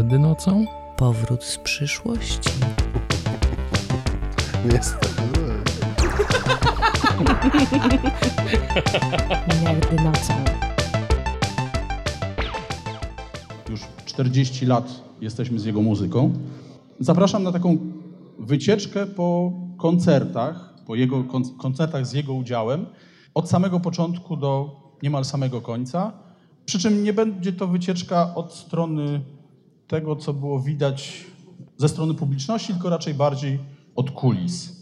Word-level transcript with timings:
Miliardy 0.00 0.18
nocą? 0.18 0.64
Powrót 0.96 1.44
z 1.44 1.58
przyszłości. 1.58 2.50
Niestety. 4.72 5.22
Miliardy 9.48 9.96
nocą. 10.04 10.34
Już 13.70 13.80
40 14.04 14.66
lat 14.66 15.04
jesteśmy 15.20 15.58
z 15.58 15.64
jego 15.64 15.82
muzyką. 15.82 16.32
Zapraszam 17.00 17.42
na 17.42 17.52
taką 17.52 17.78
wycieczkę 18.38 19.06
po 19.06 19.52
koncertach, 19.76 20.74
po 20.86 20.94
jego 20.94 21.24
kon- 21.24 21.58
koncertach 21.58 22.06
z 22.06 22.12
jego 22.12 22.34
udziałem, 22.34 22.86
od 23.34 23.50
samego 23.50 23.80
początku 23.80 24.36
do 24.36 24.76
niemal 25.02 25.24
samego 25.24 25.60
końca. 25.60 26.12
Przy 26.66 26.78
czym 26.78 27.04
nie 27.04 27.12
będzie 27.12 27.52
to 27.52 27.66
wycieczka 27.66 28.34
od 28.34 28.54
strony 28.54 29.20
tego, 29.90 30.16
co 30.16 30.32
było 30.32 30.60
widać 30.60 31.26
ze 31.76 31.88
strony 31.88 32.14
publiczności, 32.14 32.72
tylko 32.72 32.90
raczej 32.90 33.14
bardziej 33.14 33.58
od 33.96 34.10
kulis. 34.10 34.80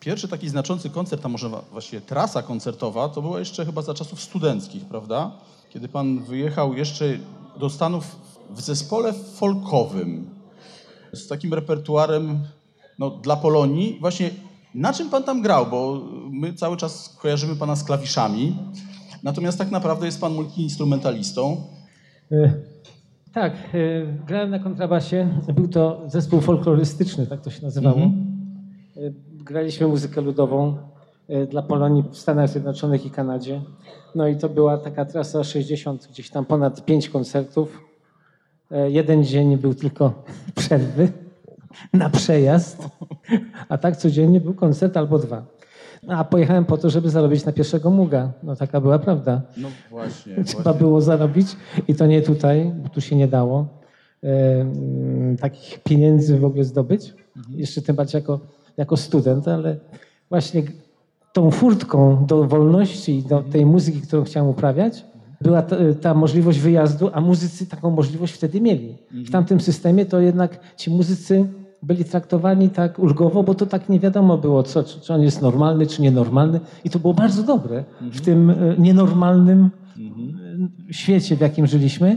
Pierwszy 0.00 0.28
taki 0.28 0.48
znaczący 0.48 0.90
koncert, 0.90 1.24
a 1.26 1.28
może 1.28 1.50
właściwie 1.70 2.00
trasa 2.00 2.42
koncertowa, 2.42 3.08
to 3.08 3.22
była 3.22 3.38
jeszcze 3.38 3.66
chyba 3.66 3.82
za 3.82 3.94
czasów 3.94 4.22
studenckich, 4.22 4.84
prawda? 4.84 5.30
Kiedy 5.70 5.88
pan 5.88 6.24
wyjechał 6.24 6.74
jeszcze 6.74 7.18
do 7.56 7.70
Stanów 7.70 8.16
w 8.50 8.60
zespole 8.60 9.12
folkowym 9.12 10.30
z 11.12 11.28
takim 11.28 11.54
repertuarem 11.54 12.44
no, 12.98 13.10
dla 13.10 13.36
Polonii. 13.36 13.98
Właśnie 14.00 14.30
na 14.74 14.92
czym 14.92 15.10
pan 15.10 15.22
tam 15.24 15.42
grał? 15.42 15.66
Bo 15.66 16.00
my 16.30 16.52
cały 16.52 16.76
czas 16.76 17.16
kojarzymy 17.20 17.56
pana 17.56 17.76
z 17.76 17.84
klawiszami, 17.84 18.56
natomiast 19.22 19.58
tak 19.58 19.70
naprawdę 19.70 20.06
jest 20.06 20.20
pan 20.20 20.34
multiinstrumentalistą. 20.34 21.56
E, 22.32 22.52
Tak, 23.32 23.52
e, 23.52 23.78
grałem 24.26 24.50
na 24.50 24.58
kontrabasie. 24.58 25.28
Był 25.54 25.68
to 25.68 26.02
zespół 26.06 26.40
folklorystyczny, 26.40 27.26
tak 27.26 27.40
to 27.40 27.50
się 27.50 27.62
nazywało. 27.62 27.96
Mhm. 27.96 28.26
E, 28.96 29.00
Graliśmy 29.44 29.86
muzykę 29.88 30.20
ludową 30.20 30.76
dla 31.50 31.62
Polonii 31.62 32.04
w 32.10 32.18
Stanach 32.18 32.48
Zjednoczonych 32.48 33.06
i 33.06 33.10
Kanadzie. 33.10 33.62
No 34.14 34.28
i 34.28 34.36
to 34.36 34.48
była 34.48 34.78
taka 34.78 35.04
trasa 35.04 35.44
60, 35.44 36.08
gdzieś 36.10 36.30
tam 36.30 36.44
ponad 36.44 36.84
5 36.84 37.08
koncertów. 37.08 37.80
Jeden 38.88 39.24
dzień 39.24 39.56
był 39.56 39.74
tylko 39.74 40.22
przerwy 40.58 41.12
na 41.92 42.10
przejazd, 42.10 42.88
a 43.68 43.78
tak 43.78 43.96
codziennie 43.96 44.40
był 44.40 44.54
koncert 44.54 44.96
albo 44.96 45.18
dwa. 45.18 45.46
A 46.08 46.24
pojechałem 46.24 46.64
po 46.64 46.76
to, 46.76 46.90
żeby 46.90 47.10
zarobić 47.10 47.44
na 47.44 47.52
pierwszego 47.52 47.90
muga. 47.90 48.32
No 48.42 48.56
taka 48.56 48.80
była 48.80 48.98
prawda. 48.98 49.42
No 49.56 49.68
właśnie. 49.90 50.36
Trzeba 50.44 50.74
było 50.74 51.00
zarobić 51.00 51.56
i 51.88 51.94
to 51.94 52.06
nie 52.06 52.22
tutaj, 52.22 52.72
bo 52.82 52.88
tu 52.88 53.00
się 53.00 53.16
nie 53.16 53.28
dało 53.28 53.66
e, 54.24 54.66
takich 55.40 55.78
pieniędzy 55.82 56.38
w 56.38 56.44
ogóle 56.44 56.64
zdobyć. 56.64 57.14
Jeszcze 57.50 57.82
tym 57.82 57.96
bardziej 57.96 58.20
jako, 58.20 58.40
jako 58.76 58.96
student, 58.96 59.48
ale 59.48 59.76
właśnie 60.28 60.62
tą 61.32 61.50
furtką 61.50 62.26
do 62.26 62.44
wolności 62.44 63.18
i 63.18 63.22
do 63.22 63.42
tej 63.42 63.66
muzyki, 63.66 64.00
którą 64.00 64.24
chciałem 64.24 64.48
uprawiać, 64.48 65.04
była 65.40 65.62
ta, 65.62 65.76
ta 66.00 66.14
możliwość 66.14 66.58
wyjazdu, 66.58 67.10
a 67.12 67.20
muzycy 67.20 67.66
taką 67.66 67.90
możliwość 67.90 68.34
wtedy 68.34 68.60
mieli. 68.60 68.98
W 69.10 69.30
tamtym 69.30 69.60
systemie 69.60 70.06
to 70.06 70.20
jednak 70.20 70.76
ci 70.76 70.90
muzycy 70.90 71.46
byli 71.88 72.04
traktowani 72.04 72.70
tak 72.70 72.98
ulgowo, 72.98 73.42
bo 73.42 73.54
to 73.54 73.66
tak 73.66 73.88
nie 73.88 74.00
wiadomo 74.00 74.38
było, 74.38 74.62
co, 74.62 74.84
czy, 74.84 75.00
czy 75.00 75.14
on 75.14 75.22
jest 75.22 75.42
normalny, 75.42 75.86
czy 75.86 76.02
nienormalny. 76.02 76.60
I 76.84 76.90
to 76.90 76.98
było 76.98 77.14
bardzo 77.14 77.42
dobre 77.42 77.84
w 78.00 78.20
tym 78.20 78.50
e, 78.50 78.54
nienormalnym 78.78 79.70
e, 80.88 80.92
świecie, 80.92 81.36
w 81.36 81.40
jakim 81.40 81.66
żyliśmy. 81.66 82.16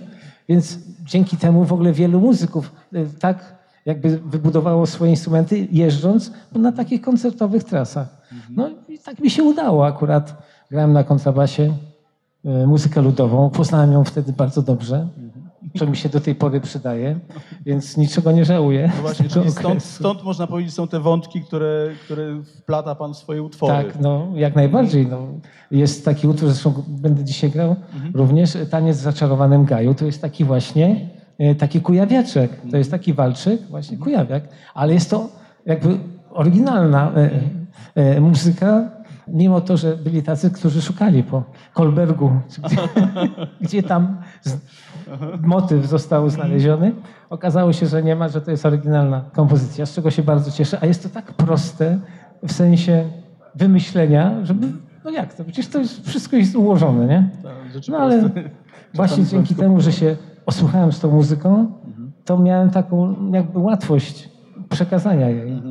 Więc 0.49 0.79
dzięki 1.05 1.37
temu 1.37 1.65
w 1.65 1.73
ogóle 1.73 1.93
wielu 1.93 2.19
muzyków 2.19 2.71
e, 2.93 3.05
tak 3.05 3.61
jakby 3.85 4.17
wybudowało 4.17 4.85
swoje 4.85 5.11
instrumenty 5.11 5.67
jeżdżąc 5.71 6.31
na 6.55 6.71
takich 6.71 7.01
koncertowych 7.01 7.63
trasach. 7.63 8.07
No 8.49 8.69
i 8.89 8.99
tak 8.99 9.19
mi 9.19 9.29
się 9.29 9.43
udało 9.43 9.85
akurat. 9.85 10.43
Grałem 10.71 10.93
na 10.93 11.03
kontrabasie 11.03 11.73
muzykę 12.67 13.01
ludową. 13.01 13.49
Poznałem 13.49 13.91
ją 13.91 14.03
wtedy 14.03 14.33
bardzo 14.33 14.61
dobrze, 14.61 15.07
co 15.79 15.85
mi 15.85 15.97
się 15.97 16.09
do 16.09 16.19
tej 16.19 16.35
pory 16.35 16.61
przydaje, 16.61 17.19
więc 17.65 17.97
niczego 17.97 18.31
nie 18.31 18.45
żałuję. 18.45 18.91
No 18.95 19.01
właśnie, 19.01 19.29
z 19.29 19.33
czyli 19.33 19.51
stąd, 19.51 19.83
stąd 19.83 20.23
można 20.23 20.47
powiedzieć, 20.47 20.73
są 20.73 20.87
te 20.87 20.99
wątki, 20.99 21.41
które, 21.41 21.89
które 22.05 22.43
wplata 22.43 22.95
pan 22.95 23.13
w 23.13 23.17
swoje 23.17 23.43
utwory. 23.43 23.73
Tak, 23.73 23.99
no 24.01 24.27
jak 24.35 24.55
najbardziej. 24.55 25.07
No. 25.07 25.27
Jest 25.71 26.05
taki 26.05 26.27
utwór, 26.27 26.49
zresztą 26.49 26.83
będę 26.87 27.23
dzisiaj 27.23 27.49
grał 27.49 27.75
również, 28.13 28.57
Taniec 28.69 28.97
w 28.97 29.01
zaczarowanym 29.01 29.65
gaju. 29.65 29.93
To 29.93 30.05
jest 30.05 30.21
taki 30.21 30.45
właśnie, 30.45 31.09
e, 31.37 31.55
taki 31.55 31.81
kujawiaczek. 31.81 32.51
To 32.71 32.77
jest 32.77 32.91
taki 32.91 33.13
walczyk, 33.13 33.61
właśnie 33.61 33.97
kujawiak, 33.97 34.43
ale 34.73 34.93
jest 34.93 35.09
to 35.09 35.29
jakby 35.65 35.97
oryginalna 36.31 37.11
e, 37.15 37.29
e, 37.95 38.21
muzyka, 38.21 39.00
mimo 39.27 39.61
to, 39.61 39.77
że 39.77 39.97
byli 39.97 40.23
tacy, 40.23 40.51
którzy 40.51 40.81
szukali 40.81 41.23
po 41.23 41.43
Kolbergu, 41.73 42.31
gdzie, 42.63 42.77
gdzie 43.61 43.83
tam 43.83 44.17
z, 44.41 44.57
motyw 45.41 45.85
został 45.85 46.29
znaleziony. 46.29 46.91
Okazało 47.29 47.73
się, 47.73 47.85
że 47.85 48.03
nie 48.03 48.15
ma, 48.15 48.29
że 48.29 48.41
to 48.41 48.51
jest 48.51 48.65
oryginalna 48.65 49.25
kompozycja, 49.33 49.85
z 49.85 49.93
czego 49.93 50.11
się 50.11 50.23
bardzo 50.23 50.51
cieszę. 50.51 50.77
A 50.81 50.85
jest 50.85 51.03
to 51.03 51.09
tak 51.09 51.33
proste 51.33 51.99
w 52.43 52.51
sensie 52.51 53.09
wymyślenia, 53.55 54.45
żeby, 54.45 54.67
no 55.05 55.11
jak 55.11 55.33
to, 55.33 55.43
przecież 55.43 55.67
to 55.67 55.79
jest, 55.79 56.07
wszystko 56.07 56.35
jest 56.35 56.55
ułożone, 56.55 57.07
nie? 57.07 57.29
Tak, 57.43 57.87
No 57.87 57.97
ale 57.97 58.29
właśnie 58.93 59.25
dzięki 59.25 59.55
temu, 59.55 59.81
że 59.81 59.91
się 59.91 60.17
osłuchałem 60.45 60.91
z 60.91 60.99
tą 60.99 61.11
muzyką, 61.11 61.71
to 62.25 62.37
miałem 62.37 62.69
taką 62.69 63.31
jakby 63.31 63.59
łatwość 63.59 64.29
przekazania 64.69 65.29
jej. 65.29 65.61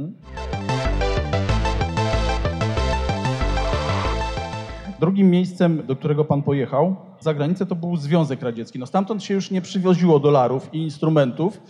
Drugim 5.00 5.30
miejscem, 5.30 5.86
do 5.86 5.96
którego 5.96 6.24
pan 6.24 6.42
pojechał 6.42 6.96
za 7.20 7.34
granicę, 7.34 7.66
to 7.66 7.74
był 7.74 7.96
Związek 7.96 8.42
Radziecki. 8.42 8.78
No 8.78 8.86
stamtąd 8.86 9.24
się 9.24 9.34
już 9.34 9.50
nie 9.50 9.62
przywoziło 9.62 10.18
dolarów 10.18 10.74
i 10.74 10.78
instrumentów. 10.78 11.60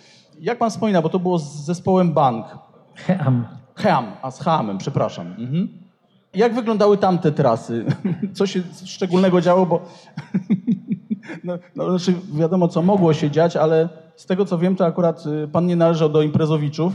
Jak 0.40 0.58
pan 0.58 0.70
wspomina, 0.70 1.02
bo 1.02 1.08
to 1.08 1.18
było 1.18 1.38
z 1.38 1.64
zespołem 1.64 2.12
Bank. 2.12 2.46
Heam. 2.94 3.46
Ham, 3.74 4.06
a 4.22 4.30
z 4.30 4.40
Hamem, 4.40 4.78
przepraszam. 4.78 5.26
Mhm. 5.26 5.68
Jak 6.34 6.54
wyglądały 6.54 6.98
tamte 6.98 7.32
trasy? 7.32 7.84
Co 8.36 8.46
się 8.46 8.62
szczególnego 8.84 9.40
działo, 9.40 9.66
bo 9.66 9.80
no, 11.44 11.58
no, 11.76 11.98
znaczy 11.98 12.20
wiadomo, 12.34 12.68
co 12.68 12.82
mogło 12.82 13.14
się 13.14 13.30
dziać, 13.30 13.56
ale 13.56 13.88
z 14.16 14.26
tego, 14.26 14.44
co 14.44 14.58
wiem, 14.58 14.76
to 14.76 14.86
akurat 14.86 15.26
y, 15.26 15.48
pan 15.48 15.66
nie 15.66 15.76
należał 15.76 16.08
do 16.08 16.22
imprezowiczów. 16.22 16.92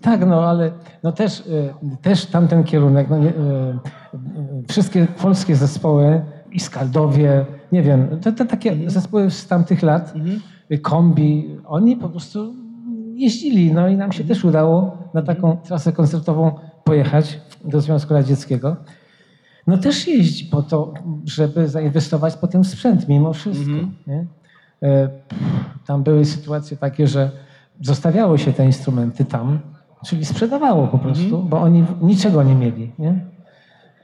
Tak, 0.00 0.26
no 0.26 0.44
ale 0.44 0.70
no 1.02 1.12
też, 1.12 1.40
y, 1.40 1.74
też 2.02 2.26
tamten 2.26 2.64
kierunek, 2.64 3.10
no 3.10 3.18
nie, 3.18 3.28
y, 3.28 3.30
y, 3.30 3.34
wszystkie 4.68 5.06
polskie 5.22 5.56
zespoły 5.56 6.22
i 6.52 6.60
Skaldowie, 6.60 7.46
nie 7.72 7.82
wiem, 7.82 8.20
te, 8.20 8.32
te 8.32 8.46
takie 8.46 8.90
zespoły 8.90 9.30
z 9.30 9.46
tamtych 9.46 9.82
lat, 9.82 10.14
y, 10.70 10.78
kombi, 10.78 11.58
oni 11.64 11.96
po 11.96 12.08
prostu 12.08 12.54
jeździli, 13.14 13.72
no 13.72 13.88
i 13.88 13.96
nam 13.96 14.12
się 14.12 14.24
też 14.24 14.44
udało 14.44 14.98
na 15.14 15.22
taką 15.22 15.56
trasę 15.56 15.92
koncertową 15.92 16.52
pojechać 16.84 17.40
do 17.64 17.80
Związku 17.80 18.14
Radzieckiego. 18.14 18.76
No 19.66 19.78
też 19.78 20.08
jeździ 20.08 20.44
po 20.44 20.62
to, 20.62 20.94
żeby 21.24 21.68
zainwestować 21.68 22.36
potem 22.36 22.64
w 22.64 22.66
sprzęt 22.66 23.08
mimo 23.08 23.32
wszystko. 23.32 23.70
E, 24.82 25.08
Tam 25.86 26.02
były 26.02 26.24
sytuacje 26.24 26.76
takie, 26.76 27.06
że 27.06 27.30
zostawiało 27.80 28.38
się 28.38 28.52
te 28.52 28.66
instrumenty 28.66 29.24
tam, 29.24 29.58
czyli 30.04 30.24
sprzedawało 30.24 30.86
po 30.86 30.98
prostu, 30.98 31.42
bo 31.42 31.60
oni 31.60 31.84
niczego 32.00 32.42
nie 32.42 32.54
mieli. 32.54 32.92
Nie? 32.98 33.20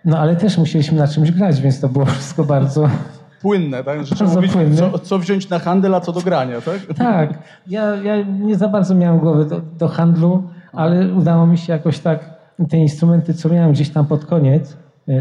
No 0.04 0.18
ale 0.18 0.36
też 0.36 0.58
musieliśmy 0.58 0.98
na 0.98 1.08
czymś 1.08 1.30
grać, 1.30 1.60
więc 1.60 1.80
to 1.80 1.88
było 1.88 2.04
wszystko 2.04 2.44
bardzo... 2.44 2.88
Płynne, 3.42 3.84
tak? 3.84 3.98
Bardzo 3.98 4.34
mówić, 4.34 4.52
płynne. 4.52 4.76
co, 4.76 4.98
co 4.98 5.18
wziąć 5.18 5.48
na 5.48 5.58
handel, 5.58 5.94
a 5.94 6.00
co 6.00 6.12
do 6.12 6.20
grania, 6.20 6.60
tak? 6.60 6.94
Tak, 6.96 7.38
ja, 7.66 7.96
ja 7.96 8.22
nie 8.22 8.56
za 8.56 8.68
bardzo 8.68 8.94
miałem 8.94 9.18
głowy 9.18 9.44
do, 9.44 9.60
do 9.60 9.88
handlu, 9.88 10.42
ale 10.72 11.14
udało 11.14 11.46
mi 11.46 11.58
się 11.58 11.72
jakoś 11.72 11.98
tak 11.98 12.30
te 12.70 12.76
instrumenty, 12.76 13.34
co 13.34 13.48
miałem 13.48 13.72
gdzieś 13.72 13.90
tam 13.90 14.06
pod 14.06 14.24
koniec, 14.24 14.76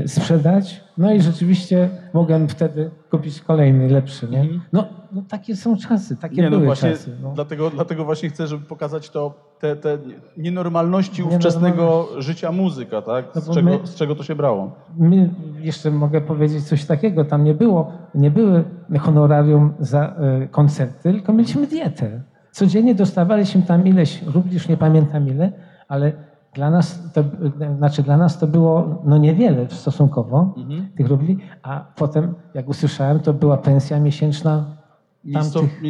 sprzedać. 0.05 0.83
No 0.97 1.13
i 1.13 1.21
rzeczywiście 1.21 1.89
mogłem 2.13 2.47
wtedy 2.47 2.91
kupić 3.11 3.41
kolejny, 3.41 3.89
lepszy. 3.89 4.27
Nie? 4.29 4.47
No, 4.73 4.85
no 5.11 5.21
takie 5.29 5.55
są 5.55 5.77
czasy, 5.77 6.17
takie 6.17 6.35
Nie, 6.35 6.43
no 6.43 6.49
były 6.49 6.65
właśnie, 6.65 6.91
czasy. 6.91 7.17
No. 7.23 7.31
dlatego, 7.35 7.69
dlatego 7.69 8.05
właśnie 8.05 8.29
chcę, 8.29 8.47
żeby 8.47 8.65
pokazać 8.65 9.09
to, 9.09 9.33
te, 9.59 9.75
te 9.75 9.97
nienormalności 10.37 11.23
ówczesnego 11.23 12.07
życia 12.17 12.51
muzyka, 12.51 13.01
tak? 13.01 13.25
No 13.35 13.41
Z, 13.41 13.47
bo 13.47 13.53
czego, 13.53 13.69
my- 13.69 13.87
z 13.87 13.95
czego 13.95 14.15
to 14.15 14.23
się 14.23 14.35
brało? 14.35 14.71
My, 14.97 15.29
jeszcze 15.59 15.91
mogę 15.91 16.21
powiedzieć 16.21 16.63
coś 16.63 16.85
takiego, 16.85 17.25
tam 17.25 17.43
nie 17.43 17.53
było, 17.53 17.91
nie 18.15 18.31
były 18.31 18.63
honorarium 18.99 19.73
za 19.79 20.15
e, 20.17 20.47
koncerty, 20.47 21.03
tylko 21.03 21.33
mieliśmy 21.33 21.67
dietę. 21.67 22.21
Codziennie 22.51 22.95
dostawaliśmy 22.95 23.61
tam 23.61 23.87
ileś 23.87 24.21
już 24.51 24.67
nie 24.67 24.77
pamiętam 24.77 25.27
ile, 25.27 25.51
ale 25.87 26.11
Dla 26.53 26.69
nas 26.69 27.13
to, 27.13 27.23
znaczy 27.77 28.03
dla 28.03 28.17
nas 28.17 28.39
to 28.39 28.47
było 28.47 29.01
no 29.05 29.17
niewiele 29.17 29.69
stosunkowo 29.69 30.53
Mhm. 30.57 30.87
tych 30.97 31.07
rubli, 31.07 31.37
a 31.63 31.85
potem 31.95 32.33
jak 32.53 32.69
usłyszałem, 32.69 33.19
to 33.19 33.33
była 33.33 33.57
pensja 33.57 33.99
miesięczna 33.99 34.65
tamtych 35.33 35.55
mhm, 35.63 35.83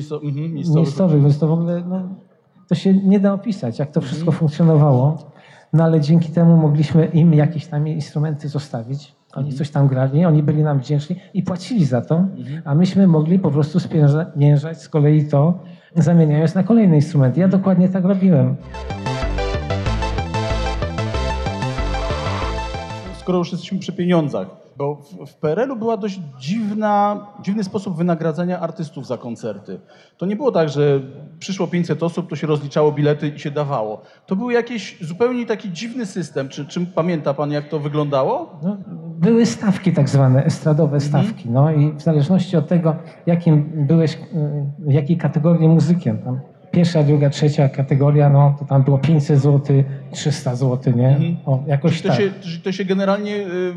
miejscowych. 0.54 0.76
miejscowych, 0.76 1.22
więc 1.22 1.40
to 1.40 1.48
w 1.48 1.52
ogóle 1.52 1.84
no, 1.90 2.02
to 2.68 2.76
się 2.76 2.94
nie 2.94 3.20
da 3.20 3.34
opisać, 3.34 3.80
jak 3.80 3.92
to 3.92 4.02
wszystko 4.02 4.32
funkcjonowało. 4.32 5.18
No 5.74 5.84
ale 5.84 6.02
dzięki 6.02 6.32
temu 6.32 6.58
mogliśmy 6.58 7.06
im 7.06 7.34
jakieś 7.34 7.68
tam 7.68 7.88
instrumenty 7.88 8.50
zostawić. 8.50 9.16
Oni 9.36 9.54
coś 9.54 9.70
tam 9.70 9.88
grali, 9.88 10.26
oni 10.26 10.44
byli 10.44 10.64
nam 10.64 10.80
wdzięczni 10.80 11.16
i 11.34 11.44
płacili 11.44 11.86
za 11.86 12.02
to, 12.02 12.26
a 12.66 12.76
myśmy 12.76 13.08
mogli 13.08 13.40
po 13.40 13.52
prostu 13.52 13.80
spieniężać 13.80 14.82
z 14.82 14.90
kolei 14.90 15.26
to, 15.28 15.60
zamieniając 15.96 16.56
na 16.56 16.64
kolejne 16.64 16.96
instrumenty. 16.96 17.40
Ja 17.40 17.48
dokładnie 17.48 17.90
tak 17.90 18.06
robiłem. 18.06 18.56
Skoro 23.22 23.38
już 23.38 23.52
jesteśmy 23.52 23.80
przy 23.80 23.94
pieniądzach, 23.94 24.48
bo 24.78 24.96
w, 24.96 25.32
w 25.32 25.36
PRL-u 25.36 25.76
była 25.76 25.98
dość 25.98 26.20
dziwna, 26.40 27.28
dziwny 27.42 27.64
sposób 27.64 27.98
wynagradzania 27.98 28.60
artystów 28.60 29.08
za 29.08 29.18
koncerty. 29.18 29.80
To 30.18 30.26
nie 30.26 30.36
było 30.36 30.52
tak, 30.52 30.70
że 30.70 31.02
przyszło 31.40 31.68
500 31.68 32.04
osób, 32.04 32.30
to 32.30 32.36
się 32.36 32.48
rozliczało 32.48 32.92
bilety 32.92 33.28
i 33.28 33.40
się 33.40 33.52
dawało. 33.52 34.02
To 34.26 34.36
był 34.36 34.52
jakiś 34.52 34.98
zupełnie 35.02 35.46
taki 35.46 35.72
dziwny 35.72 36.06
system. 36.06 36.50
Czy, 36.50 36.66
czy 36.66 36.86
pamięta 36.86 37.34
pan, 37.34 37.52
jak 37.52 37.70
to 37.70 37.80
wyglądało? 37.80 38.60
No, 38.64 38.78
były 39.20 39.46
stawki 39.46 39.94
tak 39.94 40.10
zwane, 40.10 40.46
estradowe 40.46 41.00
stawki. 41.00 41.50
No 41.50 41.72
i 41.72 41.92
w 41.92 42.02
zależności 42.02 42.58
od 42.58 42.68
tego, 42.68 42.96
jakim 43.26 43.86
byłeś, 43.88 44.14
y, 44.14 44.20
jakiej 44.88 45.18
kategorii 45.18 45.68
muzykiem. 45.68 46.20
Tam 46.20 46.51
pierwsza, 46.72 47.04
druga, 47.04 47.30
trzecia 47.30 47.70
kategoria, 47.70 48.30
no 48.30 48.56
to 48.60 48.66
tam 48.66 48.84
było 48.84 48.98
500 48.98 49.40
zł, 49.40 49.84
300 50.12 50.56
zł, 50.56 50.94
nie? 50.96 51.18
O, 51.46 51.64
jakoś 51.68 51.98
Czy 51.98 52.04
to, 52.04 52.10
tak. 52.10 52.18
się, 52.18 52.32
to 52.64 52.72
się 52.72 52.86
generalnie, 52.86 53.36
y, 53.36 53.74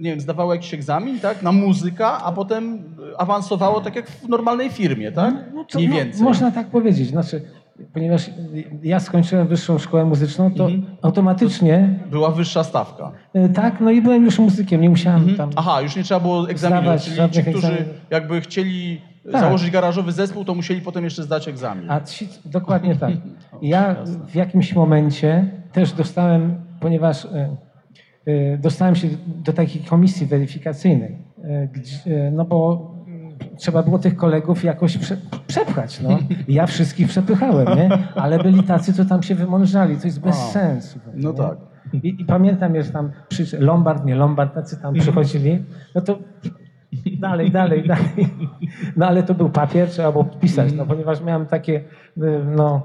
nie 0.00 0.10
wiem, 0.10 0.20
zdawało 0.20 0.54
jakiś 0.54 0.74
egzamin, 0.74 1.20
tak, 1.20 1.42
na 1.42 1.52
muzyka, 1.52 2.24
a 2.24 2.32
potem 2.32 2.82
awansowało 3.18 3.80
tak 3.80 3.96
jak 3.96 4.10
w 4.10 4.28
normalnej 4.28 4.70
firmie, 4.70 5.12
tak? 5.12 5.34
No 5.54 5.64
to 5.64 5.78
Mniej 5.78 5.88
mo- 5.90 5.96
więcej. 5.96 6.22
Można 6.22 6.50
tak 6.50 6.66
powiedzieć. 6.66 7.08
Znaczy, 7.08 7.42
ponieważ 7.92 8.30
ja 8.82 9.00
skończyłem 9.00 9.46
wyższą 9.48 9.78
szkołę 9.78 10.04
muzyczną, 10.04 10.50
to 10.50 10.64
Mhm. 10.64 10.96
automatycznie 11.02 11.98
Była 12.10 12.30
wyższa 12.30 12.64
stawka. 12.64 13.12
y, 13.36 13.48
tak, 13.48 13.80
no 13.80 13.90
i 13.90 14.02
byłem 14.02 14.24
już 14.24 14.38
muzykiem, 14.38 14.80
nie 14.80 14.90
musiałem 14.90 15.34
tam. 15.34 15.50
Aha, 15.56 15.80
już 15.82 15.96
nie 15.96 16.02
trzeba 16.02 16.20
było 16.20 16.50
egzaminu, 16.50 16.80
Zdawać 16.82 17.04
czyli 17.04 17.30
ci, 17.30 17.50
którzy 17.50 17.84
jakby 18.10 18.40
chcieli 18.40 19.00
Tak. 19.32 19.40
założyć 19.40 19.70
garażowy 19.70 20.12
zespół, 20.12 20.44
to 20.44 20.54
musieli 20.54 20.80
potem 20.80 21.04
jeszcze 21.04 21.22
zdać 21.22 21.48
egzamin. 21.48 21.90
A 21.90 22.00
ci, 22.00 22.28
dokładnie 22.44 22.96
tak. 23.00 23.12
Ja 23.62 23.96
w 24.26 24.34
jakimś 24.34 24.74
momencie 24.74 25.50
też 25.72 25.92
dostałem, 25.92 26.54
ponieważ 26.80 27.24
e, 27.24 27.56
e, 28.26 28.58
dostałem 28.58 28.96
się 28.96 29.08
do 29.26 29.52
takiej 29.52 29.82
komisji 29.82 30.26
weryfikacyjnej, 30.26 31.18
e, 32.06 32.30
no 32.30 32.44
bo 32.44 32.90
mm, 33.06 33.32
trzeba 33.56 33.82
było 33.82 33.98
tych 33.98 34.16
kolegów 34.16 34.64
jakoś 34.64 34.98
prze, 34.98 35.16
przepchać. 35.46 36.00
No. 36.00 36.18
Ja 36.48 36.66
wszystkich 36.66 37.08
przepychałem, 37.08 37.78
nie? 37.78 37.88
ale 38.14 38.38
byli 38.38 38.62
tacy, 38.62 38.92
co 38.92 39.04
tam 39.04 39.22
się 39.22 39.34
wymądrzali. 39.34 39.96
To 39.96 40.06
jest 40.06 40.20
bez 40.20 40.36
sensu. 40.36 40.98
no 41.14 41.30
nie? 41.30 41.36
tak. 41.36 41.58
I, 41.92 42.16
I 42.20 42.24
pamiętam, 42.24 42.82
że 42.82 42.90
tam 42.90 43.12
przy, 43.28 43.58
Lombard, 43.58 44.04
nie 44.04 44.14
Lombard, 44.14 44.54
tacy 44.54 44.76
tam 44.76 44.94
przychodzili, 44.94 45.64
no 45.94 46.00
to 46.00 46.18
dalej, 47.20 47.50
dalej, 47.50 47.82
dalej. 47.88 48.28
No 48.96 49.06
ale 49.06 49.22
to 49.22 49.34
był 49.34 49.48
papier, 49.48 49.88
trzeba 49.88 50.12
było 50.12 50.24
podpisać, 50.24 50.72
no 50.72 50.86
ponieważ 50.86 51.20
miałem 51.20 51.46
takie, 51.46 51.76
y, 51.76 52.44
no, 52.56 52.82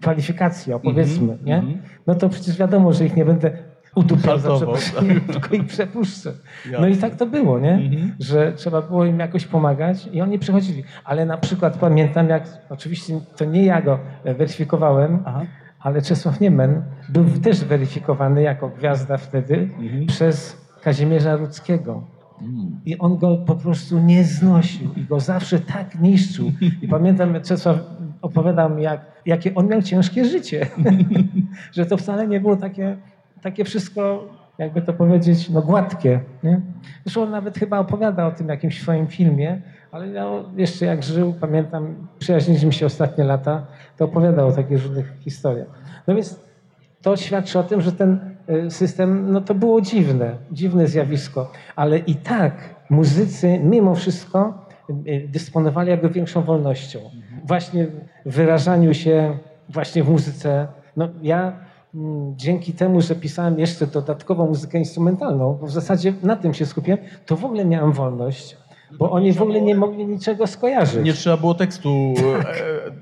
kwalifikacje, 0.00 0.76
opowiedzmy, 0.76 1.38
nie? 1.44 1.62
No 2.06 2.14
to 2.14 2.28
przecież 2.28 2.58
wiadomo, 2.58 2.92
że 2.92 3.04
ich 3.04 3.16
nie 3.16 3.24
będę 3.24 3.50
udupiał 3.96 4.38
za 4.38 4.56
przeproszeniem, 4.56 5.20
tylko 5.32 5.54
ich 5.54 5.64
przepuszczę. 5.66 6.32
No 6.80 6.86
i 6.86 6.96
tak 6.96 7.14
to 7.14 7.26
było, 7.26 7.58
nie? 7.58 7.90
Że 8.20 8.52
trzeba 8.52 8.82
było 8.82 9.04
im 9.04 9.18
jakoś 9.18 9.46
pomagać 9.46 10.08
i 10.12 10.20
oni 10.20 10.38
przychodzili. 10.38 10.84
Ale 11.04 11.26
na 11.26 11.38
przykład 11.38 11.76
pamiętam, 11.76 12.28
jak, 12.28 12.44
oczywiście 12.70 13.20
to 13.36 13.44
nie 13.44 13.64
ja 13.64 13.82
go 13.82 13.98
weryfikowałem, 14.24 15.18
Aha. 15.24 15.42
ale 15.80 16.02
Czesław 16.02 16.40
Niemen 16.40 16.82
był 17.08 17.24
też 17.24 17.64
weryfikowany 17.64 18.42
jako 18.42 18.68
gwiazda 18.68 19.16
wtedy 19.16 19.68
przez 20.06 20.66
Kazimierza 20.82 21.36
Rudzkiego. 21.36 22.15
I 22.86 22.98
on 22.98 23.16
go 23.16 23.36
po 23.36 23.54
prostu 23.54 23.98
nie 23.98 24.24
znosił 24.24 24.90
i 24.96 25.04
go 25.04 25.20
zawsze 25.20 25.60
tak 25.60 26.00
niszczył. 26.00 26.52
I 26.82 26.88
pamiętam, 26.88 27.40
Czesław 27.42 27.76
opowiadał 28.22 28.70
mi, 28.70 28.82
jak, 28.82 29.00
jakie 29.26 29.54
on 29.54 29.68
miał 29.68 29.82
ciężkie 29.82 30.24
życie. 30.24 30.66
że 31.72 31.86
to 31.86 31.96
wcale 31.96 32.28
nie 32.28 32.40
było 32.40 32.56
takie, 32.56 32.96
takie 33.42 33.64
wszystko, 33.64 34.28
jakby 34.58 34.82
to 34.82 34.92
powiedzieć, 34.92 35.50
no 35.50 35.62
gładkie. 35.62 36.20
Nie? 36.42 36.60
Zresztą 37.04 37.22
on 37.22 37.30
nawet 37.30 37.58
chyba 37.58 37.78
opowiada 37.78 38.26
o 38.26 38.30
tym 38.30 38.48
jakimś 38.48 38.82
swoim 38.82 39.06
filmie, 39.06 39.62
ale 39.92 40.08
ja 40.08 40.26
jeszcze 40.56 40.86
jak 40.86 41.02
żył, 41.02 41.34
pamiętam, 41.40 42.08
przyjaźniliśmy 42.18 42.72
się 42.72 42.86
ostatnie 42.86 43.24
lata, 43.24 43.66
to 43.96 44.04
opowiadał 44.04 44.48
o 44.48 44.52
takich 44.52 44.86
różnych 44.86 45.18
historiach. 45.18 45.68
No 46.06 46.14
więc 46.14 46.40
to 47.02 47.16
świadczy 47.16 47.58
o 47.58 47.62
tym, 47.62 47.80
że 47.80 47.92
ten 47.92 48.35
system, 48.68 49.32
no 49.32 49.40
to 49.40 49.54
było 49.54 49.80
dziwne, 49.80 50.36
dziwne 50.52 50.86
zjawisko, 50.86 51.52
ale 51.76 51.98
i 51.98 52.14
tak 52.14 52.74
muzycy 52.90 53.58
mimo 53.58 53.94
wszystko 53.94 54.66
y, 54.90 55.28
dysponowali 55.28 55.90
jakby 55.90 56.10
większą 56.10 56.42
wolnością. 56.42 56.98
Właśnie 57.44 57.86
w 58.26 58.34
wyrażaniu 58.34 58.94
się 58.94 59.38
właśnie 59.68 60.04
w 60.04 60.10
muzyce. 60.10 60.66
No 60.96 61.08
ja 61.22 61.52
mm, 61.94 62.34
dzięki 62.36 62.72
temu, 62.72 63.00
że 63.00 63.14
pisałem 63.14 63.58
jeszcze 63.58 63.86
dodatkowo 63.86 64.46
muzykę 64.46 64.78
instrumentalną, 64.78 65.58
bo 65.60 65.66
w 65.66 65.70
zasadzie 65.70 66.12
na 66.22 66.36
tym 66.36 66.54
się 66.54 66.66
skupiłem, 66.66 66.98
to 67.26 67.36
w 67.36 67.44
ogóle 67.44 67.64
miałem 67.64 67.92
wolność, 67.92 68.56
bo 68.98 69.10
oni 69.10 69.32
w 69.32 69.42
ogóle 69.42 69.60
nie 69.60 69.74
mogli 69.74 70.06
niczego 70.06 70.46
skojarzyć. 70.46 71.04
Nie 71.04 71.12
trzeba 71.12 71.36
było 71.36 71.54
tekstu 71.54 72.14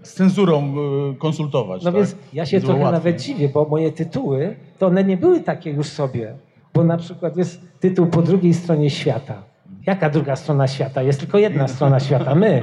e, 0.02 0.06
z 0.06 0.14
cenzurą 0.14 0.74
e, 1.12 1.14
konsultować. 1.14 1.82
No 1.82 1.92
tak? 1.92 1.94
więc 1.94 2.16
ja 2.32 2.46
się 2.46 2.60
trochę 2.60 2.80
łatwiej. 2.80 2.92
nawet 2.92 3.20
dziwię, 3.20 3.48
bo 3.48 3.64
moje 3.64 3.92
tytuły, 3.92 4.56
to 4.78 4.86
one 4.86 5.04
nie 5.04 5.16
były 5.16 5.40
takie 5.40 5.70
już 5.70 5.86
sobie. 5.86 6.34
Bo 6.74 6.84
na 6.84 6.96
przykład 6.96 7.36
jest 7.36 7.60
tytuł 7.80 8.06
po 8.06 8.22
drugiej 8.22 8.54
stronie 8.54 8.90
świata. 8.90 9.42
Jaka 9.86 10.10
druga 10.10 10.36
strona 10.36 10.68
świata? 10.68 11.02
Jest 11.02 11.20
tylko 11.20 11.38
jedna 11.38 11.68
strona 11.68 12.00
świata, 12.00 12.34
my. 12.34 12.62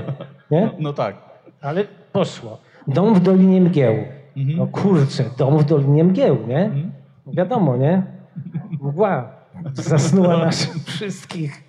Nie? 0.52 0.72
No 0.80 0.94
tak. 0.94 1.16
Ale 1.62 1.84
poszło. 2.14 2.58
Dom 2.88 3.14
w 3.14 3.20
Dolinie 3.20 3.62
Mgieł. 3.62 3.96
No 4.36 4.68
kurczę, 4.68 5.24
dom 5.38 5.58
w 5.58 5.64
Dolinie 5.64 6.04
Mgieł, 6.04 6.38
nie? 6.48 6.72
No 7.26 7.34
Wiadomo, 7.34 7.78
nie? 7.78 8.04
Mgła 8.82 9.30
zasnuła 9.74 10.38
nas 10.38 10.66
wszystkich. 10.86 11.64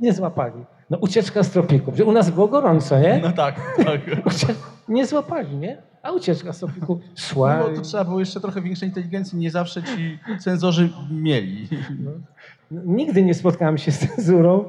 Nie 0.00 0.12
złapali. 0.12 0.64
No 0.90 0.98
ucieczka 0.98 1.42
z 1.42 1.50
tropików. 1.50 1.94
U 2.06 2.12
nas 2.12 2.30
było 2.30 2.48
gorąco, 2.48 2.98
nie? 2.98 3.20
No 3.22 3.32
tak, 3.32 3.54
tak. 3.84 4.00
Nie 4.88 5.06
złapali, 5.06 5.56
nie? 5.56 5.82
A 6.02 6.12
ucieczka 6.12 6.52
z 6.52 6.58
tropików 6.58 6.98
szła. 7.16 7.56
No 7.58 7.68
bo 7.68 7.74
to 7.76 7.80
trzeba 7.80 8.04
było 8.04 8.20
jeszcze 8.20 8.40
trochę 8.40 8.60
większej 8.62 8.88
inteligencji. 8.88 9.38
Nie 9.38 9.50
zawsze 9.50 9.82
ci 9.82 10.18
cenzorzy 10.40 10.90
mieli. 11.10 11.68
Nigdy 12.70 13.22
nie 13.22 13.34
spotkałem 13.34 13.78
się 13.78 13.92
z 13.92 13.98
cenzurą, 13.98 14.64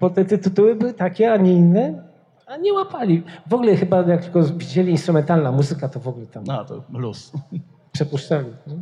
bo 0.00 0.10
te 0.10 0.24
tytuły 0.24 0.74
były 0.74 0.94
takie, 0.94 1.32
a 1.32 1.36
nie 1.36 1.52
inne, 1.52 2.02
a 2.46 2.56
nie 2.56 2.72
łapali. 2.72 3.22
W 3.46 3.54
ogóle 3.54 3.76
chyba 3.76 4.02
jak 4.02 4.22
tylko 4.24 4.42
widzieli 4.42 4.90
instrumentalna 4.92 5.52
muzyka, 5.52 5.88
to 5.88 6.00
w 6.00 6.08
ogóle 6.08 6.26
tam 6.26 6.44
No 6.46 6.64
to 6.64 6.82
luz. 6.92 7.32
przepuszczali. 7.92 8.46
nie? 8.66 8.74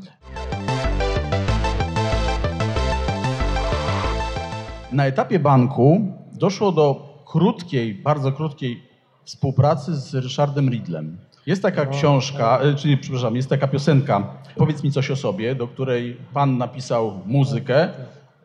Na 4.93 5.07
etapie 5.07 5.39
banku 5.39 6.01
doszło 6.37 6.73
do 6.73 7.17
krótkiej, 7.27 7.95
bardzo 7.95 8.33
krótkiej 8.33 8.83
współpracy 9.25 9.97
z 9.97 10.15
Ryszardem 10.15 10.71
Ridlem. 10.71 11.17
Jest 11.47 11.63
taka 11.63 11.87
książka, 11.87 12.61
e, 12.61 12.75
czyli 12.75 12.99
przepraszam, 12.99 13.37
jest 13.37 13.51
taka 13.51 13.69
piosenka, 13.69 14.35
powiedz 14.57 14.83
mi 14.83 14.93
coś 14.93 15.11
o 15.11 15.17
sobie, 15.17 15.55
do 15.55 15.69
której 15.69 16.17
pan 16.35 16.59
napisał 16.59 17.21
muzykę, 17.27 17.89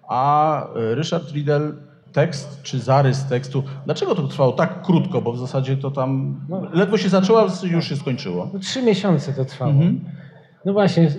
a 0.07 0.63
e, 0.75 0.95
Ryszard 0.95 1.31
Riddle 1.31 1.71
tekst 2.13 2.59
czy 2.63 2.79
zarys 2.79 3.25
tekstu. 3.25 3.63
Dlaczego 3.85 4.15
to 4.15 4.27
trwało 4.27 4.51
tak 4.51 4.81
krótko, 4.81 5.21
bo 5.21 5.33
w 5.33 5.39
zasadzie 5.39 5.77
to 5.77 5.91
tam 5.91 6.39
ledwo 6.73 6.97
się 6.97 7.09
zaczęło, 7.09 7.47
już 7.63 7.89
się 7.89 7.95
skończyło. 7.95 8.49
No, 8.53 8.59
trzy 8.59 8.83
miesiące 8.83 9.33
to 9.33 9.45
trwało. 9.45 9.73
No 10.65 10.73
właśnie, 10.73 11.11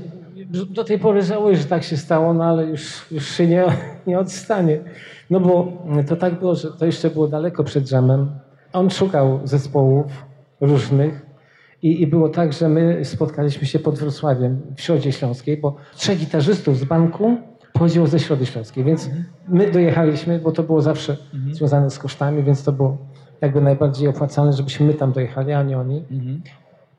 do 0.52 0.85
tej 0.85 0.99
pory 0.99 1.23
żałuję, 1.23 1.56
że 1.56 1.64
tak 1.64 1.85
się 1.85 1.97
stało, 1.97 2.35
no 2.35 2.44
ale 2.44 2.66
już, 2.66 3.12
już 3.12 3.28
się 3.28 3.47
nie, 3.47 3.64
nie 4.06 4.18
odstanie. 4.18 4.80
No 5.30 5.40
bo 5.40 5.73
to 6.09 6.16
tak 6.16 6.38
było, 6.38 6.54
że 6.54 6.73
to 6.73 6.87
jeszcze 6.87 7.11
było 7.11 7.28
daleko 7.28 7.64
przed 7.64 7.85
dżemem. 7.85 8.30
On 8.73 8.90
szukał 8.90 9.40
zespołów 9.44 10.06
różnych 10.61 11.26
i, 11.82 12.02
i 12.02 12.06
było 12.06 12.28
tak, 12.28 12.52
że 12.52 12.68
my 12.68 13.04
spotkaliśmy 13.04 13.66
się 13.66 13.78
pod 13.78 13.99
Wrocławiem 13.99 14.61
w 14.76 14.80
Środzie 14.80 15.12
Śląskiej, 15.12 15.56
bo 15.56 15.76
trzech 15.97 16.18
gitarzystów 16.18 16.78
z 16.78 16.85
banku 16.85 17.37
pochodziło 17.73 18.06
ze 18.06 18.21
Środy 18.21 18.47
Śląskiej, 18.47 18.85
więc 18.85 19.11
my 19.49 19.71
dojechaliśmy, 19.71 20.38
bo 20.38 20.52
to 20.52 20.62
było 20.62 20.82
zawsze 20.82 21.16
związane 21.50 21.90
z 21.90 21.99
kosztami, 21.99 22.42
więc 22.42 22.64
to 22.64 22.73
było 22.73 22.99
jakby 23.40 23.61
najbardziej 23.61 24.09
opłacalne, 24.09 24.52
żebyśmy 24.52 24.87
my 24.87 24.94
tam 24.94 25.12
dojechali, 25.12 25.52
a 25.52 25.62
nie 25.62 25.78
oni 25.78 26.04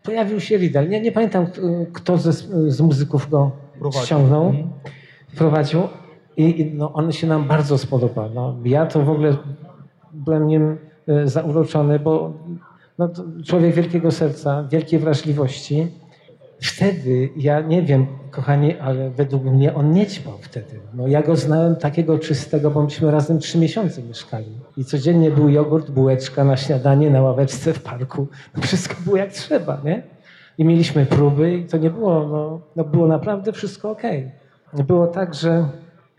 pojawił 0.03 0.39
się 0.39 0.57
Riddle. 0.57 0.87
Nie, 0.87 1.01
nie 1.01 1.11
pamiętam, 1.11 1.45
kto 1.93 2.17
ze, 2.17 2.31
z 2.71 2.81
muzyków 2.81 3.29
go 3.29 3.51
Wprowadził. 3.75 4.05
ściągnął, 4.05 4.45
Mhm. 4.45 4.69
wprowadził 5.33 5.81
i, 6.37 6.61
i 6.61 6.73
no, 6.73 6.93
on 6.93 7.11
się 7.11 7.27
nam 7.27 7.47
bardzo 7.47 7.77
spodobał. 7.77 8.29
No, 8.35 8.55
ja 8.65 8.85
to 8.85 9.03
w 9.03 9.09
ogóle 9.09 9.35
byłem 10.13 10.47
nim 10.47 10.77
e, 11.07 11.27
zauroczony, 11.27 11.99
bo 11.99 12.33
no, 12.97 13.09
człowiek 13.45 13.75
wielkiego 13.75 14.11
serca, 14.11 14.63
wielkiej 14.71 14.99
wrażliwości. 14.99 15.87
Wtedy, 16.63 17.29
ja 17.35 17.61
nie 17.61 17.81
wiem, 17.81 18.07
kochani, 18.31 18.79
ale 18.79 19.09
według 19.09 19.43
mnie 19.43 19.73
on 19.73 19.91
nie 19.91 20.07
ćpał 20.07 20.37
wtedy. 20.41 20.79
No, 20.93 21.07
ja 21.07 21.21
go 21.21 21.35
znałem 21.35 21.75
takiego 21.75 22.19
czystego, 22.19 22.71
bo 22.71 22.83
myśmy 22.83 23.11
razem 23.11 23.39
trzy 23.39 23.57
miesiące 23.57 24.03
mieszkali. 24.03 24.59
I 24.77 24.85
codziennie 24.85 25.31
był 25.31 25.49
jogurt, 25.49 25.91
bułeczka 25.91 26.43
na 26.43 26.57
śniadanie, 26.57 27.09
na 27.09 27.21
ławeczce 27.21 27.73
w 27.73 27.83
parku. 27.83 28.27
No, 28.57 28.63
wszystko 28.63 28.95
było 29.05 29.17
jak 29.17 29.31
trzeba, 29.31 29.81
nie? 29.83 30.03
I 30.57 30.65
mieliśmy 30.65 31.05
próby 31.05 31.57
i 31.57 31.65
to 31.65 31.77
nie 31.77 31.89
było, 31.89 32.27
no, 32.27 32.61
no 32.75 32.83
było 32.83 33.07
naprawdę 33.07 33.51
wszystko 33.51 33.91
okej. 33.91 34.31
Było 34.73 35.07
tak, 35.07 35.33
że 35.33 35.65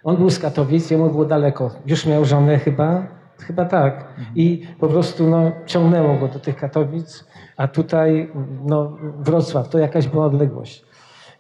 on 0.05 0.17
był 0.17 0.31
z 0.31 0.39
Katowic, 0.39 0.91
jemu 0.91 1.11
było 1.11 1.25
daleko. 1.25 1.71
Już 1.87 2.07
miał 2.07 2.25
żonę 2.25 2.59
chyba, 2.59 3.07
chyba 3.39 3.65
tak. 3.65 4.05
I 4.35 4.67
po 4.81 4.89
prostu 4.89 5.31
no, 5.31 5.53
ciągnęło 5.67 6.19
go 6.19 6.29
do 6.29 6.39
tych 6.39 6.57
Katowic, 6.57 7.25
a 7.57 7.69
tutaj 7.69 8.31
no, 8.65 8.97
Wrocław, 9.19 9.69
to 9.69 9.79
jakaś 9.79 10.09
była 10.09 10.27
odległość. 10.27 10.85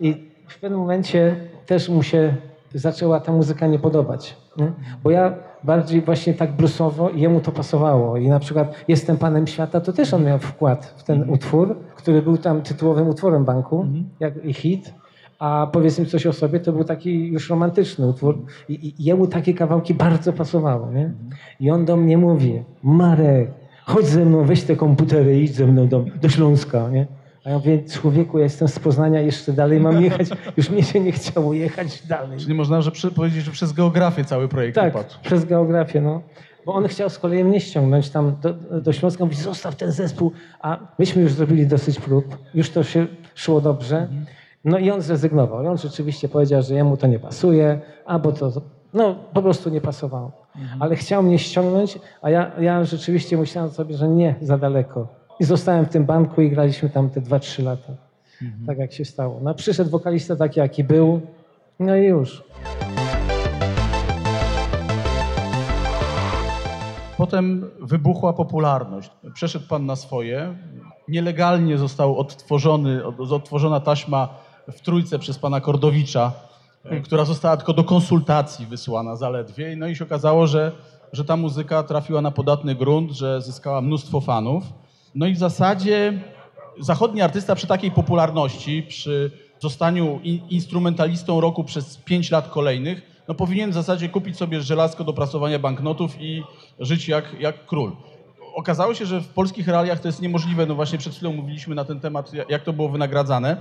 I 0.00 0.30
w 0.48 0.60
pewnym 0.60 0.80
momencie 0.80 1.36
też 1.66 1.88
mu 1.88 2.02
się 2.02 2.34
zaczęła 2.74 3.20
ta 3.20 3.32
muzyka 3.32 3.66
nie 3.66 3.78
podobać. 3.78 4.36
Nie? 4.56 4.72
Bo 5.02 5.10
ja 5.10 5.34
bardziej 5.64 6.00
właśnie 6.00 6.34
tak 6.34 6.52
bluesowo 6.52 7.10
jemu 7.10 7.40
to 7.40 7.52
pasowało. 7.52 8.16
I 8.16 8.28
na 8.28 8.40
przykład 8.40 8.74
Jestem 8.88 9.16
Panem 9.16 9.46
Świata, 9.46 9.80
to 9.80 9.92
też 9.92 10.14
on 10.14 10.24
miał 10.24 10.38
wkład 10.38 10.94
w 10.96 11.02
ten 11.02 11.30
utwór, 11.30 11.76
który 11.96 12.22
był 12.22 12.36
tam 12.36 12.62
tytułowym 12.62 13.08
utworem 13.08 13.44
banku, 13.44 13.86
jak 14.20 14.44
i 14.44 14.54
hit. 14.54 14.94
A 15.44 15.66
powiedz 15.72 15.98
mi 15.98 16.06
coś 16.06 16.26
o 16.26 16.32
sobie, 16.32 16.60
to 16.60 16.72
był 16.72 16.84
taki 16.84 17.26
już 17.26 17.50
romantyczny 17.50 18.06
utwór. 18.06 18.44
I, 18.68 18.94
jemu 18.98 19.26
takie 19.26 19.54
kawałki 19.54 19.94
bardzo 19.94 20.32
pasowały. 20.32 20.94
Nie? 20.94 21.12
I 21.60 21.70
on 21.70 21.84
do 21.84 21.96
mnie 21.96 22.18
mówi, 22.18 22.62
Marek, 22.82 23.50
chodź 23.84 24.06
ze 24.06 24.24
mną, 24.24 24.44
weź 24.44 24.62
te 24.62 24.76
komputery 24.76 25.40
i 25.40 25.44
idź 25.44 25.54
ze 25.54 25.66
mną 25.66 25.88
do, 25.88 26.04
do 26.22 26.28
Śląska. 26.28 26.88
Nie? 26.88 27.06
A 27.44 27.50
ja 27.50 27.58
mówię, 27.58 27.82
człowieku, 27.82 28.38
ja 28.38 28.44
jestem 28.44 28.68
z 28.68 28.78
Poznania, 28.78 29.20
jeszcze 29.20 29.52
dalej 29.52 29.80
mam 29.80 30.02
jechać. 30.02 30.28
Już 30.56 30.70
mnie 30.70 30.82
się 30.82 31.00
nie 31.00 31.12
chciało 31.12 31.54
jechać 31.54 32.06
dalej. 32.06 32.38
Czyli 32.38 32.54
można 32.54 32.82
że 32.82 32.90
przy, 32.90 33.10
powiedzieć, 33.10 33.44
że 33.44 33.50
przez 33.50 33.72
geografię 33.72 34.24
cały 34.24 34.48
projekt 34.48 34.74
Tak, 34.74 34.94
upadł. 34.94 35.14
przez 35.22 35.44
geografię, 35.44 36.00
no. 36.00 36.22
Bo 36.66 36.74
on 36.74 36.88
chciał 36.88 37.10
z 37.10 37.18
kolei 37.18 37.44
mnie 37.44 37.60
ściągnąć 37.60 38.10
tam 38.10 38.36
do, 38.42 38.54
do 38.80 38.92
Śląska, 38.92 39.24
mówi, 39.24 39.36
zostaw 39.36 39.76
ten 39.76 39.92
zespół. 39.92 40.32
A 40.60 40.78
myśmy 40.98 41.22
już 41.22 41.32
zrobili 41.32 41.66
dosyć 41.66 42.00
prób, 42.00 42.36
już 42.54 42.70
to 42.70 42.82
się 42.82 43.06
szło 43.34 43.60
dobrze. 43.60 44.08
No 44.64 44.78
i 44.78 44.90
on 44.90 45.00
zrezygnował. 45.00 45.62
I 45.64 45.66
on 45.66 45.78
rzeczywiście 45.78 46.28
powiedział, 46.28 46.62
że 46.62 46.74
jemu 46.74 46.96
to 46.96 47.06
nie 47.06 47.18
pasuje, 47.18 47.80
albo 48.06 48.32
to, 48.32 48.52
no 48.94 49.14
po 49.34 49.42
prostu 49.42 49.70
nie 49.70 49.80
pasowało. 49.80 50.32
Ale 50.80 50.96
chciał 50.96 51.22
mnie 51.22 51.38
ściągnąć, 51.38 51.98
a 52.22 52.30
ja, 52.30 52.50
ja 52.60 52.84
rzeczywiście 52.84 53.36
myślałem 53.36 53.70
sobie, 53.70 53.96
że 53.96 54.08
nie, 54.08 54.34
za 54.40 54.58
daleko. 54.58 55.08
I 55.40 55.44
zostałem 55.44 55.84
w 55.84 55.88
tym 55.88 56.04
banku 56.04 56.40
i 56.42 56.50
graliśmy 56.50 56.90
tam 56.90 57.10
te 57.10 57.20
2-3 57.20 57.64
lata. 57.64 57.92
Tak 58.66 58.78
jak 58.78 58.92
się 58.92 59.04
stało. 59.04 59.40
No 59.42 59.54
przyszedł 59.54 59.90
wokalista 59.90 60.36
taki, 60.36 60.60
jaki 60.60 60.84
był, 60.84 61.20
no 61.78 61.96
i 61.96 62.04
już. 62.04 62.44
Potem 67.16 67.70
wybuchła 67.80 68.32
popularność. 68.32 69.10
Przeszedł 69.34 69.64
pan 69.68 69.86
na 69.86 69.96
swoje. 69.96 70.54
Nielegalnie 71.08 71.78
został 71.78 72.18
odtworzony, 72.18 73.04
od- 73.06 73.32
odtworzona 73.32 73.80
taśma 73.80 74.28
w 74.72 74.80
trójce 74.80 75.18
przez 75.18 75.38
pana 75.38 75.60
Kordowicza, 75.60 76.32
e, 76.84 77.00
która 77.00 77.24
została 77.24 77.56
tylko 77.56 77.72
do 77.72 77.84
konsultacji 77.84 78.66
wysłana 78.66 79.16
zaledwie. 79.16 79.76
No 79.76 79.86
i 79.86 79.96
się 79.96 80.04
okazało, 80.04 80.46
że, 80.46 80.72
że 81.12 81.24
ta 81.24 81.36
muzyka 81.36 81.82
trafiła 81.82 82.20
na 82.20 82.30
podatny 82.30 82.74
grunt, 82.74 83.10
że 83.12 83.42
zyskała 83.42 83.80
mnóstwo 83.80 84.20
fanów. 84.20 84.64
No 85.14 85.26
i 85.26 85.32
w 85.34 85.38
zasadzie 85.38 86.22
zachodni 86.80 87.22
artysta 87.22 87.54
przy 87.54 87.66
takiej 87.66 87.90
popularności, 87.90 88.82
przy 88.88 89.30
zostaniu 89.60 90.20
in- 90.22 90.48
instrumentalistą 90.48 91.40
roku 91.40 91.64
przez 91.64 91.96
pięć 91.96 92.30
lat 92.30 92.48
kolejnych, 92.48 93.02
no 93.28 93.34
powinien 93.34 93.70
w 93.70 93.74
zasadzie 93.74 94.08
kupić 94.08 94.36
sobie 94.36 94.60
żelazko 94.60 95.04
do 95.04 95.12
prasowania 95.12 95.58
banknotów 95.58 96.16
i 96.20 96.42
żyć 96.80 97.08
jak, 97.08 97.40
jak 97.40 97.66
król. 97.66 97.92
Okazało 98.54 98.94
się, 98.94 99.06
że 99.06 99.20
w 99.20 99.28
polskich 99.28 99.68
realiach 99.68 100.00
to 100.00 100.08
jest 100.08 100.22
niemożliwe. 100.22 100.66
No 100.66 100.74
właśnie 100.74 100.98
przed 100.98 101.14
chwilą 101.14 101.32
mówiliśmy 101.32 101.74
na 101.74 101.84
ten 101.84 102.00
temat, 102.00 102.34
ja- 102.34 102.44
jak 102.48 102.62
to 102.62 102.72
było 102.72 102.88
wynagradzane. 102.88 103.56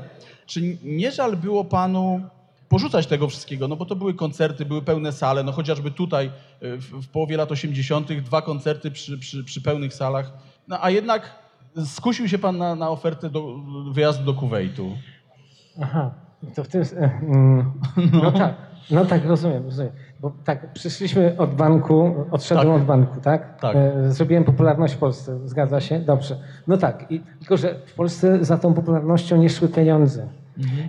Czy 0.46 0.78
nie 0.84 1.12
żal 1.12 1.38
było 1.38 1.66
panu 1.66 2.22
porzucać 2.70 3.08
tego 3.08 3.28
wszystkiego? 3.28 3.68
No 3.68 3.76
bo 3.76 3.86
to 3.86 3.96
były 3.96 4.14
koncerty, 4.14 4.66
były 4.66 4.82
pełne 4.82 5.12
sale, 5.12 5.44
no 5.44 5.52
chociażby 5.52 5.92
tutaj 5.92 6.26
y, 6.64 6.78
w, 6.78 6.92
w 7.06 7.08
połowie 7.08 7.38
lat 7.38 7.52
80. 7.52 8.14
dwa 8.14 8.42
koncerty 8.42 8.92
przy, 8.92 9.18
przy, 9.18 9.44
przy 9.44 9.62
pełnych 9.62 9.94
salach. 9.94 10.32
No 10.68 10.78
a 10.82 10.90
jednak 10.90 11.36
skusił 11.86 12.30
się 12.30 12.38
pan 12.40 12.58
na, 12.58 12.76
na 12.76 12.90
ofertę 12.90 13.30
do, 13.30 13.56
wyjazdu 13.92 14.26
do 14.26 14.34
Kuwejtu. 14.34 14.98
Aha, 15.82 16.12
to 16.56 16.64
w 16.64 16.68
tym. 16.68 16.82
e, 16.82 17.10
mm, 17.22 17.72
No 18.24 18.32
tak, 18.32 18.54
no 18.92 19.06
tak, 19.06 19.26
rozumiem, 19.26 19.66
rozumiem. 19.66 19.92
Bo 20.22 20.32
tak, 20.46 20.74
przyszliśmy 20.74 21.36
od 21.38 21.56
banku, 21.56 22.14
odszedłem 22.32 22.68
Tak. 22.68 22.76
od 22.76 22.84
banku, 22.84 23.22
tak? 23.22 23.60
Tak. 23.60 23.76
E, 23.76 24.12
Zrobiłem 24.12 24.44
popularność 24.44 24.94
w 24.94 24.98
Polsce, 24.98 25.40
zgadza 25.46 25.82
się? 25.82 26.00
Dobrze. 26.00 26.38
No 26.68 26.78
tak, 26.78 27.06
i, 27.12 27.20
tylko 27.40 27.58
że 27.58 27.76
w 27.86 27.94
Polsce 27.94 28.46
za 28.46 28.58
tą 28.58 28.74
popularnością 28.74 29.38
nie 29.38 29.50
szły 29.50 29.68
pieniądze. 29.68 30.28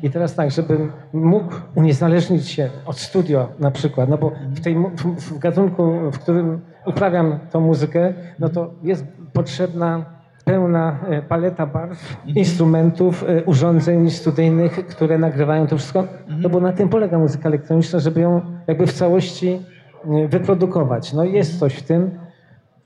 I 0.03 0.11
teraz 0.11 0.35
tak, 0.35 0.51
żebym 0.51 0.93
mógł 1.13 1.55
uniezależnić 1.75 2.49
się 2.49 2.71
od 2.87 2.99
studio 2.99 3.49
na 3.59 3.71
przykład, 3.71 4.09
no 4.09 4.19
bo 4.19 4.33
w, 4.55 4.61
tej, 4.61 4.75
w, 4.75 5.03
w 5.21 5.39
gatunku, 5.39 5.93
w 6.13 6.19
którym 6.19 6.61
uprawiam 6.87 7.39
tą 7.51 7.61
muzykę, 7.61 8.15
no 8.39 8.49
to 8.49 8.71
jest 8.83 9.05
potrzebna 9.33 10.05
pełna 10.45 10.99
e, 11.09 11.23
paleta 11.23 11.67
barw, 11.67 12.17
instrumentów, 12.27 13.25
e, 13.29 13.45
urządzeń 13.45 14.11
studyjnych, 14.11 14.87
które 14.87 15.19
nagrywają 15.19 15.67
to 15.67 15.79
wszystko. 15.79 16.07
No 16.39 16.49
bo 16.49 16.61
na 16.61 16.73
tym 16.73 16.89
polega 16.89 17.19
muzyka 17.19 17.49
elektroniczna, 17.49 17.99
żeby 17.99 18.21
ją 18.21 18.41
jakby 18.67 18.87
w 18.87 18.93
całości 18.93 19.59
e, 20.05 20.29
wyprodukować. 20.29 21.13
No 21.13 21.25
jest 21.25 21.59
coś 21.59 21.75
w 21.75 21.83
tym 21.83 22.11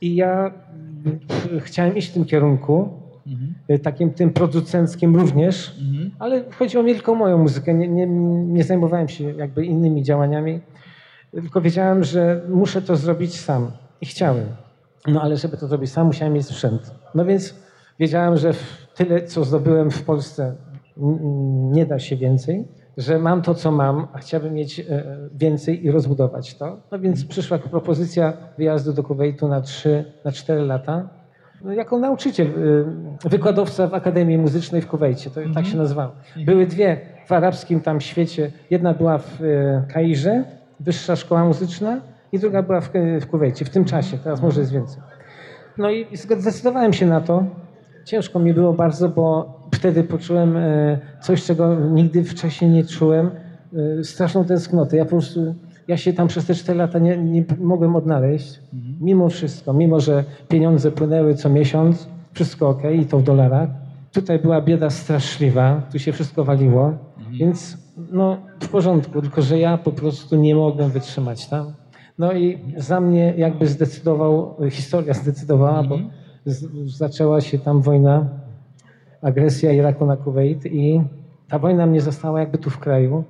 i 0.00 0.17
ja 0.17 0.50
chciałem 1.61 1.97
iść 1.97 2.11
w 2.11 2.15
tym 2.15 2.25
kierunku, 2.25 2.88
e, 3.69 3.79
takim 3.79 4.11
tym 4.11 4.31
producenckim 4.31 5.17
również, 5.17 5.77
ale 6.19 6.45
chodziło 6.59 6.83
mi 6.83 6.95
tylko 6.95 7.12
o 7.12 7.15
moją 7.15 7.38
muzykę. 7.38 7.75
Nie, 7.75 7.88
nie, 7.88 8.07
nie 8.47 8.65
zajmowałem 8.65 9.09
się 9.09 9.25
jakby 9.25 9.67
innymi 9.67 10.03
działaniami, 10.03 10.61
tylko 11.31 11.61
wiedziałem, 11.61 12.05
że 12.05 12.41
muszę 12.49 12.83
to 12.83 12.97
zrobić 12.97 13.41
sam 13.41 13.71
i 14.00 14.07
chciałem. 14.07 14.47
No 15.09 15.23
ale 15.23 15.37
żeby 15.37 15.57
to 15.57 15.67
zrobić 15.67 15.93
sam, 15.93 16.07
musiałem 16.07 16.35
mieć 16.35 16.47
sprzęt. 16.47 16.95
No 17.15 17.25
więc 17.25 17.55
wiedziałem, 17.99 18.37
że 18.37 18.53
tyle, 18.95 19.23
co 19.23 19.45
zdobyłem 19.45 19.91
w 19.91 20.03
Polsce, 20.03 20.55
nie 21.71 21.87
da 21.87 21.99
się 21.99 22.17
więcej, 22.17 22.69
że 22.97 23.19
mam 23.19 23.43
to, 23.43 23.55
co 23.55 23.71
mam, 23.71 24.07
a 24.12 24.19
chciałbym 24.19 24.55
mieć 24.55 24.81
e, 24.81 24.85
więcej 25.35 25.85
i 25.85 25.91
rozbudować 25.91 26.55
to. 26.55 26.81
No 26.93 26.99
więc 26.99 27.25
przyszła 27.25 27.59
propozycja 27.59 28.33
wyjazdu 28.59 28.93
do 28.93 29.03
Kuwejtu 29.03 29.49
na 29.49 29.61
3, 29.61 30.05
na 30.25 30.33
4 30.33 30.62
lata. 30.62 31.09
No, 31.65 31.73
jako 31.73 31.99
nauczyciel, 31.99 32.47
y, 32.47 33.29
wykładowca 33.29 33.87
w 33.87 33.95
Akademii 33.95 34.38
Muzycznej 34.38 34.83
w 34.83 34.87
Kuwejcie, 34.87 35.31
to 35.31 35.41
tak 35.55 35.67
się 35.67 35.77
nazywało. 35.77 36.12
Były 36.45 36.67
dwie 36.67 37.00
w 37.27 37.33
arabskim 37.33 37.81
tam 37.81 38.00
świecie. 38.00 38.53
Jedna 38.71 38.95
była 38.95 39.19
w 39.19 39.41
y, 39.41 39.83
Kairze, 39.93 40.45
Wyższa 40.81 41.17
Szkoła 41.17 41.45
Muzyczna 41.45 42.00
i 42.32 42.38
druga 42.38 42.62
była 42.62 42.80
w, 42.80 42.90
w 43.20 43.26
Kuwejcie, 43.26 43.64
w 43.64 43.70
tym 43.70 43.85
czasie, 43.85 44.18
teraz 44.18 44.42
może 44.42 44.61
jest 44.61 44.73
więcej. 44.73 45.02
No 45.78 45.90
i 45.90 46.06
zdecydowałem 46.16 46.92
się 46.92 47.06
na 47.06 47.20
to. 47.20 47.44
Ciężko 48.04 48.38
mi 48.38 48.54
było 48.54 48.73
bardzo, 48.73 49.08
bo 49.08 49.54
wtedy 49.75 50.04
poczułem 50.04 50.56
e, 50.56 50.99
coś, 51.23 51.44
czego 51.44 51.75
nigdy 51.75 52.25
wcześniej 52.25 52.70
nie 52.70 52.85
czułem. 52.85 53.30
E, 54.00 54.04
Straszną 54.04 54.44
tęsknotę. 54.44 54.97
Ja 54.97 55.04
po 55.04 55.11
prostu, 55.11 55.54
ja 55.88 55.97
się 55.97 56.12
tam 56.12 56.28
przez 56.28 56.47
te 56.47 56.54
4 56.54 56.78
lata 56.78 56.99
nie, 56.99 57.16
nie 57.16 57.44
mogłem 57.61 57.97
odnaleźć. 57.97 58.61
Mimo 59.00 59.28
wszystko, 59.28 59.73
mimo 59.73 60.00
że 60.00 60.25
pieniądze 60.49 60.90
płynęły 60.90 61.35
co 61.35 61.49
miesiąc, 61.50 62.08
wszystko 62.32 62.68
ok, 62.68 62.82
i 63.00 63.06
to 63.06 63.18
w 63.18 63.23
dolarach. 63.23 63.68
Tutaj 64.12 64.38
była 64.38 64.61
bieda 64.62 64.90
straszliwa, 64.90 65.82
tu 65.92 65.99
się 65.99 66.12
wszystko 66.12 66.44
waliło, 66.44 66.92
więc 67.30 67.78
no 68.12 68.37
w 68.61 68.68
porządku, 68.68 69.23
tylko 69.23 69.42
że 69.42 69.58
ja 69.58 69.78
po 69.78 69.92
prostu 69.92 70.37
nie 70.37 70.54
mogłem 70.54 70.90
wytrzymać 70.90 71.47
tam. 71.49 71.73
No 72.19 72.33
i 72.33 72.59
za 72.77 73.01
mnie 73.01 73.35
jakby 73.37 73.67
zdecydował, 73.67 74.57
historia 74.71 75.15
zdecydowała, 75.15 75.83
bo 75.83 75.99
z, 76.45 76.67
zaczęła 76.97 77.41
się 77.41 77.59
tam 77.59 77.83
wojna, 77.83 78.29
agresja 79.23 79.73
Iraku 79.73 80.07
na 80.07 80.17
Kuwait 80.17 80.67
i 80.67 81.03
ta 81.49 81.59
wojna 81.59 81.87
mnie 81.87 82.01
została 82.01 82.41
jakby 82.41 82.59
tu 82.59 82.71
w 82.71 82.79
kraju, 82.79 83.25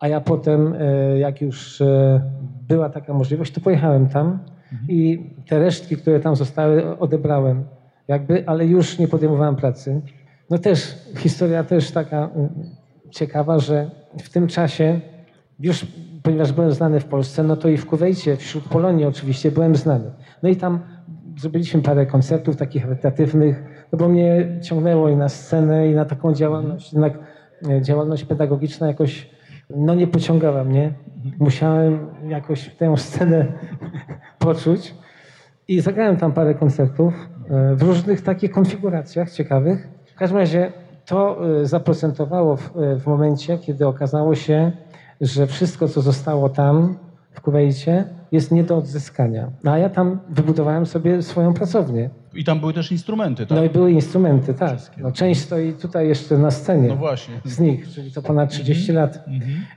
a 0.00 0.08
ja 0.08 0.20
potem, 0.20 0.74
e, 0.78 1.18
jak 1.18 1.40
już 1.40 1.80
e, 1.80 2.20
była 2.68 2.88
taka 2.90 3.14
możliwość, 3.14 3.52
to 3.52 3.60
pojechałem 3.60 4.08
tam 4.08 4.38
i 4.88 5.30
te 5.48 5.58
resztki, 5.58 5.96
które 5.96 6.20
tam 6.20 6.36
zostały, 6.36 6.98
odebrałem. 6.98 7.64
Jakby, 8.08 8.48
ale 8.48 8.66
już 8.66 8.98
nie 8.98 9.08
podejmowałem 9.08 9.56
pracy. 9.56 10.00
No 10.50 10.58
też, 10.58 10.98
historia 11.16 11.64
też 11.64 11.90
taka 11.90 12.30
mm, 12.34 12.48
ciekawa, 13.10 13.58
że 13.58 13.90
w 14.22 14.28
tym 14.28 14.46
czasie, 14.46 15.00
już 15.60 15.86
ponieważ 16.22 16.52
byłem 16.52 16.72
znany 16.72 17.00
w 17.00 17.04
Polsce, 17.04 17.42
no 17.42 17.56
to 17.56 17.68
i 17.68 17.76
w 17.76 17.86
Kuwejcie, 17.86 18.36
wśród 18.36 18.64
Polonii 18.64 19.04
oczywiście 19.04 19.50
byłem 19.50 19.76
znany. 19.76 20.10
No 20.42 20.48
i 20.48 20.56
tam 20.56 20.80
zrobiliśmy 21.36 21.82
parę 21.82 22.06
koncertów 22.06 22.56
takich 22.56 22.82
charytatywnych, 22.82 23.62
no 23.92 23.98
bo 23.98 24.08
mnie 24.08 24.58
ciągnęło 24.62 25.08
i 25.08 25.16
na 25.16 25.28
scenę, 25.28 25.88
i 25.88 25.94
na 25.94 26.04
taką 26.04 26.34
działalność. 26.34 26.92
Jednak 26.92 27.18
e, 27.68 27.82
działalność 27.82 28.24
pedagogiczna 28.24 28.86
jakoś 28.86 29.30
no 29.76 29.94
nie 29.94 30.06
pociągała 30.06 30.64
mnie. 30.64 30.92
Musiałem 31.38 32.06
jakoś 32.28 32.76
tę 32.76 32.96
scenę 32.96 33.46
poczuć. 34.38 34.94
I 35.68 35.80
zagrałem 35.80 36.16
tam 36.16 36.32
parę 36.32 36.54
koncertów 36.54 37.14
e, 37.50 37.74
w 37.74 37.82
różnych 37.82 38.22
takich 38.22 38.50
konfiguracjach 38.50 39.30
ciekawych. 39.30 39.88
W 40.06 40.14
każdym 40.14 40.38
razie 40.38 40.72
to 41.06 41.38
e, 41.60 41.66
zaprocentowało 41.66 42.56
w, 42.56 42.72
w 42.98 43.06
momencie, 43.06 43.58
kiedy 43.58 43.86
okazało 43.86 44.34
się, 44.34 44.72
że 45.20 45.46
wszystko, 45.46 45.88
co 45.88 46.02
zostało 46.02 46.48
tam 46.48 46.96
w 47.30 47.40
Kuwejcie, 47.40 48.04
jest 48.32 48.52
nie 48.52 48.64
do 48.64 48.76
odzyskania. 48.76 49.50
No, 49.64 49.72
a 49.72 49.78
ja 49.78 49.88
tam 49.88 50.20
wybudowałem 50.30 50.86
sobie 50.86 51.22
swoją 51.22 51.54
pracownię. 51.54 52.10
I 52.34 52.44
tam 52.44 52.60
były 52.60 52.72
też 52.72 52.92
instrumenty, 52.92 53.46
tak? 53.46 53.58
No 53.58 53.64
i 53.64 53.70
były 53.70 53.92
instrumenty, 53.92 54.54
tak. 54.54 54.78
No, 54.98 55.12
część 55.12 55.40
stoi 55.40 55.72
tutaj 55.72 56.08
jeszcze 56.08 56.38
na 56.38 56.50
scenie 56.50 56.88
No 56.88 56.96
właśnie. 56.96 57.34
z 57.44 57.60
nich, 57.60 57.88
czyli 57.88 58.12
to 58.12 58.22
ponad 58.22 58.50
30 58.50 58.92
lat. 58.92 59.24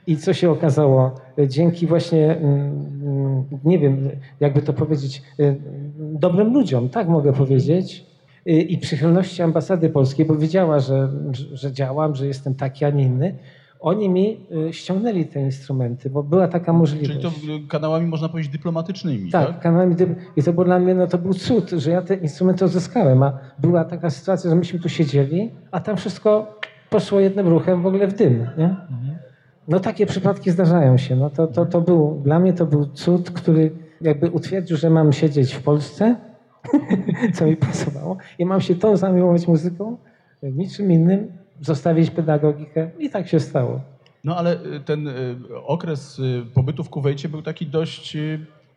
I 0.08 0.18
co 0.18 0.34
się 0.34 0.52
okazało? 0.52 1.16
Dzięki 1.48 1.88
właśnie, 1.88 2.38
mm, 2.38 2.60
mm, 3.04 3.44
nie 3.64 3.80
wiem, 3.80 4.10
jakby 4.40 4.62
to 4.62 4.74
powiedzieć, 4.74 5.22
y, 5.40 5.56
dobrym 6.00 6.54
ludziom, 6.54 6.90
tak 6.90 7.08
mogę 7.08 7.34
powiedzieć, 7.34 8.06
y, 8.48 8.52
i 8.52 8.78
przychylności 8.78 9.42
ambasady 9.42 9.90
polskiej, 9.90 10.26
bo 10.26 10.36
wiedziała, 10.36 10.80
że, 10.80 11.10
że 11.54 11.72
działam, 11.72 12.16
że 12.16 12.28
jestem 12.28 12.56
taki, 12.56 12.86
a 12.86 12.90
nie 12.90 13.04
inny. 13.04 13.36
Oni 13.82 14.10
mi 14.10 14.48
y, 14.70 14.74
ściągnęli 14.74 15.26
te 15.26 15.42
instrumenty, 15.42 16.10
bo 16.10 16.24
była 16.24 16.48
taka 16.48 16.74
możliwość. 16.74 17.10
Czyli 17.12 17.24
to 17.24 17.32
kanałami, 17.70 18.08
można 18.08 18.30
powiedzieć, 18.30 18.52
dyplomatycznymi, 18.52 19.32
Tak, 19.32 19.48
tak? 19.48 19.60
kanałami 19.60 19.96
I 20.36 20.44
to 20.44 20.54
było 20.54 20.66
dla 20.66 20.80
mnie, 20.80 20.96
no 20.96 21.08
to 21.08 21.18
był 21.18 21.34
cud, 21.34 21.70
że 21.70 21.92
ja 21.92 22.02
te 22.02 22.16
instrumenty 22.16 22.66
odzyskałem, 22.66 23.24
a 23.24 23.38
była 23.60 23.86
taka 23.86 24.10
sytuacja, 24.10 24.50
że 24.50 24.56
myśmy 24.56 24.80
tu 24.80 24.90
siedzieli, 24.90 25.52
a 25.72 25.80
tam 25.80 25.98
wszystko 25.98 26.60
poszło 26.90 27.20
jednym 27.20 27.48
ruchem 27.48 27.82
w 27.82 27.86
ogóle 27.86 28.08
w 28.08 28.14
dym, 28.14 28.48
nie? 28.58 28.76
No 29.68 29.80
takie 29.80 30.06
przypadki 30.06 30.52
zdarzają 30.52 30.98
się. 30.98 31.16
No 31.16 31.30
to, 31.30 31.48
to, 31.48 31.66
to 31.66 31.82
był, 31.82 32.22
dla 32.24 32.40
mnie 32.40 32.54
to 32.54 32.66
był 32.66 32.86
cud, 32.86 33.32
który 33.32 33.72
jakby 34.02 34.30
utwierdził, 34.32 34.78
że 34.78 34.90
mam 34.90 35.14
siedzieć 35.14 35.54
w 35.54 35.64
Polsce, 35.64 36.16
co 37.36 37.46
mi 37.46 37.56
pasowało, 37.58 38.18
i 38.40 38.46
mam 38.46 38.62
się 38.62 38.76
tą 38.76 38.98
zajmować 38.98 39.48
muzyką, 39.48 39.98
niczym 40.44 40.92
innym, 40.92 41.32
zostawić 41.62 42.12
pedagogikę 42.12 42.92
i 43.00 43.10
tak 43.10 43.28
się 43.28 43.40
stało. 43.40 43.82
No 44.24 44.38
ale 44.38 44.66
y, 44.66 44.80
ten 44.80 45.08
y, 45.08 45.36
okres 45.66 46.20
y, 46.20 46.46
pobytu 46.54 46.84
w 46.84 46.90
Kuwejcie 46.90 47.30
był 47.30 47.42
taki 47.42 47.68
dość, 47.68 48.18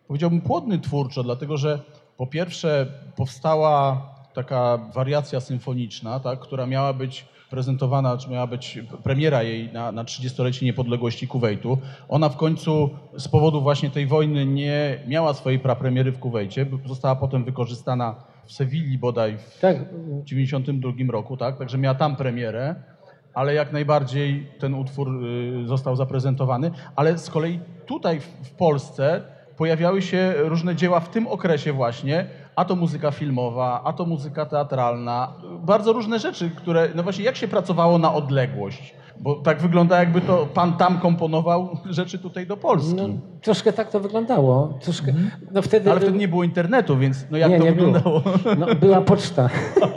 powiedziałbym, 0.08 0.40
płodny 0.40 0.78
twórczo, 0.78 1.22
dlatego 1.22 1.56
że 1.56 1.80
po 2.16 2.26
pierwsze 2.26 2.86
powstała 3.16 4.02
taka 4.34 4.78
wariacja 4.94 5.40
symfoniczna, 5.40 6.20
tak, 6.20 6.40
która 6.40 6.66
miała 6.66 6.92
być 6.92 7.26
prezentowana, 7.50 8.18
czy 8.18 8.30
miała 8.30 8.46
być 8.46 8.78
premiera 9.02 9.42
jej 9.42 9.72
na, 9.72 9.92
na 9.92 10.04
30-lecie 10.04 10.66
niepodległości 10.66 11.28
Kuwejtu. 11.28 11.78
Ona 12.08 12.28
w 12.28 12.36
końcu 12.36 12.90
z 13.18 13.28
powodu 13.28 13.60
właśnie 13.60 13.90
tej 13.90 14.06
wojny 14.06 14.46
nie 14.46 14.98
miała 15.06 15.34
swojej 15.34 15.58
prapremiery 15.58 16.12
w 16.12 16.18
Kuwejcie, 16.18 16.66
została 16.86 17.16
potem 17.16 17.44
wykorzystana 17.44 18.14
w 18.46 18.52
Sewilli 18.52 18.98
bodaj 18.98 19.38
w 19.38 19.60
Tak, 19.60 19.76
w 19.92 20.24
92 20.24 20.92
roku, 21.08 21.36
tak? 21.36 21.58
Także 21.58 21.78
miała 21.78 21.94
tam 21.94 22.16
premierę, 22.16 22.74
ale 23.34 23.54
jak 23.54 23.72
najbardziej 23.72 24.46
ten 24.58 24.74
utwór 24.74 25.24
y, 25.24 25.66
został 25.66 25.96
zaprezentowany. 25.96 26.70
Ale 26.96 27.18
z 27.18 27.30
kolei 27.30 27.60
tutaj 27.86 28.20
w 28.20 28.50
Polsce 28.50 29.22
pojawiały 29.56 30.02
się 30.02 30.34
różne 30.36 30.76
dzieła 30.76 31.00
w 31.00 31.08
tym 31.08 31.26
okresie 31.26 31.72
właśnie, 31.72 32.26
a 32.56 32.64
to 32.64 32.76
muzyka 32.76 33.10
filmowa, 33.10 33.82
a 33.84 33.92
to 33.92 34.06
muzyka 34.06 34.46
teatralna, 34.46 35.32
bardzo 35.60 35.92
różne 35.92 36.18
rzeczy, 36.18 36.50
które, 36.50 36.88
no 36.94 37.02
właśnie 37.02 37.24
jak 37.24 37.36
się 37.36 37.48
pracowało 37.48 37.98
na 37.98 38.14
odległość? 38.14 38.94
Bo 39.20 39.34
tak 39.34 39.60
wygląda 39.62 39.98
jakby 39.98 40.20
to 40.20 40.46
pan 40.54 40.76
tam 40.76 40.98
komponował 40.98 41.68
rzeczy 41.90 42.18
tutaj 42.18 42.46
do 42.46 42.56
Polski. 42.56 42.94
no, 42.94 43.08
troszkę 43.42 43.72
tak 43.72 43.90
to 43.90 44.00
wyglądało. 44.00 44.78
Troszkę, 44.80 45.12
no 45.52 45.62
wtedy, 45.62 45.90
ale 45.90 46.00
wtedy 46.00 46.18
nie 46.18 46.28
było 46.28 46.44
internetu, 46.44 46.96
więc 46.98 47.26
no 47.30 47.38
jak 47.38 47.50
Nie, 47.50 47.58
to 47.58 47.64
nie 47.64 47.72
było. 47.72 47.92
wyglądało? 47.92 48.22
No, 48.58 48.66
była 48.74 49.00
poczta 49.00 49.48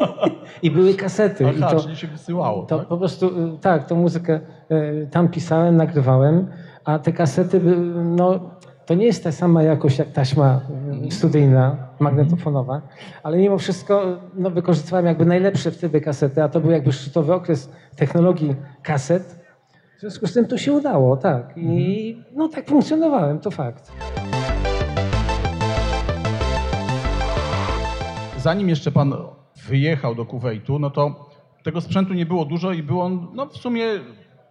i 0.63 0.71
były 0.71 0.93
kasety. 0.93 1.43
I 1.43 1.47
Aha, 1.63 1.71
to, 1.71 1.79
czyli 1.81 1.95
się 1.95 2.07
wysyłało, 2.07 2.63
to 2.65 2.77
tak? 2.79 2.87
po 2.87 2.97
prostu, 2.97 3.27
y, 3.55 3.57
tak, 3.61 3.87
tą 3.87 3.95
muzykę 3.95 4.39
y, 4.71 5.07
tam 5.11 5.29
pisałem, 5.29 5.75
nagrywałem, 5.77 6.47
a 6.85 6.99
te 6.99 7.11
kasety, 7.11 7.61
no, 8.05 8.39
to 8.87 8.93
nie 8.93 9.05
jest 9.05 9.23
ta 9.23 9.31
sama 9.31 9.63
jakość 9.63 9.97
jak 9.99 10.11
taśma 10.11 10.61
y, 11.07 11.11
studyjna, 11.11 11.77
magnetofonowa, 11.99 12.81
ale 13.23 13.37
mimo 13.37 13.57
wszystko 13.57 14.19
no, 14.33 14.49
wykorzystywałem 14.51 15.05
jakby 15.05 15.25
najlepsze 15.25 15.71
wtedy 15.71 16.01
kasety, 16.01 16.43
a 16.43 16.49
to 16.49 16.59
był 16.59 16.71
jakby 16.71 16.91
szczytowy 16.91 17.33
okres 17.33 17.69
technologii 17.95 18.55
kaset. 18.83 19.39
W 19.97 19.99
związku 19.99 20.27
z 20.27 20.33
tym 20.33 20.45
to 20.45 20.57
się 20.57 20.73
udało, 20.73 21.17
tak. 21.17 21.53
I 21.57 22.17
no 22.35 22.47
tak 22.47 22.69
funkcjonowałem, 22.69 23.39
to 23.39 23.51
fakt. 23.51 23.91
zanim 28.37 28.69
jeszcze 28.69 28.91
pan 28.91 29.13
wyjechał 29.67 30.15
do 30.15 30.25
Kuwejtu, 30.25 30.79
no 30.79 30.89
to 30.89 31.29
tego 31.63 31.81
sprzętu 31.81 32.13
nie 32.13 32.25
było 32.25 32.45
dużo 32.45 32.71
i 32.73 32.83
był 32.83 33.01
on, 33.01 33.27
no 33.33 33.45
w 33.45 33.57
sumie 33.57 33.83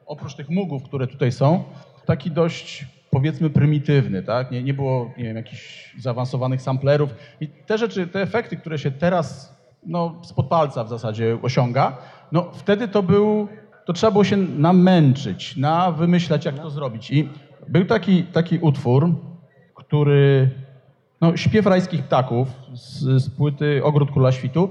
oprócz 0.07 0.35
tych 0.35 0.51
mugów, 0.51 0.83
które 0.83 1.07
tutaj 1.07 1.33
są, 1.33 1.65
taki 2.07 2.31
dość 2.31 2.96
powiedzmy 3.17 3.51
prymitywny, 3.51 4.23
tak? 4.23 4.51
Nie, 4.51 4.63
nie 4.63 4.75
było, 4.75 5.11
nie 5.19 5.25
wiem, 5.25 5.37
jakichś 5.37 5.95
zaawansowanych 5.99 6.63
samplerów 6.63 7.15
i 7.41 7.49
te 7.49 7.79
rzeczy, 7.79 8.07
te 8.07 8.23
efekty, 8.23 8.57
które 8.57 8.79
się 8.79 8.91
teraz, 8.91 9.57
no 9.87 10.15
spod 10.23 10.47
palca 10.49 10.85
w 10.85 10.89
zasadzie 10.89 11.39
osiąga, 11.43 11.97
no 12.33 12.51
wtedy 12.53 12.89
to 12.89 13.03
był, 13.03 13.49
to 13.85 13.93
trzeba 13.93 14.11
było 14.11 14.25
się 14.25 14.37
namęczyć, 14.37 15.57
na 15.57 15.93
wymyślać, 15.93 16.45
jak 16.45 16.59
to 16.59 16.71
zrobić 16.71 17.11
i 17.11 17.29
był 17.69 17.85
taki, 17.85 18.25
taki 18.25 18.59
utwór, 18.59 19.11
który 19.75 20.51
no, 21.21 21.37
śpiew 21.37 21.67
rajskich 21.67 22.03
ptaków 22.03 22.49
z, 22.73 23.23
z 23.23 23.31
płyty 23.31 23.85
Ogród 23.85 24.11
Króla 24.11 24.33
Świtu. 24.33 24.71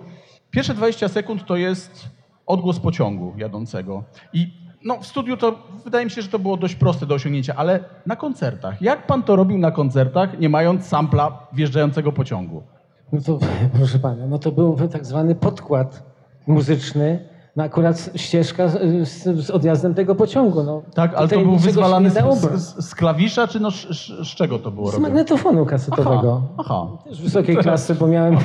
Pierwsze 0.51 0.73
20 0.73 1.07
sekund 1.07 1.45
to 1.45 1.55
jest 1.55 2.09
odgłos 2.45 2.79
pociągu 2.79 3.33
jadącego. 3.37 4.03
I 4.33 4.64
no, 4.85 4.99
w 5.01 5.07
studiu 5.07 5.37
to 5.37 5.59
wydaje 5.83 6.05
mi 6.05 6.11
się, 6.11 6.21
że 6.21 6.27
to 6.27 6.39
było 6.39 6.57
dość 6.57 6.75
proste 6.75 7.05
do 7.05 7.15
osiągnięcia, 7.15 7.55
ale 7.55 7.79
na 8.05 8.15
koncertach. 8.15 8.81
Jak 8.81 9.07
pan 9.07 9.23
to 9.23 9.35
robił 9.35 9.57
na 9.57 9.71
koncertach, 9.71 10.39
nie 10.39 10.49
mając 10.49 10.85
sampla 10.85 11.47
wjeżdżającego 11.53 12.11
pociągu? 12.11 12.63
No 13.11 13.21
to, 13.21 13.39
proszę 13.77 13.99
pana, 13.99 14.27
no 14.27 14.39
to 14.39 14.51
był 14.51 14.77
tak 14.91 15.05
zwany 15.05 15.35
podkład 15.35 16.03
muzyczny, 16.47 17.29
no 17.55 17.63
akurat 17.63 18.09
ścieżka 18.15 18.67
z, 18.67 19.07
z, 19.07 19.45
z 19.45 19.49
odjazdem 19.49 19.93
tego 19.93 20.15
pociągu. 20.15 20.63
No. 20.63 20.81
Tak, 20.93 21.13
ale 21.15 21.27
to 21.27 21.39
był 21.39 21.55
wyzwalany 21.57 22.09
z, 22.09 22.13
z, 22.55 22.85
z 22.89 22.95
klawisza, 22.95 23.47
czy 23.47 23.59
no, 23.59 23.71
z, 23.71 23.75
z, 23.75 24.27
z 24.27 24.35
czego 24.35 24.59
to 24.59 24.71
było 24.71 24.87
Z 24.87 24.93
robione? 24.93 25.09
magnetofonu 25.09 25.65
kasetowego. 25.65 26.41
Aha. 26.57 26.87
Też 27.03 27.21
wysokiej 27.21 27.57
klasy, 27.57 27.95
bo 27.95 28.07
miałem 28.07 28.37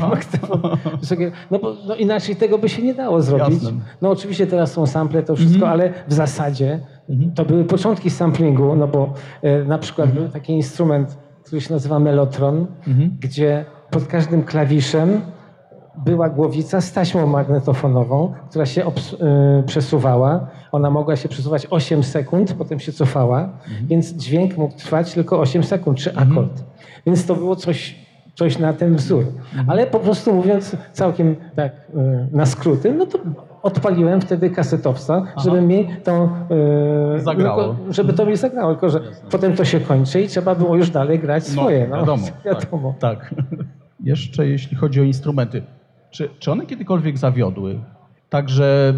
wysokie, 1.01 1.33
no, 1.51 1.59
bo, 1.59 1.75
no 1.89 1.95
inaczej 1.95 2.37
tego 2.37 2.59
by 2.59 2.69
się 2.69 2.83
nie 2.83 2.95
dało 2.95 3.23
zrobić. 3.23 3.63
Jasne. 3.63 3.81
No 4.03 4.11
oczywiście 4.11 4.47
teraz 4.47 4.73
są 4.73 4.87
sample, 4.87 5.23
to 5.23 5.37
wszystko, 5.37 5.69
ale 5.69 5.93
w 6.09 6.13
zasadzie 6.13 6.81
to 7.35 7.45
były 7.45 7.65
początki 7.65 8.11
samplingu, 8.11 8.77
no 8.77 8.89
bo 8.89 9.13
e, 9.43 9.65
na 9.65 9.79
przykład 9.79 10.11
był 10.13 10.29
taki 10.29 10.53
instrument, 10.53 11.19
który 11.45 11.61
się 11.61 11.75
nazywa 11.75 11.99
melotron, 11.99 12.67
gdzie 13.21 13.65
pod 13.91 14.07
każdym 14.07 14.43
klawiszem 14.43 15.21
była 16.05 16.29
głowica 16.29 16.81
z 16.81 16.93
taśmą 16.93 17.27
magnetofonową, 17.27 18.33
która 18.51 18.67
się 18.67 18.83
y, 18.89 19.63
przesuwała. 19.67 20.47
Ona 20.73 20.91
mogła 20.91 21.17
się 21.17 21.29
przesuwać 21.29 21.67
8 21.71 22.03
sekund, 22.03 22.53
potem 22.53 22.81
się 22.81 22.93
cofała, 22.93 23.49
więc 23.83 24.13
dźwięk 24.13 24.57
mógł 24.57 24.77
trwać 24.77 25.15
tylko 25.15 25.41
8 25.41 25.65
sekund, 25.65 25.99
czy 25.99 26.15
akord. 26.17 26.65
Więc 27.07 27.27
to 27.27 27.35
było 27.35 27.57
coś, 27.57 27.97
coś 28.35 28.59
na 28.59 28.73
ten 28.73 28.97
wzór. 28.97 29.25
Ale 29.67 29.87
po 29.87 30.01
prostu 30.01 30.35
mówiąc 30.35 30.77
całkiem 30.93 31.37
tak 31.57 31.73
y, 31.73 32.29
na 32.37 32.47
skróty, 32.47 32.93
no 32.93 33.07
to 33.07 33.19
odpaliłem 33.63 34.21
wtedy 34.21 34.51
kasetowca, 34.51 35.23
żeby 35.37 35.63
mi 35.63 35.89
tą... 36.05 36.29
y, 37.17 37.21
Zagrało. 37.21 37.63
tylko- 37.75 37.93
żeby 37.93 38.13
to 38.13 38.27
mi 38.27 38.37
zagrało, 38.37 38.73
tylko 38.73 38.91
że 38.91 39.01
potem 39.31 39.57
to 39.57 39.65
się 39.65 39.81
kończy 39.81 40.21
i 40.21 40.29
trzeba 40.29 40.55
było 40.55 40.77
już 40.77 40.91
dalej 40.91 41.19
grać 41.19 41.47
swoje. 41.47 41.89
No, 41.89 41.97
wiadomo. 41.97 42.27
wiadomo. 42.45 42.95
Tak. 43.01 43.19
tak. 43.31 43.35
Jeszcze 44.05 44.47
jeśli 44.47 44.77
chodzi 44.77 45.01
o 45.01 45.05
instrumenty, 45.05 45.63
czy, 46.11 46.29
czy 46.39 46.53
one 46.53 46.67
kiedykolwiek 46.67 47.19
zawiodły? 47.19 47.81
Także 48.31 48.95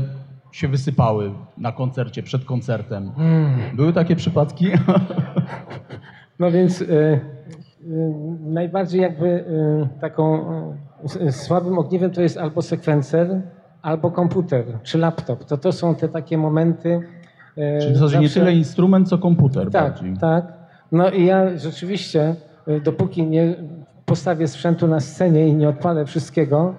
się 0.52 0.68
wysypały 0.68 1.32
na 1.58 1.72
koncercie, 1.72 2.22
przed 2.22 2.44
koncertem. 2.44 3.12
Były 3.74 3.92
takie 3.92 4.16
przypadki? 4.16 4.66
No 6.38 6.50
więc 6.50 6.80
y, 6.80 6.84
y, 6.84 7.20
najbardziej 8.40 9.00
jakby 9.00 9.26
y, 9.26 10.00
taką 10.00 10.44
słabym 11.30 11.78
ogniwem 11.78 12.10
to 12.10 12.22
jest 12.22 12.38
albo 12.38 12.62
sekwencer, 12.62 13.42
albo 13.82 14.10
komputer, 14.10 14.64
czy 14.82 14.98
laptop. 14.98 15.44
To 15.44 15.56
to 15.56 15.72
są 15.72 15.94
te 15.94 16.08
takie 16.08 16.38
momenty, 16.38 17.00
Czyli 17.80 17.94
w 17.94 17.96
zasadzie 17.96 18.18
nie 18.18 18.28
tyle 18.28 18.52
instrument, 18.52 19.08
co 19.08 19.18
komputer 19.18 19.70
Tak, 19.70 19.92
bardziej. 19.92 20.16
tak. 20.16 20.52
No 20.92 21.10
i 21.10 21.24
ja 21.24 21.58
rzeczywiście, 21.58 22.34
dopóki 22.84 23.26
nie 23.26 23.54
postawię 24.06 24.48
sprzętu 24.48 24.86
na 24.86 25.00
scenie 25.00 25.48
i 25.48 25.54
nie 25.54 25.68
odpalę 25.68 26.04
wszystkiego, 26.04 26.74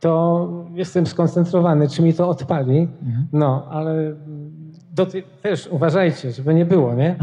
to 0.00 0.48
jestem 0.74 1.06
skoncentrowany, 1.06 1.88
czy 1.88 2.02
mi 2.02 2.14
to 2.14 2.28
odpali. 2.28 2.88
No, 3.32 3.68
ale 3.70 4.14
do 4.92 5.06
tej, 5.06 5.22
też 5.42 5.66
uważajcie, 5.66 6.32
żeby 6.32 6.54
nie 6.54 6.64
było, 6.64 6.94
nie? 6.94 7.16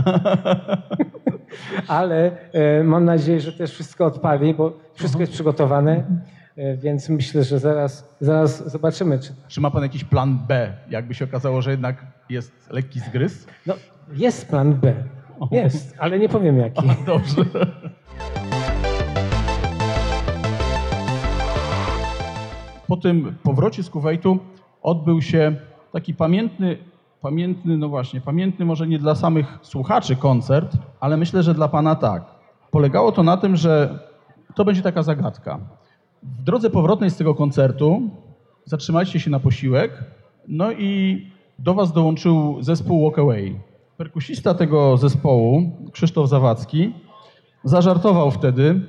ale 1.87 2.31
e, 2.53 2.83
mam 2.83 3.05
nadzieję, 3.05 3.41
że 3.41 3.53
też 3.53 3.71
wszystko 3.71 4.05
odpali, 4.05 4.53
bo 4.53 4.73
wszystko 4.93 5.19
jest 5.19 5.33
przygotowane, 5.33 6.03
e, 6.55 6.77
więc 6.77 7.09
myślę, 7.09 7.43
że 7.43 7.59
zaraz, 7.59 8.15
zaraz 8.21 8.71
zobaczymy, 8.71 9.19
czy 9.19 9.33
Czy 9.47 9.61
ma 9.61 9.71
pan 9.71 9.83
jakiś 9.83 10.03
plan 10.03 10.39
B, 10.47 10.73
jakby 10.89 11.13
się 11.13 11.25
okazało, 11.25 11.61
że 11.61 11.71
jednak 11.71 12.05
jest 12.29 12.69
lekki 12.69 12.99
zgryz? 12.99 13.47
No, 13.65 13.73
jest 14.13 14.47
plan 14.47 14.73
B. 14.73 14.93
Jest, 15.51 15.95
ale 15.97 16.19
nie 16.19 16.29
powiem 16.29 16.57
jaki. 16.57 16.87
Dobrze. 17.05 17.45
Po 22.87 22.97
tym 22.97 23.35
powrocie 23.43 23.83
z 23.83 23.89
Kuwejtu 23.89 24.39
odbył 24.81 25.21
się 25.21 25.55
taki 25.91 26.13
pamiętny, 26.13 26.77
pamiętny, 27.21 27.77
no 27.77 27.89
właśnie, 27.89 28.21
pamiętny 28.21 28.65
może 28.65 28.87
nie 28.87 28.99
dla 28.99 29.15
samych 29.15 29.59
słuchaczy 29.61 30.15
koncert, 30.15 30.77
ale 30.99 31.17
myślę, 31.17 31.43
że 31.43 31.53
dla 31.53 31.67
pana 31.67 31.95
tak. 31.95 32.23
Polegało 32.71 33.11
to 33.11 33.23
na 33.23 33.37
tym, 33.37 33.55
że 33.55 33.99
to 34.55 34.65
będzie 34.65 34.81
taka 34.81 35.03
zagadka. 35.03 35.59
W 36.23 36.43
drodze 36.43 36.69
powrotnej 36.69 37.09
z 37.09 37.17
tego 37.17 37.35
koncertu 37.35 38.01
zatrzymaliście 38.65 39.19
się 39.19 39.31
na 39.31 39.39
posiłek, 39.39 40.03
no 40.47 40.71
i 40.71 41.21
do 41.59 41.73
was 41.73 41.93
dołączył 41.93 42.57
zespół 42.63 43.03
Walk 43.03 43.19
Away. 43.19 43.59
Perkusista 43.97 44.53
tego 44.53 44.97
zespołu, 44.97 45.71
Krzysztof 45.91 46.29
Zawadzki, 46.29 46.93
zażartował 47.63 48.31
wtedy, 48.31 48.81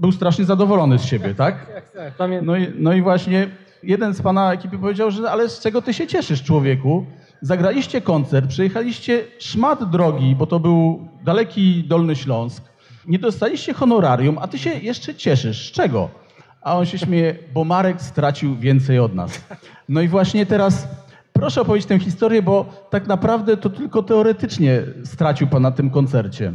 był 0.00 0.12
strasznie 0.12 0.44
zadowolony 0.44 0.98
z 0.98 1.04
siebie, 1.04 1.34
tak? 1.34 1.82
Pamię- 2.18 2.42
No 2.42 2.56
i, 2.56 2.72
no 2.78 2.92
i 2.92 3.02
właśnie 3.02 3.48
jeden 3.82 4.14
z 4.14 4.22
pana 4.22 4.52
ekipy 4.52 4.78
powiedział, 4.78 5.10
że 5.10 5.30
ale 5.30 5.48
z 5.48 5.60
czego 5.60 5.82
ty 5.82 5.94
się 5.94 6.06
cieszysz, 6.06 6.42
człowieku? 6.42 7.06
Zagraliście 7.40 8.00
koncert, 8.00 8.46
przejechaliście 8.46 9.24
szmat 9.38 9.90
drogi, 9.90 10.36
bo 10.36 10.46
to 10.46 10.60
był 10.60 11.08
daleki 11.24 11.84
Dolny 11.88 12.16
Śląsk. 12.16 12.62
Nie 13.06 13.18
dostaliście 13.18 13.72
honorarium, 13.74 14.38
a 14.40 14.48
ty 14.48 14.58
się 14.58 14.70
jeszcze 14.70 15.14
cieszysz. 15.14 15.68
Z 15.68 15.72
czego? 15.72 16.08
A 16.62 16.76
on 16.76 16.86
się 16.86 16.98
śmieje, 16.98 17.36
bo 17.54 17.64
Marek 17.64 18.02
stracił 18.02 18.56
więcej 18.56 18.98
od 18.98 19.14
nas. 19.14 19.44
No 19.88 20.00
i 20.00 20.08
właśnie 20.08 20.46
teraz 20.46 20.88
proszę 21.32 21.60
opowiedzieć 21.60 21.88
tę 21.88 21.98
historię, 21.98 22.42
bo 22.42 22.64
tak 22.90 23.06
naprawdę 23.06 23.56
to 23.56 23.70
tylko 23.70 24.02
teoretycznie 24.02 24.82
stracił 25.04 25.46
pan 25.46 25.62
na 25.62 25.70
tym 25.70 25.90
koncercie. 25.90 26.52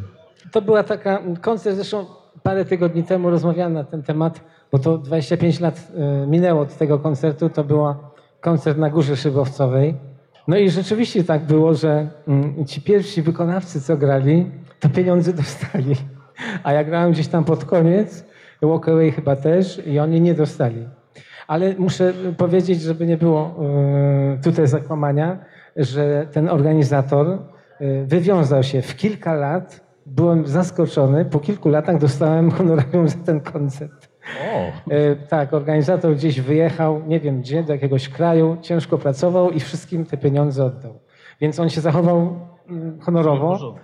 To 0.52 0.62
była 0.62 0.84
taka 0.84 1.20
koncert, 1.42 1.76
zresztą 1.76 2.06
parę 2.44 2.66
tygodni 2.66 3.04
temu 3.04 3.30
rozmawiałem 3.30 3.74
na 3.74 3.84
ten 3.84 4.04
temat, 4.04 4.42
bo 4.72 4.80
to 4.80 4.98
25 4.98 5.60
lat 5.60 5.92
e, 5.96 6.28
minęło 6.28 6.62
od 6.62 6.78
tego 6.78 7.00
koncertu. 7.00 7.50
To 7.50 7.64
była 7.64 8.12
koncert 8.42 8.78
na 8.78 8.90
Górze 8.90 9.18
Szybowcowej. 9.18 9.96
No 10.48 10.58
i 10.58 10.70
rzeczywiście 10.70 11.24
tak 11.24 11.46
było, 11.46 11.74
że 11.74 12.08
mm, 12.28 12.66
ci 12.66 12.82
pierwsi 12.82 13.22
wykonawcy, 13.22 13.82
co 13.82 13.98
grali, 13.98 14.52
to 14.80 14.90
pieniądze 14.90 15.34
dostali. 15.44 15.96
A 16.64 16.74
ja 16.74 16.84
grałem 16.84 17.12
gdzieś 17.12 17.28
tam 17.28 17.44
pod 17.44 17.66
koniec, 17.66 18.26
Walkaway 18.62 19.12
chyba 19.12 19.36
też, 19.36 19.88
i 19.88 20.00
oni 20.00 20.22
nie 20.22 20.34
dostali. 20.34 20.88
Ale 21.48 21.76
muszę 21.78 22.14
powiedzieć, 22.38 22.82
żeby 22.82 23.06
nie 23.06 23.18
było 23.18 23.56
e, 23.60 24.38
tutaj 24.44 24.68
zakłamania, 24.68 25.38
że 25.76 26.28
ten 26.32 26.50
organizator 26.50 27.28
e, 27.28 27.40
wywiązał 28.06 28.64
się 28.64 28.82
w 28.82 28.96
kilka 28.96 29.34
lat. 29.34 29.82
Byłem 30.16 30.48
zaskoczony. 30.48 31.26
Po 31.26 31.40
kilku 31.40 31.70
latach 31.70 31.98
dostałem 31.98 32.52
honorarium 32.52 33.10
za 33.10 33.18
ten 33.18 33.42
koncert. 33.42 34.10
O, 34.54 34.94
E, 34.94 35.16
tak, 35.16 35.54
organizator 35.54 36.16
gdzieś 36.16 36.42
wyjechał, 36.42 37.02
nie 37.08 37.20
wiem 37.20 37.42
gdzie, 37.42 37.64
do 37.64 37.74
jakiegoś 37.74 38.10
kraju, 38.10 38.58
ciężko 38.62 38.98
pracował 38.98 39.52
i 39.52 39.60
wszystkim 39.60 40.06
te 40.06 40.18
pieniądze 40.18 40.66
oddał. 40.66 41.00
Więc 41.42 41.60
on 41.60 41.70
się 41.70 41.82
zachował 41.82 42.40
mm, 42.70 43.00
honorowo, 43.02 43.76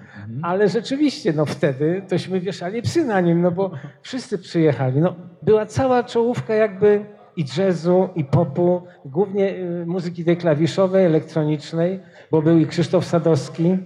ale 0.42 0.70
rzeczywiście, 0.70 1.34
no 1.34 1.46
wtedy 1.46 2.02
tośmy 2.10 2.39
wieszali 2.39 2.82
psy 2.82 3.06
na 3.06 3.22
nim, 3.22 3.42
no 3.42 3.52
bo 3.52 3.72
wszyscy 4.02 4.38
przyjechali. 4.38 5.02
No, 5.02 5.15
była 5.42 5.65
cała 5.65 6.04
czołówka 6.04 6.54
jakby 6.54 7.06
i 7.38 7.46
jazzu, 7.58 8.10
i 8.15 8.26
popu, 8.26 8.82
głównie 9.06 9.56
y, 9.56 9.86
muzyki 9.86 10.26
tej 10.26 10.38
klawiszowej, 10.38 11.06
elektronicznej, 11.06 12.00
bo 12.32 12.42
był 12.42 12.58
i 12.58 12.65
Krzysztof 12.65 13.06
Sadowski, 13.06 13.78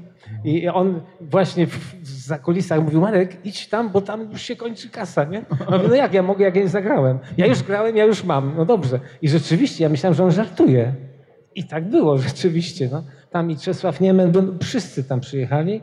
i 0.44 0.68
on 0.68 1.02
właśnie 1.22 1.68
w 1.68 2.04
w 2.24 2.28
zakulisach 2.28 2.84
mówił, 2.84 3.02
Marek, 3.02 3.46
idź 3.46 3.68
tam, 3.68 3.90
bo 3.90 4.02
tam 4.02 4.32
już 4.32 4.42
się 4.42 4.56
kończy 4.56 4.90
kasa, 4.90 5.24
nie? 5.24 5.46
Ja 5.70 5.78
mówię, 5.78 5.88
no 5.90 5.96
jak 5.96 6.14
ja 6.14 6.24
mogę, 6.24 6.46
jak 6.46 6.56
ja 6.56 6.62
nie 6.62 6.68
zagrałem? 6.68 7.20
Ja 7.38 7.46
już 7.48 7.64
grałem, 7.64 7.98
ja 7.98 8.06
już 8.06 8.24
mam. 8.24 8.54
No 8.58 8.66
dobrze. 8.66 9.00
I 9.22 9.30
rzeczywiście, 9.30 9.84
ja 9.84 9.90
myślałem, 9.90 10.16
że 10.16 10.24
on 10.24 10.32
żartuje. 10.32 10.94
I 11.56 11.64
tak 11.64 11.90
było, 11.90 12.18
rzeczywiście. 12.28 12.90
No. 12.92 13.04
Tam 13.32 13.52
i 13.52 13.58
Czesław 13.58 14.02
Niemen, 14.02 14.58
wszyscy 14.62 15.04
tam 15.04 15.20
przyjechali. 15.20 15.82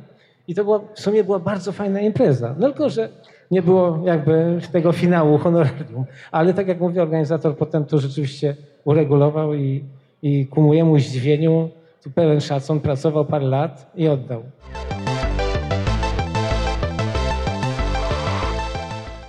I 0.49 0.55
to 0.55 0.65
była, 0.65 0.81
w 0.95 1.01
sumie 1.01 1.25
była 1.25 1.39
bardzo 1.39 1.73
fajna 1.73 2.01
impreza. 2.01 2.55
No 2.59 2.67
tylko, 2.69 2.91
że 2.91 3.09
nie 3.51 3.63
było 3.63 4.03
jakby 4.05 4.59
tego 4.73 4.93
finału 4.93 5.39
honorarium. 5.39 6.05
Ale 6.33 6.55
tak 6.55 6.69
jak 6.69 6.81
mówię, 6.81 7.03
organizator 7.03 7.57
potem 7.57 7.85
to 7.85 7.99
rzeczywiście 7.99 8.57
uregulował 8.85 9.55
i, 9.55 9.85
i 10.23 10.47
ku 10.47 10.63
mojemu 10.63 10.99
zdziwieniu, 10.99 11.71
tu 12.03 12.11
pełen 12.11 12.41
szacun, 12.41 12.81
pracował 12.81 13.25
parę 13.25 13.47
lat 13.47 13.93
i 13.95 14.09
oddał. 14.09 14.43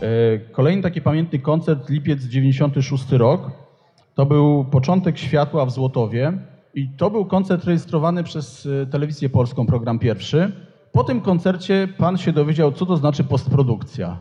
E, 0.02 0.40
Kolejny 0.52 0.82
taki 0.84 1.02
pamiętny 1.02 1.40
koncert, 1.40 1.90
lipiec 1.90 2.24
96 2.24 3.12
rok. 3.12 3.52
To 4.16 4.26
był 4.26 4.66
początek 4.66 5.18
światła 5.18 5.66
w 5.66 5.72
Złotowie 5.72 6.34
i 6.76 6.90
to 6.90 7.10
był 7.10 7.26
koncert 7.26 7.64
rejestrowany 7.64 8.24
przez 8.24 8.68
e, 8.84 8.86
Telewizję 8.86 9.30
Polską, 9.30 9.68
program 9.68 10.00
pierwszy. 10.00 10.52
Po 10.92 11.04
tym 11.04 11.22
koncercie 11.22 11.88
pan 11.98 12.18
się 12.18 12.32
dowiedział, 12.32 12.72
co 12.72 12.86
to 12.86 12.98
znaczy 12.98 13.24
postprodukcja. 13.24 14.20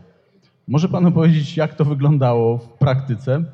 Może 0.68 0.88
pan 0.88 1.12
powiedzieć, 1.20 1.56
jak 1.56 1.74
to 1.74 1.84
wyglądało 1.84 2.58
w 2.58 2.68
praktyce? 2.68 3.44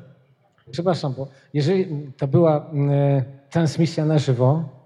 Przepraszam, 0.71 1.13
bo 1.17 1.27
jeżeli 1.53 1.87
to 2.17 2.27
była 2.27 2.57
e, 2.89 3.23
transmisja 3.49 4.05
na 4.05 4.19
żywo 4.19 4.76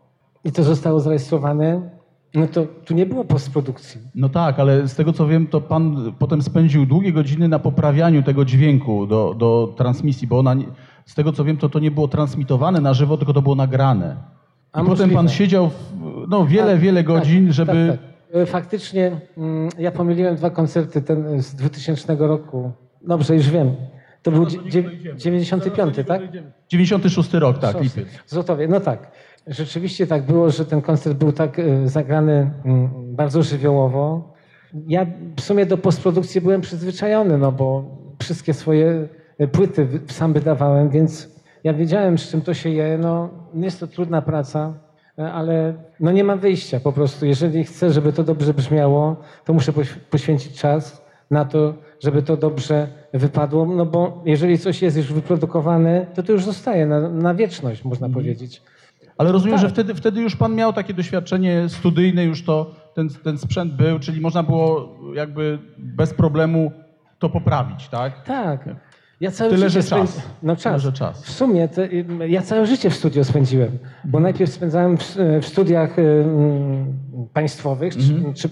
i 0.45 0.51
to 0.51 0.63
zostało 0.63 0.99
zarejestrowane, 0.99 1.89
no 2.34 2.47
to 2.47 2.65
tu 2.86 2.93
nie 2.93 3.06
było 3.06 3.25
postprodukcji. 3.25 4.01
No 4.15 4.30
tak, 4.30 4.60
ale 4.60 4.88
z 4.88 4.95
tego 4.95 5.13
co 5.13 5.27
wiem, 5.27 5.47
to 5.47 5.62
pan 5.62 6.13
potem 6.19 6.41
spędził 6.41 6.86
długie 6.86 7.13
godziny 7.13 7.47
na 7.47 7.60
poprawianiu 7.60 8.23
tego 8.23 8.45
dźwięku 8.45 9.08
do, 9.08 9.36
do 9.38 9.73
transmisji, 9.77 10.27
bo 10.27 10.39
ona, 10.39 10.56
z 11.06 11.15
tego 11.15 11.32
co 11.34 11.43
wiem, 11.43 11.58
to 11.58 11.69
to 11.69 11.80
nie 11.80 11.91
było 11.91 12.08
transmitowane 12.08 12.82
na 12.82 12.93
żywo, 12.93 13.17
tylko 13.17 13.34
to 13.34 13.41
było 13.41 13.56
nagrane. 13.56 14.15
I 14.19 14.69
A 14.71 14.77
potem 14.80 14.88
możliwe. 14.89 15.15
pan 15.15 15.30
siedział 15.30 15.69
w, 15.69 15.73
no, 16.30 16.45
wiele, 16.45 16.71
Tak, 16.71 16.82
wiele 16.82 17.04
godzin, 17.04 17.45
tak, 17.45 17.54
żeby... 17.54 17.97
Tak, 17.97 17.99
tak. 18.39 18.49
Faktycznie 18.49 19.21
mm, 19.38 19.69
ja 19.80 19.91
pomyliłem 19.91 20.36
dwa 20.36 20.49
koncerty, 20.49 21.01
ten 21.01 21.41
z 21.41 21.56
2000 21.56 22.15
roku. 22.19 22.71
Dobrze, 23.08 23.36
już 23.36 23.49
wiem. 23.49 23.71
To 24.23 24.32
był 24.32 24.45
dzie- 24.45 24.60
dzie- 24.69 24.89
95, 25.17 25.95
tak? 26.08 26.21
96 26.69 27.34
rok, 27.34 27.58
tak, 27.60 27.82
lipiec. 27.82 28.08
Złotowie, 28.27 28.67
no 28.67 28.80
tak. 28.80 29.12
Rzeczywiście 29.47 30.08
tak 30.08 30.25
było, 30.25 30.49
że 30.49 30.65
ten 30.65 30.82
koncert 30.82 31.17
był 31.17 31.32
tak 31.32 31.60
e, 31.60 31.88
zagrany 31.88 32.51
mm, 32.65 32.89
bardzo 33.15 33.43
żywiołowo. 33.43 34.34
Ja 34.88 35.06
w 35.36 35.41
sumie 35.41 35.65
do 35.65 35.77
postprodukcji 35.77 36.41
byłem 36.41 36.62
przyzwyczajony, 36.62 37.38
no 37.38 37.51
bo 37.51 37.84
wszystkie 38.19 38.54
swoje 38.54 39.08
e, 39.38 39.47
płyty 39.47 39.88
sam 40.08 40.34
wydawałem, 40.34 40.89
więc 40.89 41.30
ja 41.63 41.73
wiedziałem, 41.73 42.17
z 42.17 42.30
czym 42.30 42.41
to 42.41 42.54
się 42.54 42.69
je. 42.69 42.97
No, 42.97 43.30
jest 43.54 43.80
to 43.80 43.88
trudna 43.88 44.21
praca, 44.21 44.73
e, 45.19 45.32
ale 45.32 45.73
no 45.99 46.12
nie 46.12 46.23
mam 46.23 46.39
wyjścia 46.39 46.80
po 46.80 46.91
prostu. 46.91 47.25
Jeżeli 47.25 47.63
chcę, 47.63 47.91
żeby 47.91 48.13
to 48.13 48.23
dobrze 48.23 48.54
brzmiało, 48.54 49.15
to 49.45 49.54
muszę 49.54 49.71
poś- 49.73 49.95
poświęcić 50.10 50.60
czas 50.60 51.06
na 51.32 51.45
to, 51.45 51.73
żeby 51.99 52.21
to 52.23 52.38
dobrze 52.38 52.88
wypadło, 53.13 53.65
no 53.65 53.86
bo 53.86 54.21
jeżeli 54.25 54.58
coś 54.60 54.82
jest 54.82 54.97
już 54.97 55.13
wyprodukowane, 55.13 56.06
to 56.13 56.23
to 56.23 56.32
już 56.32 56.45
zostaje 56.45 56.86
na, 56.86 57.10
na 57.10 57.34
wieczność, 57.34 57.86
można 57.86 58.10
powiedzieć. 58.10 58.62
Ale 59.22 59.32
rozumiem, 59.32 59.58
Tak. 59.58 59.62
że 59.62 59.70
wtedy, 59.70 59.96
wtedy 59.96 60.22
już 60.22 60.36
pan 60.36 60.56
miał 60.56 60.74
takie 60.74 60.94
doświadczenie 60.94 61.70
studyjne, 61.70 62.24
już 62.24 62.44
to 62.44 62.76
ten, 62.94 63.10
ten 63.10 63.38
sprzęt 63.38 63.74
był, 63.74 64.00
czyli 64.00 64.22
można 64.22 64.44
było 64.44 64.98
jakby 65.16 65.60
bez 65.78 66.14
problemu 66.14 66.72
to 67.20 67.30
poprawić, 67.30 67.88
tak? 67.88 68.24
Tak. 68.24 68.70
Ja 69.20 69.32
całe 69.32 69.50
Tyle, 69.50 69.70
życie 69.70 69.82
że 69.82 69.90
czas. 69.90 70.22
No 70.44 70.56
Tyle, 70.56 70.64
czas. 70.64 70.82
że 70.82 70.92
czas. 70.94 71.24
W 71.26 71.32
sumie 71.32 71.68
to, 71.68 71.82
ja 72.28 72.42
całe 72.42 72.66
życie 72.66 72.90
w 72.90 72.96
studio 72.96 73.24
spędziłem, 73.24 73.78
bo 74.06 74.20
najpierw 74.20 74.52
spędzałem 74.52 74.98
w, 74.98 75.16
w 75.42 75.46
studiach 75.46 76.00
y, 76.00 76.02
mm, 76.02 76.86
państwowych, 77.34 77.94
czy, 77.98 78.34
czy 78.34 78.50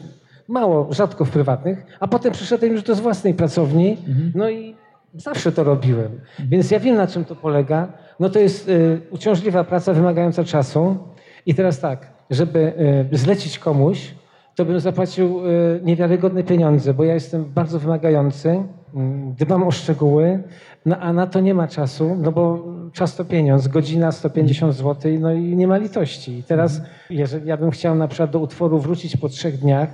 mało, 0.47 0.93
rzadko 0.93 1.25
w 1.25 1.29
prywatnych, 1.29 1.85
a 1.99 2.07
potem 2.07 2.33
przyszedłem 2.33 2.71
już 2.71 2.83
do 2.83 2.95
własnej 2.95 3.33
pracowni, 3.33 3.97
no 4.35 4.49
i 4.49 4.75
zawsze 5.13 5.51
to 5.51 5.63
robiłem. 5.63 6.19
Więc 6.39 6.71
ja 6.71 6.79
wiem, 6.79 6.95
na 6.95 7.07
czym 7.07 7.25
to 7.25 7.35
polega. 7.35 7.87
No 8.19 8.29
to 8.29 8.39
jest 8.39 8.69
y, 8.69 9.01
uciążliwa 9.11 9.63
praca 9.63 9.93
wymagająca 9.93 10.43
czasu. 10.43 10.97
I 11.45 11.55
teraz 11.55 11.79
tak, 11.79 12.07
żeby 12.29 12.73
e, 13.11 13.17
zlecić 13.17 13.59
komuś, 13.59 14.11
to 14.55 14.65
bym 14.65 14.79
zapłacił 14.79 15.39
e, 15.39 15.51
niewiarygodne 15.83 16.43
pieniądze, 16.43 16.93
bo 16.93 17.03
ja 17.03 17.13
jestem 17.13 17.45
bardzo 17.45 17.79
wymagający, 17.79 18.63
mm, 18.95 19.33
dbam 19.33 19.63
o 19.63 19.71
szczegóły, 19.71 20.43
no, 20.85 20.97
a 20.97 21.13
na 21.13 21.27
to 21.27 21.39
nie 21.39 21.53
ma 21.53 21.67
czasu, 21.67 22.17
no 22.21 22.31
bo 22.31 22.65
czas 22.93 23.15
to 23.15 23.25
pieniądz, 23.25 23.67
godzina 23.67 24.11
150 24.11 24.73
zł, 24.73 25.11
no 25.19 25.33
i 25.33 25.55
nie 25.55 25.67
ma 25.67 25.77
litości. 25.77 26.37
I 26.37 26.43
teraz, 26.43 26.81
jeżeli 27.09 27.47
ja 27.47 27.57
bym 27.57 27.71
chciał 27.71 27.95
na 27.95 28.07
przykład 28.07 28.31
do 28.31 28.39
utworu 28.39 28.79
wrócić 28.79 29.17
po 29.17 29.29
trzech 29.29 29.57
dniach, 29.57 29.89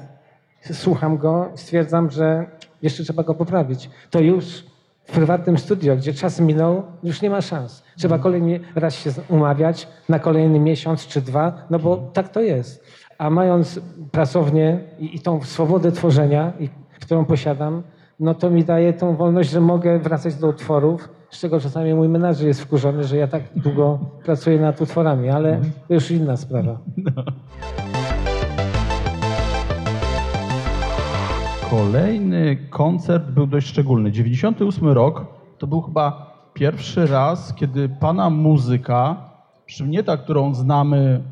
słucham 0.72 1.18
go, 1.18 1.52
stwierdzam, 1.56 2.12
że 2.12 2.46
jeszcze 2.82 3.04
trzeba 3.04 3.24
go 3.24 3.34
poprawić, 3.34 3.90
to 4.10 4.20
już 4.20 4.64
w 5.06 5.12
prywatnym 5.12 5.58
studio, 5.58 5.96
gdzie 5.96 6.14
czas 6.14 6.40
minął, 6.40 6.84
już 7.04 7.22
nie 7.22 7.30
ma 7.30 7.42
szans. 7.42 7.84
Trzeba 7.98 8.20
kolejny 8.20 8.60
raz 8.76 8.96
się 8.96 9.10
umawiać 9.30 9.88
na 10.10 10.20
kolejny 10.20 10.60
miesiąc 10.60 11.08
czy 11.08 11.22
dwa, 11.22 11.54
no 11.70 11.80
bo 11.80 11.98
tak 12.14 12.30
to 12.30 12.42
jest. 12.42 12.84
A 13.18 13.30
mając 13.30 13.80
pracownię 14.12 14.80
i, 15.00 15.16
i 15.16 15.20
tą 15.20 15.44
swobodę 15.44 15.92
tworzenia, 15.92 16.54
i, 16.60 16.70
którą 17.00 17.26
posiadam, 17.26 17.84
no 18.20 18.34
to 18.34 18.50
mi 18.50 18.64
daje 18.64 18.94
tą 18.94 19.16
wolność, 19.16 19.50
że 19.50 19.62
mogę 19.62 20.00
wracać 20.00 20.36
do 20.36 20.48
utworów, 20.48 21.10
z 21.30 21.40
czego 21.40 21.60
czasami 21.60 21.94
mój 21.94 22.10
menadżer 22.10 22.48
jest 22.48 22.62
wkurzony, 22.62 23.04
że 23.04 23.18
ja 23.18 23.28
tak 23.28 23.44
długo 23.56 24.00
pracuję 24.26 24.60
nad 24.60 24.82
utworami, 24.82 25.30
ale 25.30 25.62
to 25.88 25.94
już 25.94 26.12
inna 26.12 26.38
sprawa. 26.38 26.78
Kolejny 31.76 32.58
koncert 32.70 33.32
był 33.32 33.48
dość 33.48 33.68
szczególny. 33.68 34.12
98 34.12 34.88
rok 34.88 35.26
to 35.58 35.68
był 35.68 35.82
chyba 35.82 36.34
pierwszy 36.54 37.08
raz, 37.08 37.54
kiedy 37.54 37.90
pana 37.90 38.30
muzyka, 38.30 39.30
przy 39.66 39.84
mnie 39.84 40.04
ta, 40.04 40.18
którą 40.18 40.54
znamy 40.54 41.24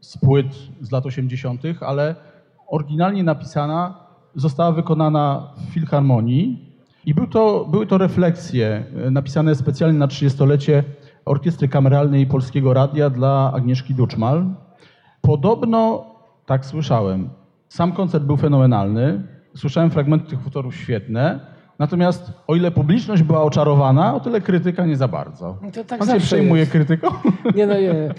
z 0.00 0.18
płyt 0.18 0.46
z 0.80 0.92
lat 0.92 1.06
80., 1.06 1.62
ale 1.80 2.14
oryginalnie 2.68 3.24
napisana, 3.24 3.94
została 4.34 4.72
wykonana 4.72 5.52
w 5.56 5.72
Filharmonii. 5.72 6.74
I 7.06 7.14
był 7.14 7.26
to, 7.26 7.64
były 7.70 7.86
to 7.86 7.98
refleksje 7.98 8.84
e, 9.06 9.10
napisane 9.10 9.54
specjalnie 9.54 9.98
na 9.98 10.06
30-lecie 10.06 10.84
Orkiestry 11.24 11.68
Kameralnej 11.68 12.26
Polskiego 12.26 12.74
Radia 12.74 13.10
dla 13.10 13.52
Agnieszki 13.52 13.94
Duczmal. 13.94 14.44
Podobno, 15.20 16.04
tak 16.46 16.66
słyszałem, 16.66 17.30
sam 17.68 17.92
koncert 17.92 18.24
był 18.24 18.36
fenomenalny. 18.36 19.39
Słyszałem 19.56 19.90
fragmenty 19.90 20.30
tych 20.30 20.46
utworów 20.46 20.76
świetne. 20.76 21.40
Natomiast 21.78 22.32
o 22.46 22.54
ile 22.56 22.70
publiczność 22.70 23.22
była 23.22 23.42
oczarowana, 23.42 24.14
o 24.14 24.20
tyle 24.20 24.40
krytyka 24.40 24.86
nie 24.86 24.96
za 24.96 25.08
bardzo. 25.08 25.58
No 25.62 25.70
to 25.70 25.84
tak 25.84 25.98
Pan 25.98 26.08
się 26.08 26.20
przejmuje 26.20 26.60
jest. 26.60 26.72
krytyką? 26.72 27.08
Nie 27.56 27.66
no, 27.66 27.74
nie. 27.80 28.14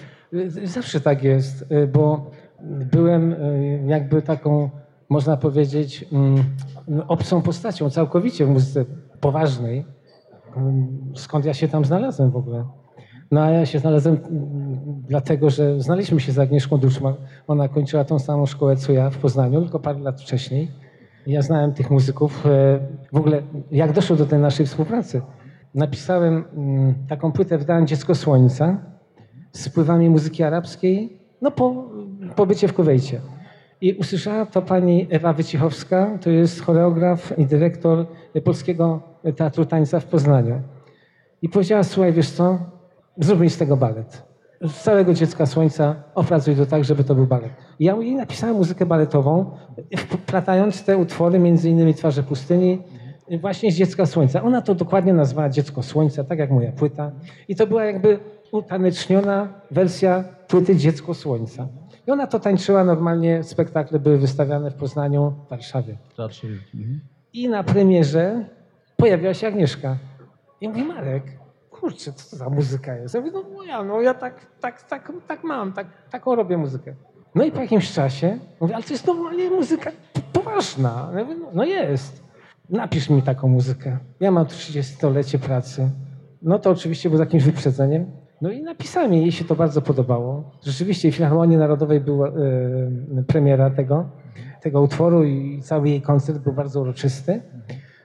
zawsze 0.63 1.01
tak 1.01 1.23
jest, 1.23 1.71
y, 1.71 1.87
bo 1.87 2.31
byłem 2.91 3.31
y, 3.33 3.83
jakby 3.87 4.21
taką, 4.21 4.69
można 5.09 5.37
powiedzieć, 5.37 6.05
mm, 6.11 6.43
obcą 7.07 7.41
postacią 7.41 7.89
całkowicie 7.89 8.45
w 8.45 8.49
muzyce 8.49 8.85
poważnej. 9.19 9.85
Mm, 10.57 10.87
Skąd 11.15 11.45
ja 11.45 11.53
się 11.53 11.67
tam 11.67 11.85
znalazłem 11.85 12.31
w 12.31 12.35
ogóle? 12.35 12.65
No 13.31 13.41
a 13.41 13.49
ja 13.49 13.65
się 13.65 13.79
znalazłem 13.79 14.15
mm, 14.15 14.79
dlatego, 15.07 15.49
że 15.49 15.81
znaliśmy 15.81 16.19
się 16.19 16.31
z 16.31 16.39
Agnieszką 16.39 16.77
Duszman. 16.77 17.13
Ona 17.47 17.67
kończyła 17.67 18.03
tą 18.03 18.19
samą 18.19 18.45
szkołę 18.45 18.75
co 18.75 18.91
ja 18.93 19.09
w 19.09 19.17
Poznaniu, 19.17 19.61
tylko 19.61 19.79
parę 19.79 19.99
lat 19.99 20.21
wcześniej. 20.21 20.71
Ja 21.27 21.41
znałem 21.41 21.73
tych 21.73 21.91
muzyków. 21.91 22.45
e, 22.45 22.79
W 23.13 23.17
ogóle 23.17 23.41
jak 23.71 23.91
doszło 23.91 24.15
do 24.15 24.25
tej 24.25 24.39
naszej 24.39 24.65
współpracy? 24.65 25.21
Napisałem 25.75 26.43
mm, 26.53 26.93
taką 27.10 27.31
płytę, 27.31 27.57
wydałem 27.57 27.88
Dziecko 27.88 28.15
Słońca 28.15 28.77
z 29.51 29.67
wpływami 29.67 30.10
muzyki 30.10 30.43
arabskiej, 30.43 31.19
no 31.41 31.51
po 31.51 31.89
pobycie 32.36 32.67
w 32.67 32.73
Kuwejcie. 32.73 33.21
I 33.81 33.93
usłyszała 33.93 34.45
to 34.45 34.62
pani 34.62 35.07
Ewa 35.10 35.34
Wycichowska, 35.34 36.17
to 36.21 36.29
jest 36.29 36.62
choreograf 36.62 37.39
i 37.39 37.45
dyrektor 37.45 38.05
Polskiego 38.43 39.01
Teatru 39.36 39.65
Tańca 39.65 39.99
w 39.99 40.05
Poznaniu. 40.05 40.62
I 41.41 41.49
powiedziała, 41.49 41.84
słuchaj, 41.84 42.13
wiesz 42.13 42.29
co, 42.29 42.60
zrób 43.17 43.39
mi 43.39 43.49
z 43.49 43.57
tego 43.57 43.77
balet. 43.77 44.30
Z 44.62 44.84
całego 44.84 45.13
Dziecka 45.13 45.45
Słońca 45.45 45.95
opracuj 46.15 46.56
to 46.56 46.65
tak, 46.65 46.84
żeby 46.84 47.04
to 47.04 47.15
był 47.15 47.28
balet. 47.28 47.52
Ja 47.80 47.95
jej 47.95 48.15
napisałem 48.15 48.56
muzykę 48.56 48.86
baletową, 48.86 49.52
wplatając 49.97 50.84
te 50.84 50.97
utwory, 50.97 51.39
między 51.39 51.69
innymi 51.69 51.93
Twarze 51.93 52.24
Pustyni, 52.24 52.82
właśnie 53.41 53.71
z 53.71 53.76
Dziecka 53.76 54.06
Słońca. 54.06 54.43
Ona 54.43 54.62
to 54.62 54.76
dokładnie 54.76 55.13
nazwała 55.13 55.50
Dziecko 55.50 55.84
Słońca, 55.84 56.24
tak 56.24 56.39
jak 56.39 56.52
moja 56.52 56.71
płyta. 56.71 57.12
I 57.47 57.56
to 57.56 57.67
była 57.67 57.86
jakby 57.86 58.19
utaneczniona 58.52 59.47
wersja 59.71 60.24
płyty 60.47 60.76
Dziecko 60.76 61.13
Słońca. 61.13 61.67
I 62.08 62.12
ona 62.12 62.28
to 62.28 62.39
tańczyła 62.39 62.84
normalnie, 62.84 63.43
spektakle 63.43 64.00
były 64.00 64.17
wystawiane 64.17 64.71
w 64.71 64.74
Poznaniu, 64.76 65.34
w 65.45 65.50
Warszawie. 65.50 65.97
I 67.34 67.50
na 67.50 67.63
premierze 67.63 68.45
pojawiła 68.97 69.34
się 69.34 69.47
Agnieszka. 69.47 69.97
I 70.62 70.65
ja 70.65 70.71
mówię, 70.71 70.84
Marek, 70.84 71.24
kurczę, 71.81 72.13
co 72.13 72.29
to 72.29 72.35
za 72.35 72.49
muzyka 72.49 72.95
jest? 72.95 73.15
Ja 73.15 73.21
mówię, 73.21 73.31
no 73.33 73.43
moja, 73.53 73.83
no 73.83 74.01
ja 74.01 74.13
tak, 74.13 74.45
tak, 74.59 74.83
tak, 74.83 75.11
tak 75.27 75.43
mam, 75.43 75.73
tak, 75.73 75.87
taką 76.11 76.35
robię 76.35 76.57
muzykę. 76.57 76.95
No 77.35 77.43
i 77.43 77.51
po 77.51 77.61
jakimś 77.61 77.91
czasie 77.91 78.39
mówię, 78.61 78.75
ale 78.75 78.83
to 78.83 78.93
jest 78.93 79.07
normalnie 79.07 79.49
muzyka 79.49 79.91
poważna. 80.33 81.11
Ja 81.15 81.23
mówię, 81.23 81.35
no, 81.39 81.47
no 81.53 81.63
jest. 81.63 82.23
Napisz 82.69 83.09
mi 83.09 83.21
taką 83.21 83.47
muzykę. 83.47 83.97
Ja 84.19 84.31
mam 84.31 84.45
30-lecie 84.45 85.39
pracy. 85.39 85.89
No 86.41 86.59
to 86.59 86.69
oczywiście 86.69 87.09
było 87.09 87.17
z 87.17 87.19
jakimś 87.19 87.43
wyprzedzeniem. 87.43 88.11
No 88.41 88.51
i 88.51 88.63
napisałem 88.63 89.13
jej, 89.13 89.31
się 89.31 89.45
to 89.45 89.55
bardzo 89.55 89.81
podobało. 89.81 90.51
Rzeczywiście 90.63 91.11
w 91.11 91.15
Filharmonii 91.15 91.57
Narodowej 91.57 91.99
była 91.99 92.27
e, 92.27 92.31
premiera 93.27 93.69
tego, 93.69 94.09
tego 94.61 94.81
utworu 94.81 95.23
i 95.23 95.61
cały 95.61 95.89
jej 95.89 96.01
koncert 96.01 96.37
był 96.37 96.53
bardzo 96.53 96.81
uroczysty. 96.81 97.41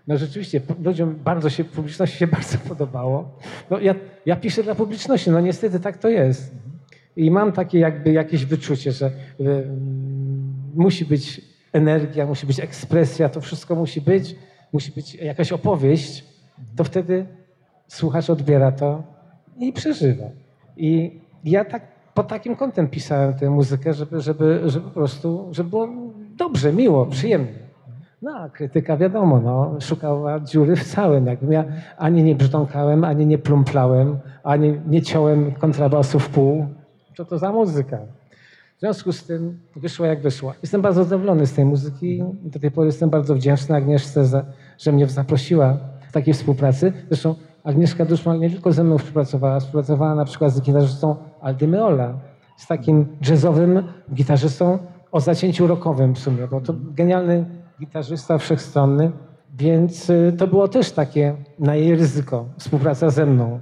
No 0.07 0.17
rzeczywiście, 0.17 0.61
ludziom 0.85 1.15
bardzo 1.25 1.51
się, 1.51 1.65
publiczności 1.65 2.19
się 2.19 2.27
bardzo 2.37 2.59
podobało. 2.59 3.39
No 3.71 3.81
ja, 3.81 3.95
ja 4.27 4.37
piszę 4.37 4.63
dla 4.63 4.75
publiczności, 4.75 5.31
no 5.31 5.41
niestety 5.41 5.81
tak 5.81 5.99
to 5.99 6.09
jest. 6.09 6.55
I 7.17 7.31
mam 7.31 7.53
takie 7.53 7.79
jakby 7.79 8.13
jakieś 8.13 8.45
wyczucie, 8.45 8.93
że 8.93 9.07
y, 9.07 9.13
mm, 9.41 10.55
musi 10.75 11.05
być 11.05 11.41
energia, 11.73 12.27
musi 12.27 12.47
być 12.47 12.61
ekspresja, 12.61 13.29
to 13.29 13.41
wszystko 13.41 13.75
musi 13.75 14.01
być, 14.01 14.37
musi 14.73 14.93
być 14.93 15.15
jakaś 15.15 15.53
opowieść, 15.53 16.25
to 16.77 16.85
wtedy 16.85 17.27
słuchacz 17.89 18.31
odbiera 18.31 18.73
to 18.73 19.03
i 19.59 19.73
przeżywa. 19.73 20.25
I 20.77 21.21
ja 21.45 21.65
tak 21.65 21.83
pod 22.15 22.29
takim 22.29 22.57
kątem 22.57 22.89
pisałem 22.89 23.35
tę 23.35 23.51
muzykę, 23.51 23.95
żeby, 23.95 24.21
żeby, 24.21 24.61
żeby 24.65 24.85
po 24.85 24.91
prostu, 24.91 25.49
żeby 25.53 25.71
było 25.71 25.89
dobrze, 26.37 26.73
miło, 26.73 27.07
przyjemnie. 27.07 27.66
No, 28.23 28.37
a 28.37 28.49
krytyka 28.49 28.97
wiadomo, 28.97 29.41
no, 29.41 29.81
szukała 29.81 30.41
dziury 30.41 30.77
w 30.77 30.85
całym. 30.85 31.27
Jakbym 31.27 31.53
ja 31.53 31.65
ani 31.99 32.23
nie 32.23 32.35
brzdąkałem, 32.35 33.05
ani 33.05 33.27
nie 33.27 33.39
plumplałem, 33.39 34.19
ani 34.45 34.81
nie 34.87 35.03
ciąłem 35.03 35.53
kontrabasu 35.53 36.19
w 36.19 36.29
pół. 36.29 36.67
Co 37.17 37.25
to 37.25 37.39
za 37.39 37.53
muzyka? 37.53 37.99
W 38.77 38.81
związku 38.81 39.13
z 39.13 39.25
tym 39.25 39.59
wyszła 39.77 40.07
jak 40.07 40.23
wyszła. 40.23 40.55
Jestem 40.63 40.83
bardzo 40.83 41.05
zadowolony 41.05 41.47
z 41.47 41.53
tej 41.53 41.65
muzyki. 41.65 42.23
Do 42.43 42.61
tej 42.61 42.71
pory 42.71 42.87
jestem 42.87 43.11
bardzo 43.11 43.35
wdzięczny 43.35 43.77
Agnieszce, 43.77 44.27
za, 44.27 44.45
że 44.79 44.93
mnie 44.93 45.07
zaprosiła 45.07 45.79
w 46.09 46.13
takiej 46.13 46.35
współpracy. 46.35 46.93
Zresztą 47.09 47.35
Agnieszka 47.65 48.05
Duszman 48.05 48.41
nie 48.41 48.51
tylko 48.51 48.73
ze 48.73 48.85
mną 48.85 48.99
współpracowała, 48.99 49.61
współpracowała 49.61 50.15
na 50.15 50.25
przykład 50.25 50.53
z 50.53 50.61
gitarzystą 50.61 51.17
Aldy 51.41 51.69
Meola, 51.69 52.15
z 52.57 52.67
takim 52.67 53.07
jazzowym 53.29 53.83
gitarzystą 54.15 54.79
o 55.13 55.21
zacięciu 55.21 55.67
rockowym 55.67 56.15
w 56.15 56.19
sumie, 56.19 56.49
bo 56.51 56.61
to 56.61 56.75
genialny 56.95 57.45
gitarzysta 57.81 58.39
wszechstronny, 58.39 59.13
więc 59.59 60.11
y, 60.11 60.35
to 60.39 60.47
było 60.47 60.69
też 60.69 60.93
takie 60.93 61.37
na 61.59 61.75
jej 61.75 61.97
ryzyko, 61.97 62.49
współpraca 62.59 63.11
ze 63.11 63.27
mną. 63.27 63.61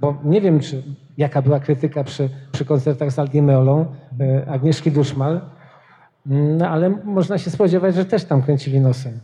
Bo 0.00 0.20
nie 0.24 0.40
wiem, 0.40 0.60
czy, 0.60 0.82
jaka 1.16 1.42
była 1.42 1.60
krytyka 1.60 2.04
przy, 2.04 2.30
przy 2.52 2.64
koncertach 2.64 3.12
z 3.12 3.18
Aldi 3.18 3.42
Meolą, 3.42 3.86
y, 4.20 4.48
Agnieszki 4.48 4.90
Duszmal, 4.92 5.40
no, 6.26 6.68
ale 6.68 6.90
można 6.90 7.38
się 7.38 7.50
spodziewać, 7.50 7.94
że 7.94 8.04
też 8.04 8.24
tam 8.24 8.42
kręcili 8.42 8.80
nosem. 8.80 9.20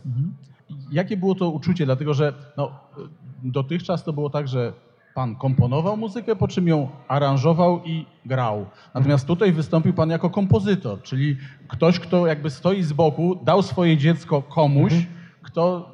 Jakie 0.91 1.17
było 1.17 1.35
to 1.35 1.49
uczucie? 1.49 1.85
Dlatego, 1.85 2.13
że 2.13 2.33
no, 2.57 2.71
dotychczas 3.43 4.03
to 4.03 4.13
było 4.13 4.29
tak, 4.29 4.47
że 4.47 4.73
pan 5.15 5.35
komponował 5.35 5.97
muzykę, 5.97 6.35
po 6.35 6.47
czym 6.47 6.67
ją 6.67 6.89
aranżował 7.07 7.81
i 7.85 8.05
grał. 8.25 8.65
Natomiast 8.93 9.27
tutaj 9.27 9.51
wystąpił 9.51 9.93
pan 9.93 10.09
jako 10.09 10.29
kompozytor, 10.29 11.01
czyli 11.01 11.37
ktoś, 11.67 11.99
kto 11.99 12.27
jakby 12.27 12.49
stoi 12.49 12.83
z 12.83 12.93
boku, 12.93 13.35
dał 13.43 13.61
swoje 13.61 13.97
dziecko 13.97 14.41
komuś, 14.41 14.93
kto 15.41 15.91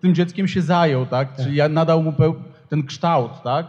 tym 0.00 0.14
dzieckiem 0.14 0.48
się 0.48 0.62
zajął, 0.62 1.06
tak? 1.06 1.36
Czyli 1.36 1.56
ja 1.56 1.68
nadał 1.68 2.02
mu 2.02 2.12
ten 2.68 2.86
kształt, 2.86 3.30
tak? 3.44 3.66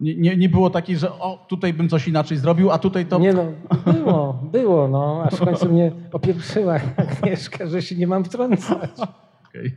Nie, 0.00 0.14
nie, 0.14 0.36
nie 0.36 0.48
było 0.48 0.70
takiej, 0.70 0.96
że 0.96 1.12
o, 1.12 1.46
tutaj 1.48 1.72
bym 1.72 1.88
coś 1.88 2.08
inaczej 2.08 2.38
zrobił, 2.38 2.70
a 2.70 2.78
tutaj 2.78 3.06
to... 3.06 3.18
Nie 3.18 3.32
no, 3.32 3.44
było, 3.92 4.42
było, 4.52 4.88
no, 4.88 5.22
aż 5.26 5.34
w 5.34 5.44
końcu 5.44 5.72
mnie 5.72 5.92
opieprzyła 6.12 6.74
Agnieszka, 6.96 7.66
że 7.66 7.82
się 7.82 7.96
nie 7.96 8.06
mam 8.06 8.24
wtrącać. 8.24 8.90
Okej. 9.48 9.76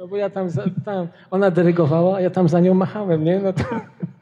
No 0.00 0.08
bo 0.08 0.16
ja 0.16 0.30
tam, 0.30 0.50
za, 0.50 0.64
tam, 0.84 1.08
ona 1.30 1.50
dyrygowała, 1.50 2.16
a 2.16 2.20
ja 2.20 2.30
tam 2.30 2.48
za 2.48 2.60
nią 2.60 2.74
machałem, 2.74 3.24
nie? 3.24 3.38
No, 3.38 3.52
to, 3.52 3.64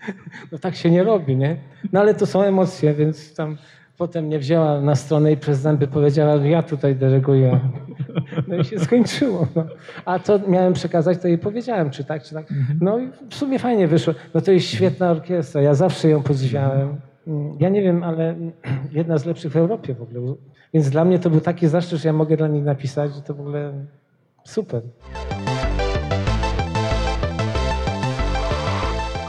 no 0.53 0.59
tak 0.59 0.75
się 0.75 0.91
nie 0.91 1.05
robi, 1.05 1.37
nie? 1.37 1.57
No 1.93 2.01
ale 2.01 2.15
to 2.15 2.27
są 2.27 2.43
emocje, 2.43 2.95
więc 2.95 3.35
tam 3.35 3.57
Potem 3.99 4.25
mnie 4.25 4.39
wzięła 4.39 4.81
na 4.81 4.95
stronę 4.95 5.33
i 5.33 5.37
przez 5.37 5.59
zęby 5.59 5.87
powiedziała, 5.87 6.39
że 6.39 6.49
ja 6.49 6.63
tutaj 6.63 6.97
dyryguję. 6.97 7.61
No 8.49 8.57
i 8.57 8.65
się 8.65 8.79
skończyło. 8.79 9.47
No. 9.57 9.65
A 10.05 10.19
co 10.19 10.39
miałem 10.49 10.73
przekazać, 10.73 11.19
to 11.19 11.29
jej 11.29 11.39
powiedziałem, 11.39 11.91
czy 11.91 12.05
tak, 12.05 12.23
czy 12.23 12.35
tak. 12.35 12.47
No 12.81 12.99
i 12.99 13.11
w 13.31 13.35
sumie 13.35 13.59
fajnie 13.59 13.89
wyszło. 13.89 14.15
No 14.35 14.41
to 14.41 14.53
jest 14.53 14.67
świetna 14.67 15.11
orkiestra, 15.11 15.63
ja 15.63 15.75
zawsze 15.75 16.09
ją 16.09 16.23
podziwiałem. 16.23 16.97
Mm, 17.27 17.57
Ja 17.61 17.69
nie 17.69 17.83
wiem, 17.83 18.03
ale 18.03 18.35
jedna 18.93 19.19
z 19.19 19.25
lepszych 19.25 19.53
w 19.53 19.57
Europie 19.57 19.95
w 19.95 20.03
ogóle. 20.03 20.35
Więc 20.75 20.91
dla 20.91 21.05
mnie 21.05 21.19
to 21.19 21.31
był 21.31 21.41
taki 21.41 21.69
zaszczyt, 21.69 21.99
że 22.01 22.09
ja 22.09 22.13
mogę 22.13 22.37
dla 22.37 22.49
nich 22.49 22.65
napisać, 22.65 23.15
że 23.15 23.23
to 23.23 23.35
w 23.35 23.41
ogóle 23.41 23.73
super. 24.45 24.83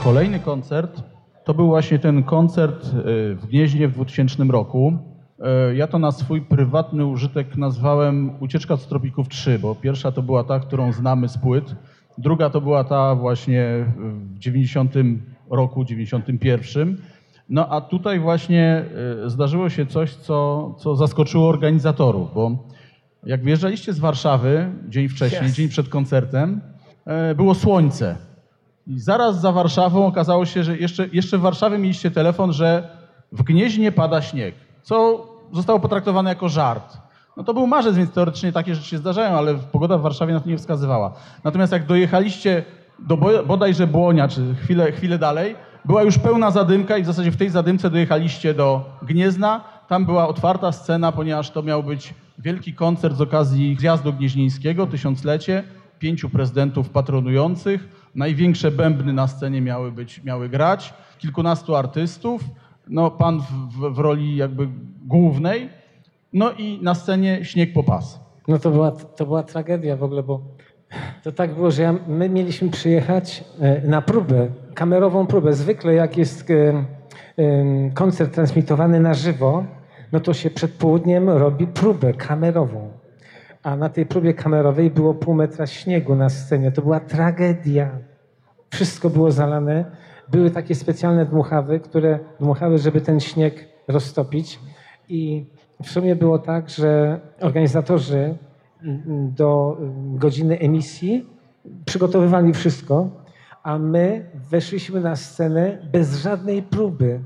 Kolejny 0.09 0.39
koncert 0.39 1.03
to 1.43 1.53
był 1.53 1.67
właśnie 1.67 1.99
ten 1.99 2.23
koncert 2.23 2.85
y, 2.85 2.89
w 3.35 3.45
Gnieźnie 3.49 3.87
w 3.87 3.91
2000 3.93 4.43
roku. 4.43 4.93
Y, 5.71 5.75
Ja 5.75 5.87
to 5.87 5.99
na 5.99 6.11
swój 6.11 6.41
prywatny 6.41 7.05
użytek 7.05 7.57
nazwałem 7.57 8.31
Ucieczka 8.39 8.77
z 8.77 8.87
Tropików 8.87 9.27
3, 9.29 9.59
bo 9.59 9.75
pierwsza 9.75 10.11
to 10.11 10.21
była 10.21 10.43
ta, 10.43 10.59
którą 10.59 10.91
znamy 10.93 11.29
z 11.29 11.37
płyt, 11.37 11.75
druga 12.17 12.49
to 12.49 12.61
była 12.61 12.83
ta 12.83 13.15
właśnie 13.15 13.85
w 13.97 14.39
90 14.39 14.93
roku, 15.49 15.85
91. 15.85 16.97
No 17.49 17.67
a 17.69 17.81
tutaj 17.81 18.19
właśnie 18.19 18.85
zdarzyło 19.25 19.69
się 19.69 19.85
coś, 19.85 20.15
co, 20.15 20.75
co 20.79 20.95
zaskoczyło 20.95 21.49
organizatorów, 21.49 22.33
bo 22.33 22.51
jak 23.25 23.43
wyjeżdżaliście 23.43 23.93
z 23.93 23.99
Warszawy 23.99 24.71
dzień 24.87 25.09
wcześniej, 25.09 25.49
Yes. 25.49 25.55
dzień 25.55 25.69
przed 25.69 25.89
koncertem, 25.89 26.61
było 27.35 27.55
słońce. 27.55 28.28
I 28.89 28.99
zaraz 28.99 29.41
za 29.41 29.51
Warszawą 29.51 30.05
okazało 30.05 30.45
się, 30.45 30.63
że 30.63 30.77
jeszcze, 30.77 31.07
jeszcze 31.13 31.37
w 31.37 31.41
Warszawie 31.41 31.77
mieliście 31.77 32.11
telefon, 32.11 32.53
że 32.53 32.89
w 33.31 33.43
Gnieźnie 33.43 33.91
pada 33.91 34.21
śnieg, 34.21 34.55
co 34.83 35.27
zostało 35.53 35.79
potraktowane 35.79 36.29
jako 36.29 36.49
żart. 36.49 36.97
No 37.37 37.43
to 37.43 37.53
był 37.53 37.67
marzec, 37.67 37.95
więc 37.95 38.11
teoretycznie 38.11 38.51
takie 38.51 38.75
rzeczy 38.75 38.89
się 38.89 38.97
zdarzają, 38.97 39.37
ale 39.37 39.55
pogoda 39.55 39.97
w 39.97 40.01
Warszawie 40.01 40.33
na 40.33 40.39
to 40.39 40.49
nie 40.49 40.57
wskazywała. 40.57 41.13
Natomiast 41.43 41.71
jak 41.73 41.85
dojechaliście 41.85 42.63
do 42.99 43.17
bo- 43.17 43.43
bodajże 43.45 43.87
Błonia, 43.87 44.27
czy 44.27 44.55
chwilę, 44.55 44.91
chwilę 44.91 45.17
dalej, 45.17 45.55
była 45.85 46.03
już 46.03 46.17
pełna 46.17 46.51
zadymka 46.51 46.97
i 46.97 47.03
w 47.03 47.05
zasadzie 47.05 47.31
w 47.31 47.37
tej 47.37 47.49
zadymce 47.49 47.89
dojechaliście 47.89 48.53
do 48.53 48.85
Gniezna. 49.01 49.63
Tam 49.87 50.05
była 50.05 50.27
otwarta 50.27 50.71
scena, 50.71 51.11
ponieważ 51.11 51.49
to 51.51 51.63
miał 51.63 51.83
być 51.83 52.13
wielki 52.39 52.73
koncert 52.73 53.15
z 53.15 53.21
okazji 53.21 53.77
zjazdu 53.79 54.13
gnieźnieńskiego, 54.13 54.87
tysiąclecie, 54.87 55.63
pięciu 55.99 56.29
prezydentów 56.29 56.89
patronujących. 56.89 57.98
Największe 58.15 58.71
bębny 58.71 59.13
na 59.13 59.27
scenie 59.27 59.61
miały, 59.61 59.91
być, 59.91 60.23
miały 60.23 60.49
grać, 60.49 60.93
kilkunastu 61.17 61.75
artystów, 61.75 62.41
no 62.87 63.11
pan 63.11 63.39
w, 63.39 63.93
w, 63.93 63.99
roli 63.99 64.35
jakby 64.35 64.67
głównej, 65.05 65.69
no 66.33 66.51
i 66.51 66.79
na 66.81 66.95
scenie 66.95 67.45
śnieg 67.45 67.73
po 67.73 67.83
pas. 67.83 68.19
No 68.47 68.59
to 68.59 68.71
była, 68.71 68.91
to 68.91 69.25
była 69.25 69.43
tragedia 69.43 69.97
w 69.97 70.03
ogóle, 70.03 70.23
bo 70.23 70.41
to 71.23 71.31
tak 71.31 71.55
było, 71.55 71.71
że 71.71 71.81
ja, 71.81 71.95
my 72.07 72.29
mieliśmy 72.29 72.69
przyjechać 72.69 73.43
e, 73.59 73.87
na 73.87 74.01
próbę, 74.01 74.47
kamerową 74.73 75.27
próbę. 75.27 75.53
Zwykle 75.53 75.93
jak 75.93 76.17
jest 76.17 76.49
e, 76.51 76.53
e, 77.37 77.89
koncert 77.93 78.33
transmitowany 78.33 78.99
na 78.99 79.13
żywo, 79.13 79.63
no 80.11 80.19
to 80.19 80.33
się 80.33 80.49
przed 80.49 80.71
południem 80.71 81.29
robi 81.29 81.67
próbę 81.67 82.13
kamerową. 82.13 82.98
A 83.63 83.75
na 83.75 83.89
tej 83.89 84.05
próbie 84.05 84.33
kamerowej 84.33 84.91
było 84.91 85.13
pół 85.13 85.33
metra 85.33 85.67
śniegu 85.67 86.15
na 86.15 86.29
scenie. 86.29 86.71
To 86.71 86.81
była 86.81 86.99
tragedia. 86.99 87.89
Wszystko 88.69 89.09
było 89.09 89.31
zalane. 89.31 89.85
Były 90.31 90.51
takie 90.51 90.75
specjalne 90.75 91.25
dmuchawy, 91.25 91.79
które 91.79 92.19
dmuchały, 92.39 92.77
żeby 92.77 93.01
ten 93.01 93.19
śnieg 93.19 93.67
roztopić. 93.87 94.59
I 95.09 95.45
w 95.83 95.89
sumie 95.89 96.15
było 96.15 96.39
tak, 96.39 96.69
że 96.69 97.19
organizatorzy 97.41 98.37
do 99.35 99.77
godziny 100.13 100.59
emisji 100.59 101.27
przygotowywali 101.85 102.53
wszystko, 102.53 103.09
a 103.63 103.79
my 103.79 104.25
weszliśmy 104.49 105.01
na 105.01 105.15
scenę 105.15 105.77
bez 105.91 106.15
żadnej 106.15 106.63
próby. 106.63 107.19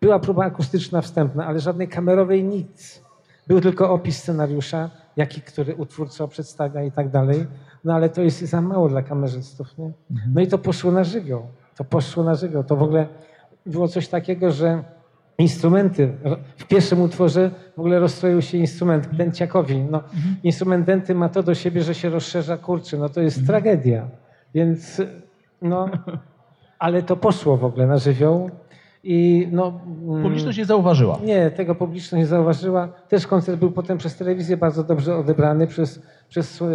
Była 0.00 0.18
próba 0.18 0.44
akustyczna 0.44 1.00
wstępna, 1.00 1.46
ale 1.46 1.60
żadnej 1.60 1.88
kamerowej 1.88 2.44
nic. 2.44 3.02
Był 3.46 3.60
tylko 3.60 3.90
opis 3.90 4.18
scenariusza, 4.18 4.90
jaki 5.16 5.40
który 5.40 5.74
utwór 5.74 6.10
co 6.10 6.28
przedstawia 6.28 6.82
i 6.82 6.92
tak 6.92 7.08
dalej. 7.08 7.46
No 7.84 7.94
ale 7.94 8.08
to 8.08 8.22
jest 8.22 8.40
za 8.40 8.60
mało 8.60 8.88
dla 8.88 9.02
kamerzystów. 9.02 9.78
Nie? 9.78 9.92
No 10.34 10.40
i 10.40 10.46
to 10.46 10.58
poszło 10.58 10.92
na 10.92 11.04
żywioł. 11.04 11.46
To 11.76 11.84
poszło 11.84 12.24
na 12.24 12.34
żywioł. 12.34 12.64
To 12.64 12.76
w 12.76 12.82
ogóle 12.82 13.06
było 13.66 13.88
coś 13.88 14.08
takiego, 14.08 14.50
że 14.50 14.84
instrumenty, 15.38 16.12
w 16.56 16.64
pierwszym 16.64 17.00
utworze 17.00 17.50
w 17.76 17.78
ogóle 17.78 17.98
rozstroił 17.98 18.42
się 18.42 18.58
instrument 18.58 19.14
dęciakowi. 19.14 19.80
No, 19.90 20.02
Instrument 20.42 20.86
dęty 20.86 21.14
ma 21.14 21.28
to 21.28 21.42
do 21.42 21.54
siebie, 21.54 21.82
że 21.82 21.94
się 21.94 22.10
rozszerza, 22.10 22.56
kurczy. 22.56 22.98
No 22.98 23.08
to 23.08 23.20
jest 23.20 23.46
tragedia. 23.46 24.08
Więc 24.54 25.02
no, 25.62 25.88
ale 26.78 27.02
to 27.02 27.16
poszło 27.16 27.56
w 27.56 27.64
ogóle 27.64 27.86
na 27.86 27.98
żywioł. 27.98 28.50
I 29.08 29.48
no, 29.52 29.80
mm, 30.08 30.22
Publiczność 30.22 30.58
nie 30.58 30.64
zauważyła. 30.64 31.18
nie, 31.24 31.50
tego 31.50 31.74
publiczność 31.74 32.20
nie 32.20 32.26
zauważyła. 32.26 32.88
Też 33.08 33.26
koncert 33.26 33.58
był 33.58 33.70
potem 33.70 33.98
przez 33.98 34.16
telewizję 34.16 34.56
bardzo 34.56 34.84
dobrze 34.84 35.16
odebrany, 35.16 35.66
przez, 35.66 36.02
przez 36.28 36.62
e, 36.62 36.66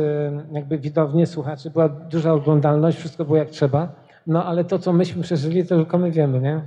jakby 0.51 0.77
widownię, 0.77 1.27
słuchaczy. 1.27 1.69
Była 1.69 1.89
duża 1.89 2.33
oglądalność, 2.33 2.97
wszystko 2.97 3.25
było 3.25 3.37
jak 3.37 3.49
trzeba. 3.49 3.87
No 4.27 4.45
ale 4.45 4.63
to, 4.63 4.79
co 4.79 4.93
myśmy 4.93 5.23
przeżyli, 5.23 5.65
to 5.65 5.75
tylko 5.75 5.97
my 5.97 6.11
wiemy, 6.11 6.39
nie? 6.41 6.61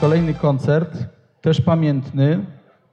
Kolejny 0.00 0.34
koncert, 0.34 0.98
też 1.40 1.60
pamiętny, 1.60 2.38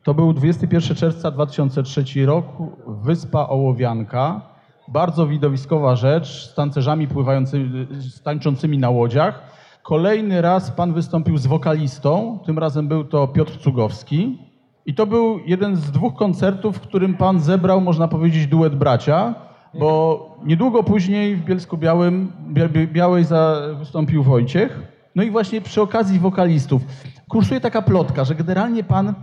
to 0.04 0.14
był 0.14 0.34
21 0.34 0.98
czerwca 0.98 1.32
2003 1.32 2.26
rok, 2.26 2.46
Wyspa 2.88 3.48
Ołowianka. 3.50 4.42
Bardzo 4.88 5.28
widowiskowa 5.28 5.96
rzecz, 5.96 6.50
z 6.52 6.54
tancerzami 6.54 7.08
pływającymi, 7.08 7.88
tańczącymi 8.24 8.78
na 8.78 8.90
łodziach. 8.90 9.42
Kolejny 9.84 10.42
raz 10.42 10.72
pan 10.72 10.94
wystąpił 10.94 11.38
z 11.38 11.48
wokalistą, 11.48 12.40
tym 12.46 12.60
razem 12.60 12.88
był 12.88 13.04
to 13.04 13.28
Piotr 13.28 13.58
Cugowski. 13.58 14.40
I 14.86 14.94
to 14.94 15.08
był 15.08 15.40
jeden 15.46 15.76
z 15.76 15.92
dwóch 15.92 16.16
koncertów, 16.16 16.78
w 16.78 16.82
którym 16.82 17.14
pan 17.14 17.40
zebrał, 17.40 17.82
można 17.82 18.08
powiedzieć, 18.08 18.48
duet 18.48 18.76
bracia, 18.76 19.36
bo 19.80 20.38
niedługo 20.46 20.84
później 20.84 21.36
w 21.36 21.46
Bielsku 21.46 21.78
Białym, 21.78 22.32
Bia- 22.54 22.88
Białej 22.88 23.24
za, 23.24 23.62
wystąpił 23.80 24.24
Wojciech. 24.24 24.80
No 25.16 25.24
i 25.24 25.32
właśnie 25.32 25.62
przy 25.62 25.82
okazji 25.82 26.20
wokalistów 26.20 26.82
kursuje 27.28 27.62
taka 27.62 27.82
plotka, 27.82 28.26
że 28.26 28.36
generalnie 28.36 28.84
pan 28.84 29.14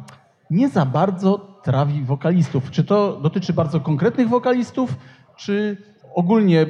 nie 0.50 0.68
za 0.68 0.86
bardzo 0.86 1.38
trawi 1.62 2.02
wokalistów. 2.02 2.70
Czy 2.70 2.84
to 2.84 3.18
dotyczy 3.22 3.52
bardzo 3.52 3.80
konkretnych 3.80 4.28
wokalistów, 4.28 4.96
czy 5.36 5.76
ogólnie 6.14 6.66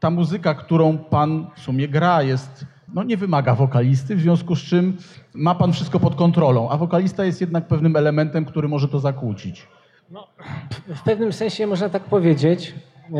ta 0.00 0.10
muzyka, 0.10 0.54
którą 0.54 0.98
pan 0.98 1.46
w 1.56 1.60
sumie 1.60 1.88
gra, 1.88 2.22
jest, 2.22 2.64
no 2.94 3.02
nie 3.02 3.16
wymaga 3.16 3.54
wokalisty, 3.54 4.16
w 4.16 4.20
związku 4.20 4.56
z 4.56 4.62
czym 4.62 4.96
ma 5.34 5.54
pan 5.54 5.72
wszystko 5.72 6.00
pod 6.00 6.14
kontrolą, 6.14 6.70
a 6.70 6.76
wokalista 6.76 7.24
jest 7.24 7.40
jednak 7.40 7.68
pewnym 7.68 7.96
elementem, 7.96 8.44
który 8.44 8.68
może 8.68 8.88
to 8.88 8.98
zakłócić. 8.98 9.68
W 10.88 11.02
pewnym 11.02 11.32
sensie 11.32 11.66
można 11.66 11.88
tak 11.88 12.02
powiedzieć, 12.02 12.74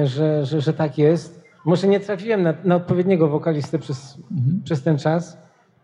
że, 0.05 0.47
że, 0.47 0.61
że 0.61 0.73
tak 0.73 0.99
jest. 0.99 1.45
Może 1.65 1.89
nie 1.89 2.01
trafiłem 2.01 2.43
na, 2.43 2.55
na 2.65 2.77
odpowiedniego 2.77 3.29
wokalistę 3.29 3.79
przez, 3.79 4.19
przez 4.65 4.83
ten 4.83 4.99
czas 4.99 5.39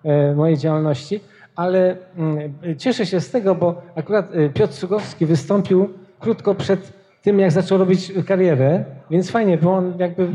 e, 0.04 0.34
mojej 0.34 0.58
działalności, 0.58 1.20
ale 1.56 1.96
mm, 2.16 2.54
cieszę 2.78 3.06
się 3.06 3.20
z 3.20 3.30
tego, 3.30 3.54
bo 3.54 3.82
akurat 3.94 4.34
e, 4.34 4.48
Piotr 4.48 4.74
Cugowski 4.74 5.26
wystąpił 5.26 5.88
krótko 6.20 6.54
przed 6.54 6.92
tym, 7.26 7.38
jak 7.38 7.52
zaczął 7.52 7.78
robić 7.78 8.12
karierę, 8.26 8.84
więc 9.10 9.30
fajnie, 9.30 9.58
bo 9.58 9.74
on 9.74 9.94
jakby 9.98 10.28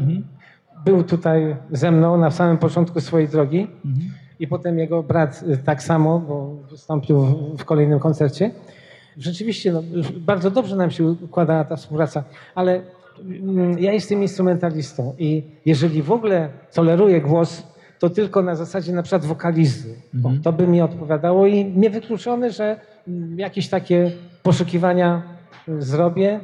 był 0.85 1.03
tutaj 1.03 1.55
ze 1.71 1.91
mną 1.91 2.17
na 2.17 2.31
samym 2.31 2.57
początku 2.57 3.01
swojej 3.01 3.27
drogi 3.27 3.67
i 4.39 4.47
potem 4.47 4.79
jego 4.79 5.03
brat 5.03 5.43
e, 5.47 5.57
tak 5.57 5.83
samo, 5.83 6.19
bo 6.19 6.55
wystąpił 6.71 7.25
w, 7.57 7.65
kolejnym 7.65 7.99
koncercie. 7.99 8.51
Rzeczywiście, 9.17 9.71
no, 9.71 9.83
bardzo 10.17 10.51
dobrze 10.51 10.75
nam 10.75 10.91
się 10.91 11.03
układała 11.03 11.63
ta 11.63 11.75
współpraca, 11.75 12.23
ale 12.55 12.81
mm, 13.19 13.79
ja 13.79 13.93
jestem 13.93 14.21
instrumentalistą 14.21 15.15
i 15.19 15.43
jeżeli 15.65 16.01
w 16.01 16.11
ogóle 16.11 16.49
toleruję 16.73 17.21
głos, 17.21 17.63
to 17.99 18.09
tylko 18.09 18.41
na 18.41 18.55
zasadzie 18.55 18.93
na 18.93 19.03
przykład 19.03 19.25
wokalizy. 19.25 19.95
O, 20.23 20.31
to 20.43 20.53
by 20.53 20.67
mi 20.67 20.81
odpowiadało 20.81 21.47
i 21.47 21.65
niewykluczone, 21.65 22.51
że 22.51 22.79
mm, 23.07 23.39
jakieś 23.39 23.69
takie 23.69 24.11
poszukiwania 24.43 25.30
zrobię 25.79 26.39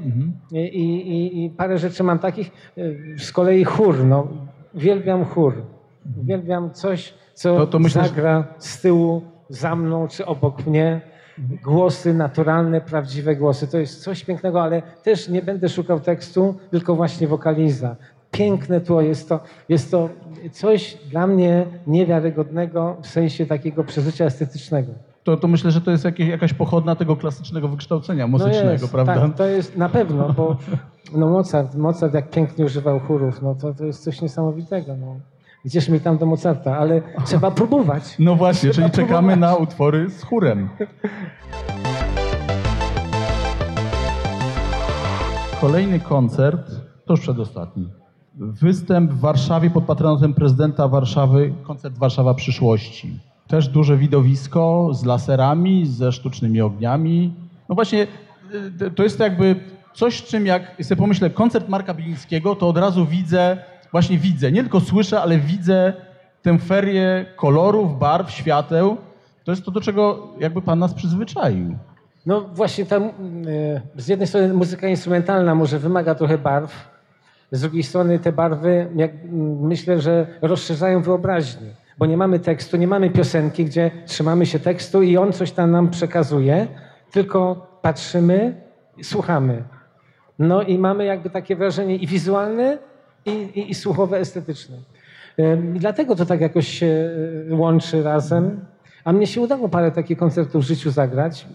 I, 0.52 0.58
i, 0.60 1.46
i 1.46 1.50
parę 1.50 1.78
rzeczy 1.78 2.04
mam 2.04 2.20
takich. 2.20 2.52
Y, 2.78 3.16
Z 3.20 3.32
kolei 3.32 3.64
chór, 3.64 4.06
no, 4.06 4.28
uwielbiam 4.74 5.26
chór. 5.26 5.54
Uwielbiam 6.22 6.72
coś, 6.72 7.14
co 7.34 7.58
To- 7.58 7.68
to 7.68 7.80
myślę, 7.80 8.04
zagra 8.08 8.48
z 8.58 8.82
tyłu 8.82 9.22
za 9.50 9.76
mną 9.76 10.08
czy 10.08 10.26
obok 10.26 10.66
mnie 10.68 11.02
głosy, 11.64 12.14
naturalne, 12.14 12.82
prawdziwe 12.82 13.36
głosy. 13.36 13.68
To 13.68 13.78
jest 13.78 14.04
coś 14.04 14.26
pięknego, 14.26 14.64
ale 14.64 14.82
też 15.04 15.30
nie 15.30 15.42
będę 15.42 15.70
szukał 15.70 16.00
tekstu, 16.00 16.56
tylko 16.72 16.96
właśnie 16.96 17.28
wokaliza. 17.28 17.96
piękne 18.32 18.82
tło. 18.82 19.02
Jest 19.02 19.30
to, 19.30 19.40
jest 19.70 19.92
to 19.92 20.10
coś 20.52 20.98
dla 21.12 21.28
mnie 21.28 21.66
niewiarygodnego 21.88 22.98
w 23.02 23.08
sensie 23.08 23.46
takiego 23.46 23.84
przeżycia 23.84 24.26
estetycznego. 24.26 24.92
To, 25.28 25.38
to 25.38 25.48
myślę, 25.48 25.72
że 25.72 25.82
to 25.82 25.92
jest 25.92 26.06
jakieś, 26.06 26.28
jakaś 26.28 26.54
pochodna 26.54 26.96
tego 26.96 27.16
klasycznego 27.16 27.68
wykształcenia 27.68 28.28
muzycznego, 28.28 28.66
no 28.66 28.72
jest, 28.72 28.92
prawda? 28.92 29.16
Tak, 29.16 29.36
to 29.36 29.46
jest 29.46 29.78
na 29.78 29.90
pewno, 29.90 30.34
bo 30.34 30.58
no 31.14 31.30
Mozart, 31.30 31.76
Mozart 31.76 32.14
jak 32.14 32.30
pięknie 32.30 32.66
używał 32.66 33.00
chórów, 33.00 33.42
no 33.42 33.56
to, 33.56 33.74
to 33.74 33.86
jest 33.86 34.04
coś 34.04 34.22
niesamowitego. 34.22 34.96
No. 34.98 35.16
Gdzież 35.66 35.90
mi 35.90 36.00
tam 36.00 36.18
do 36.18 36.26
Mozarta, 36.26 36.78
ale 36.78 37.02
trzeba 37.26 37.52
próbować. 37.52 38.04
No 38.20 38.36
właśnie, 38.36 38.70
Trzeba 38.70 38.90
czyli 38.90 39.06
czekamy 39.06 39.28
próbować. 39.34 39.40
na 39.40 39.64
utwory 39.64 40.10
z 40.10 40.24
chórem. 40.24 40.70
Kolejny 45.62 46.00
koncert, 46.00 46.72
to 47.06 47.14
już 47.14 47.20
przedostatni. 47.20 47.90
Występ 48.36 49.12
w 49.12 49.20
Warszawie 49.20 49.70
pod 49.70 49.84
patronatem 49.84 50.34
prezydenta 50.34 50.88
Warszawy, 50.88 51.54
koncert 51.64 51.98
Warszawa 51.98 52.34
przyszłości. 52.34 53.20
Też 53.48 53.68
duże 53.68 53.98
widowisko 53.98 54.90
z 54.94 55.06
laserami, 55.06 55.86
ze 55.86 56.12
sztucznymi 56.12 56.62
ogniami. 56.62 57.34
No 57.70 57.76
właśnie, 57.76 58.08
y, 58.82 58.92
to 58.92 59.04
jest 59.04 59.20
jakby 59.20 59.56
coś, 59.94 60.24
czym 60.24 60.46
jak 60.46 60.76
sobie 60.82 61.00
pomyślę, 61.00 61.30
koncert 61.30 61.70
Marka 61.70 61.94
Bilińskiego, 61.94 62.56
to 62.56 62.68
od 62.70 62.78
razu 62.78 63.06
widzę, 63.06 63.58
właśnie 63.92 64.18
widzę, 64.18 64.52
nie 64.52 64.62
tylko 64.62 64.80
słyszę, 64.80 65.22
ale 65.22 65.38
widzę 65.38 65.94
tę 66.42 66.60
ferię 66.60 67.26
kolorów, 67.36 68.00
barw, 68.00 68.32
świateł. 68.32 68.98
To 69.44 69.52
jest 69.52 69.66
to, 69.66 69.72
do 69.72 69.82
czego 69.82 70.28
jakby 70.40 70.62
pan 70.62 70.80
nas 70.80 70.94
przyzwyczaił. 70.94 71.76
No 72.26 72.42
właśnie 72.42 72.86
tam 72.86 73.04
y, 73.04 73.12
z 73.96 74.08
jednej 74.08 74.28
strony 74.28 74.54
muzyka 74.54 74.88
instrumentalna 74.88 75.56
może 75.56 75.80
wymaga 75.80 76.16
trochę 76.16 76.38
barw, 76.38 76.88
z 77.52 77.62
drugiej 77.62 77.84
strony 77.84 78.20
te 78.20 78.32
barwy 78.32 78.88
jak, 78.96 79.12
mm, 79.12 79.68
myślę, 79.68 80.02
że 80.02 80.28
rozszerzają 80.42 81.02
wyobraźnię, 81.02 81.68
bo 81.98 82.06
nie 82.06 82.18
mamy 82.18 82.40
tekstu, 82.40 82.78
nie 82.78 82.88
mamy 82.88 83.10
piosenki, 83.10 83.66
gdzie 83.66 83.92
trzymamy 84.06 84.46
się 84.46 84.60
tekstu 84.60 85.02
i 85.02 85.18
on 85.18 85.34
coś 85.34 85.52
tam 85.52 85.72
nam 85.72 85.90
przekazuje, 85.90 86.68
tylko 87.12 87.68
patrzymy, 87.82 88.62
słuchamy. 89.04 89.64
No 90.40 90.62
i 90.62 90.78
mamy 90.78 91.06
jakby 91.06 91.30
takie 91.30 91.56
wrażenie 91.56 91.96
i 91.96 92.08
wizualne, 92.08 92.78
i, 93.26 93.32
i, 93.32 93.72
i 93.72 93.74
słuchowe, 93.76 94.18
estetyczne. 94.18 94.78
I 95.76 95.80
dlatego 95.80 96.16
to 96.16 96.26
tak 96.26 96.42
jakoś 96.42 96.68
się 96.68 96.86
y, 96.86 97.56
łączy 97.56 98.04
razem. 98.04 98.60
A 99.04 99.14
mnie 99.14 99.28
się 99.28 99.42
udało 99.42 99.70
parę 99.70 99.92
takich 99.92 100.18
koncertów 100.18 100.64
w 100.64 100.68
życiu 100.68 100.92
zagrać. 100.92 101.48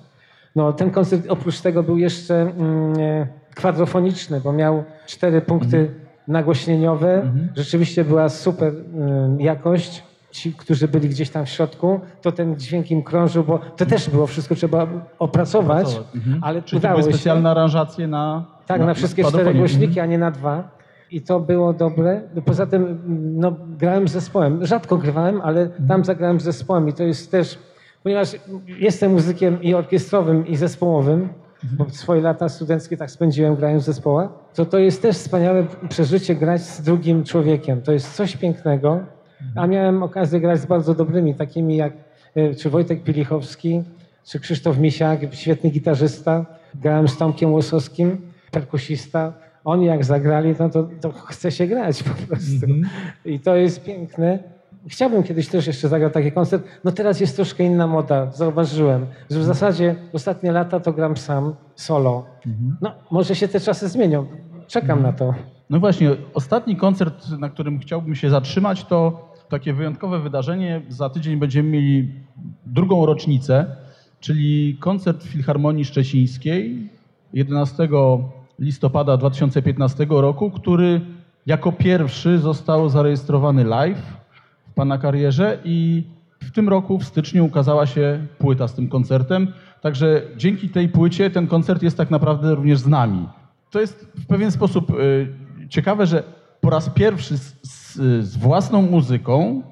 No, 0.57 0.73
ten 0.73 0.91
koncert 0.91 1.27
oprócz 1.29 1.61
tego 1.61 1.83
był 1.83 1.99
jeszcze 1.99 2.35
mm, 2.41 3.01
e, 3.01 3.27
kwadrofoniczny, 3.55 4.41
bo 4.41 4.53
miał 4.53 4.85
cztery 5.07 5.41
punkty 5.41 5.91
nagłośnieniowe. 6.29 7.33
Rzeczywiście 7.57 8.05
była 8.05 8.29
super 8.29 8.73
mm, 8.95 9.41
jakość. 9.41 10.03
Ci, 10.33 10.53
którzy 10.53 10.89
byli 10.89 11.09
gdzieś 11.09 11.31
tam 11.31 11.47
w 11.47 11.49
środku, 11.49 12.01
to 12.23 12.33
ten 12.33 12.57
dźwięk 12.59 12.91
im 12.91 13.03
krążył, 13.03 13.45
bo 13.45 13.59
to 13.77 13.87
też 13.87 14.11
było 14.11 14.27
wszystko 14.27 14.55
trzeba 14.55 14.87
opracować, 15.19 16.01
Mhm. 16.15 16.39
ale 16.45 16.63
Czyli 16.63 16.81
to 16.83 16.89
udało 16.89 17.01
były 17.01 17.13
się. 17.13 17.17
specjalne 17.19 17.51
aranżacje 17.51 18.07
na 18.09 18.45
Tak, 18.67 18.81
na, 18.81 18.95
wszystkie 18.95 19.23
cztery 19.23 19.33
spadofonie. 19.35 19.59
głośniki, 19.59 20.01
a 20.01 20.07
nie 20.07 20.19
na 20.19 20.31
dwa. 20.31 20.69
I 21.11 21.23
to 21.23 21.41
było 21.41 21.73
dobre. 21.73 22.23
Poza 22.45 22.67
tym 22.67 22.99
no, 23.37 23.53
grałem 23.79 24.09
z 24.09 24.13
zespołem. 24.13 24.67
Rzadko 24.67 24.97
grywałem, 24.97 25.41
ale 25.41 25.69
tam 25.89 26.05
zagrałem 26.05 26.41
z 26.41 26.45
zespołem 26.45 26.89
i 26.89 26.93
to 26.93 27.03
jest 27.03 27.31
też, 27.31 27.59
ponieważ 28.03 28.37
jestem 28.79 29.13
muzykiem 29.13 29.63
i 29.63 29.75
orkiestrowym, 29.75 30.47
i 30.47 30.57
zespołowym, 30.57 31.29
bo 31.63 31.91
swoje 31.91 32.21
lata 32.23 32.49
studenckie 32.49 32.97
tak 32.97 33.11
spędziłem 33.11 33.57
grając 33.57 33.83
w 33.83 33.87
zespołach, 33.87 34.29
to 34.55 34.65
to 34.67 34.79
jest 34.79 35.03
też 35.03 35.17
wspaniałe 35.17 35.67
przeżycie 35.89 36.35
grać 36.35 36.63
z 36.63 36.83
drugim 36.83 37.25
człowiekiem. 37.25 37.83
To 37.83 37.93
jest 37.93 38.15
coś 38.17 38.37
pięknego. 38.37 39.01
A 39.57 39.67
miałem 39.67 40.03
okazję 40.03 40.41
grać 40.41 40.61
z 40.61 40.67
bardzo 40.67 40.95
dobrymi, 40.95 41.35
takimi 41.35 41.77
jak 41.77 41.93
e, 42.35 42.55
czy 42.55 42.71
Wojtek 42.71 43.03
Pilichowski, 43.03 43.83
czy 44.25 44.41
Krzysztof 44.41 44.79
Misiak, 44.79 45.21
świetny 45.35 45.71
gitarzysta. 45.71 46.47
Grałem 46.75 47.09
z 47.09 47.17
Tomkiem 47.17 47.53
Łosowskim, 47.53 48.33
perkusista. 48.51 49.33
Oni 49.65 49.87
jak 49.87 50.05
zagrali, 50.05 50.55
no 50.59 50.71
to, 50.71 50.89
to 51.01 51.13
chce 51.13 51.51
się 51.51 51.67
grać 51.67 52.03
po 52.03 52.27
prostu. 52.27 52.67
I 53.25 53.41
to 53.41 53.57
jest 53.57 53.85
piękne. 53.85 54.39
Chciałbym 54.87 55.23
kiedyś 55.23 55.49
też 55.49 55.67
jeszcze 55.67 55.89
zagrać 55.89 56.13
taki 56.13 56.33
koncert. 56.33 56.65
No 56.85 56.93
teraz 56.93 57.21
jest 57.21 57.37
troszkę 57.37 57.65
inna 57.65 57.87
moda, 57.87 58.31
zauważyłem. 58.31 59.07
Że 59.31 59.39
w 59.39 59.45
zasadzie 59.45 59.95
ostatnie 60.13 60.53
lata 60.53 60.81
to 60.81 60.93
gram 60.93 61.17
sam, 61.17 61.55
solo. 61.75 62.27
No 62.81 62.93
może 63.11 63.35
się 63.35 63.49
te 63.49 63.61
czasy 63.61 63.89
zmienią. 63.89 64.27
Czekam 64.67 65.03
na 65.03 65.13
to. 65.13 65.35
No 65.71 65.81
właśnie, 65.81 66.11
ostatni 66.35 66.77
koncert, 66.77 67.29
na 67.39 67.49
którym 67.49 67.79
chciałbym 67.79 68.15
się 68.15 68.31
zatrzymać, 68.31 68.85
to 68.85 69.32
takie 69.53 69.73
wyjątkowe 69.73 70.21
wydarzenie. 70.21 70.83
Za 70.89 71.09
tydzień 71.09 71.37
będziemy 71.37 71.69
mieli 71.69 72.09
drugą 72.67 73.07
rocznicę, 73.07 73.77
czyli 74.21 74.77
koncert 74.81 75.25
Filharmonii 75.25 75.85
Szczecińskiej 75.85 76.89
11 77.33 77.89
listopada 78.59 79.17
2015 79.17 80.07
roku, 80.11 80.51
który 80.51 81.01
jako 81.47 81.73
pierwszy 81.73 82.39
został 82.39 82.89
zarejestrowany 82.89 83.65
live 83.65 84.03
w 84.71 84.75
pana 84.75 84.99
karierze 84.99 85.59
i 85.65 86.05
w 86.41 86.51
tym 86.51 86.69
roku 86.69 86.99
w 86.99 87.05
styczniu 87.05 87.45
ukazała 87.45 87.87
się 87.87 88.27
płyta 88.39 88.69
z 88.69 88.75
tym 88.75 88.89
koncertem. 88.89 89.53
Także 89.81 90.23
dzięki 90.37 90.69
tej 90.69 90.89
płycie 90.89 91.31
ten 91.31 91.47
koncert 91.47 91.83
jest 91.83 91.97
tak 91.97 92.11
naprawdę 92.11 92.55
również 92.55 92.79
z 92.79 92.87
nami. 92.87 93.29
To 93.71 93.81
jest 93.81 94.13
w 94.19 94.27
pewien 94.27 94.51
sposób 94.51 94.91
y, 94.91 95.29
ciekawe, 95.69 96.07
że 96.07 96.42
po 96.63 96.71
raz 96.71 96.91
pierwszy 96.91 97.39
z, 97.39 97.55
z, 97.63 97.95
z 98.27 98.37
własną 98.37 98.83
muzyką 98.83 99.63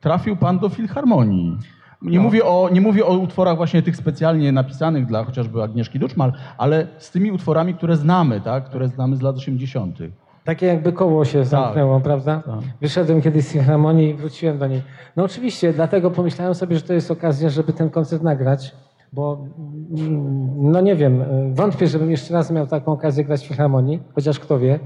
trafił 0.00 0.36
pan 0.36 0.58
do 0.58 0.68
Filharmonii. 0.68 1.58
Nie, 2.02 2.16
No. 2.18 2.22
mówię 2.22 2.44
o, 2.44 2.68
nie 2.72 2.80
mówię 2.80 3.06
o 3.06 3.18
utworach 3.18 3.56
właśnie 3.56 3.82
tych 3.82 3.96
specjalnie 3.96 4.52
napisanych 4.52 5.06
dla 5.06 5.24
chociażby 5.24 5.62
Agnieszki 5.62 5.98
Duczmal, 5.98 6.32
ale 6.58 6.86
z 6.98 7.10
tymi 7.10 7.32
utworami, 7.32 7.74
które 7.74 7.96
znamy, 7.96 8.40
tak? 8.40 8.64
które 8.64 8.88
znamy 8.88 9.16
z 9.16 9.22
lat 9.22 9.36
80. 9.36 9.98
Takie 10.44 10.66
jakby 10.66 10.92
koło 10.92 11.24
się 11.24 11.44
zamknęło, 11.44 12.00
prawda? 12.00 12.42
Tak. 12.46 12.60
Wyszedłem 12.80 13.22
kiedyś 13.22 13.44
z 13.44 13.52
Filharmonii 13.52 14.10
i 14.10 14.14
wróciłem 14.14 14.58
do 14.58 14.66
niej. 14.66 14.82
No 15.16 15.24
oczywiście, 15.24 15.72
dlatego 15.72 16.10
pomyślałem 16.10 16.54
sobie, 16.54 16.76
że 16.76 16.82
to 16.82 16.92
jest 16.92 17.10
okazja, 17.10 17.50
żeby 17.50 17.72
ten 17.72 17.90
koncert 17.90 18.22
nagrać, 18.22 18.74
bo 19.12 19.46
mm, 19.98 20.70
no 20.72 20.80
nie 20.80 20.96
wiem, 20.96 21.22
e, 21.22 21.26
wątpię, 21.54 21.86
żebym 21.86 22.10
jeszcze 22.10 22.34
raz 22.34 22.50
miał 22.50 22.66
taką 22.66 22.92
okazję 22.92 23.24
grać 23.24 23.44
w 23.44 23.48
Filharmonii, 23.48 24.02
chociaż 24.14 24.38
kto 24.38 24.58
wie, 24.58 24.78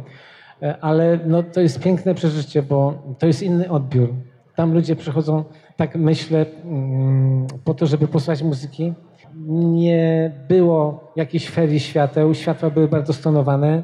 ale 0.81 1.19
no 1.27 1.43
to 1.43 1.61
jest 1.61 1.81
piękne 1.81 2.15
przeżycie, 2.15 2.63
bo 2.63 3.03
to 3.19 3.27
jest 3.27 3.43
inny 3.43 3.71
odbiór. 3.71 4.15
Tam 4.57 4.75
ludzie 4.75 4.97
przychodzą, 4.97 5.45
tak 5.77 5.97
myślę, 5.97 6.47
mm, 6.65 7.47
po 7.65 7.75
to, 7.75 7.87
żeby 7.87 8.09
posłuchać 8.09 8.43
muzyki. 8.43 8.95
Nie 9.57 10.33
było 10.49 11.13
jakiejś 11.17 11.51
ferii 11.51 11.81
świateł, 11.81 12.35
światła 12.35 12.71
były 12.71 12.89
bardzo 12.89 13.13
stonowane. 13.13 13.83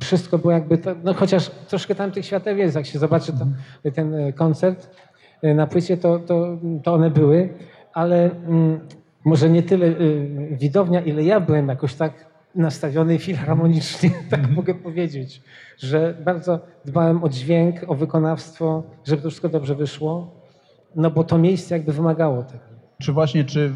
Wszystko 0.00 0.38
było 0.38 0.52
jakby, 0.52 0.78
to, 0.78 0.94
no 1.04 1.14
chociaż 1.14 1.50
troszkę 1.68 1.94
tam 1.94 2.10
tych 2.10 2.26
świateł 2.26 2.56
jest, 2.56 2.76
jak 2.76 2.86
się 2.86 2.98
zobaczy 2.98 3.32
to, 3.32 3.46
ten 3.90 4.14
e, 4.14 4.32
koncert 4.32 4.90
e, 5.42 5.54
na 5.54 5.66
płycie, 5.66 5.96
to, 5.96 6.18
to, 6.18 6.58
to 6.82 6.94
one 6.94 7.10
były, 7.10 7.48
ale 7.94 8.30
mm, 8.30 8.80
może 9.24 9.50
nie 9.50 9.62
tyle 9.62 9.86
widownia, 10.50 11.00
ile 11.00 11.22
ja 11.22 11.40
byłem 11.40 11.68
jakoś 11.68 11.94
tak 11.94 12.31
nastawiony 12.54 13.18
filharmonicznie, 13.18 14.10
tak 14.30 14.50
mogę 14.50 14.74
powiedzieć, 14.74 15.42
że 15.78 16.14
bardzo 16.24 16.60
dbałem 16.84 17.24
o 17.24 17.28
dźwięk, 17.28 17.76
o 17.86 17.94
wykonawstwo, 17.94 18.82
żeby 19.04 19.22
to 19.22 19.30
wszystko 19.30 19.48
dobrze 19.48 19.74
wyszło, 19.74 20.34
no 20.96 21.10
bo 21.10 21.24
to 21.24 21.38
miejsce 21.38 21.74
jakby 21.74 21.92
wymagało 21.92 22.42
tego. 22.42 22.72
Czy 23.02 23.12
właśnie, 23.12 23.44
czy 23.44 23.60
y, 23.60 23.72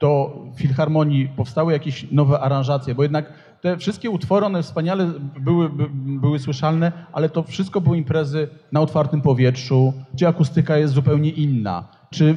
do 0.00 0.42
Filharmonii 0.56 1.28
powstały 1.36 1.72
jakieś 1.72 2.06
nowe 2.12 2.40
aranżacje? 2.40 2.94
Bo 2.94 3.02
jednak 3.02 3.32
te 3.60 3.76
wszystkie 3.76 4.10
utwory, 4.10 4.46
one 4.46 4.62
wspaniale 4.62 5.12
były, 5.40 5.68
by, 5.68 5.88
były 5.94 6.38
słyszalne, 6.38 6.92
ale 7.12 7.28
to 7.28 7.42
wszystko 7.42 7.80
były 7.80 7.96
imprezy 7.96 8.48
na 8.72 8.80
otwartym 8.80 9.20
powietrzu, 9.20 9.92
gdzie 10.14 10.28
akustyka 10.28 10.78
jest 10.78 10.94
zupełnie 10.94 11.30
inna. 11.30 11.88
Czy 12.10 12.24
y, 12.24 12.36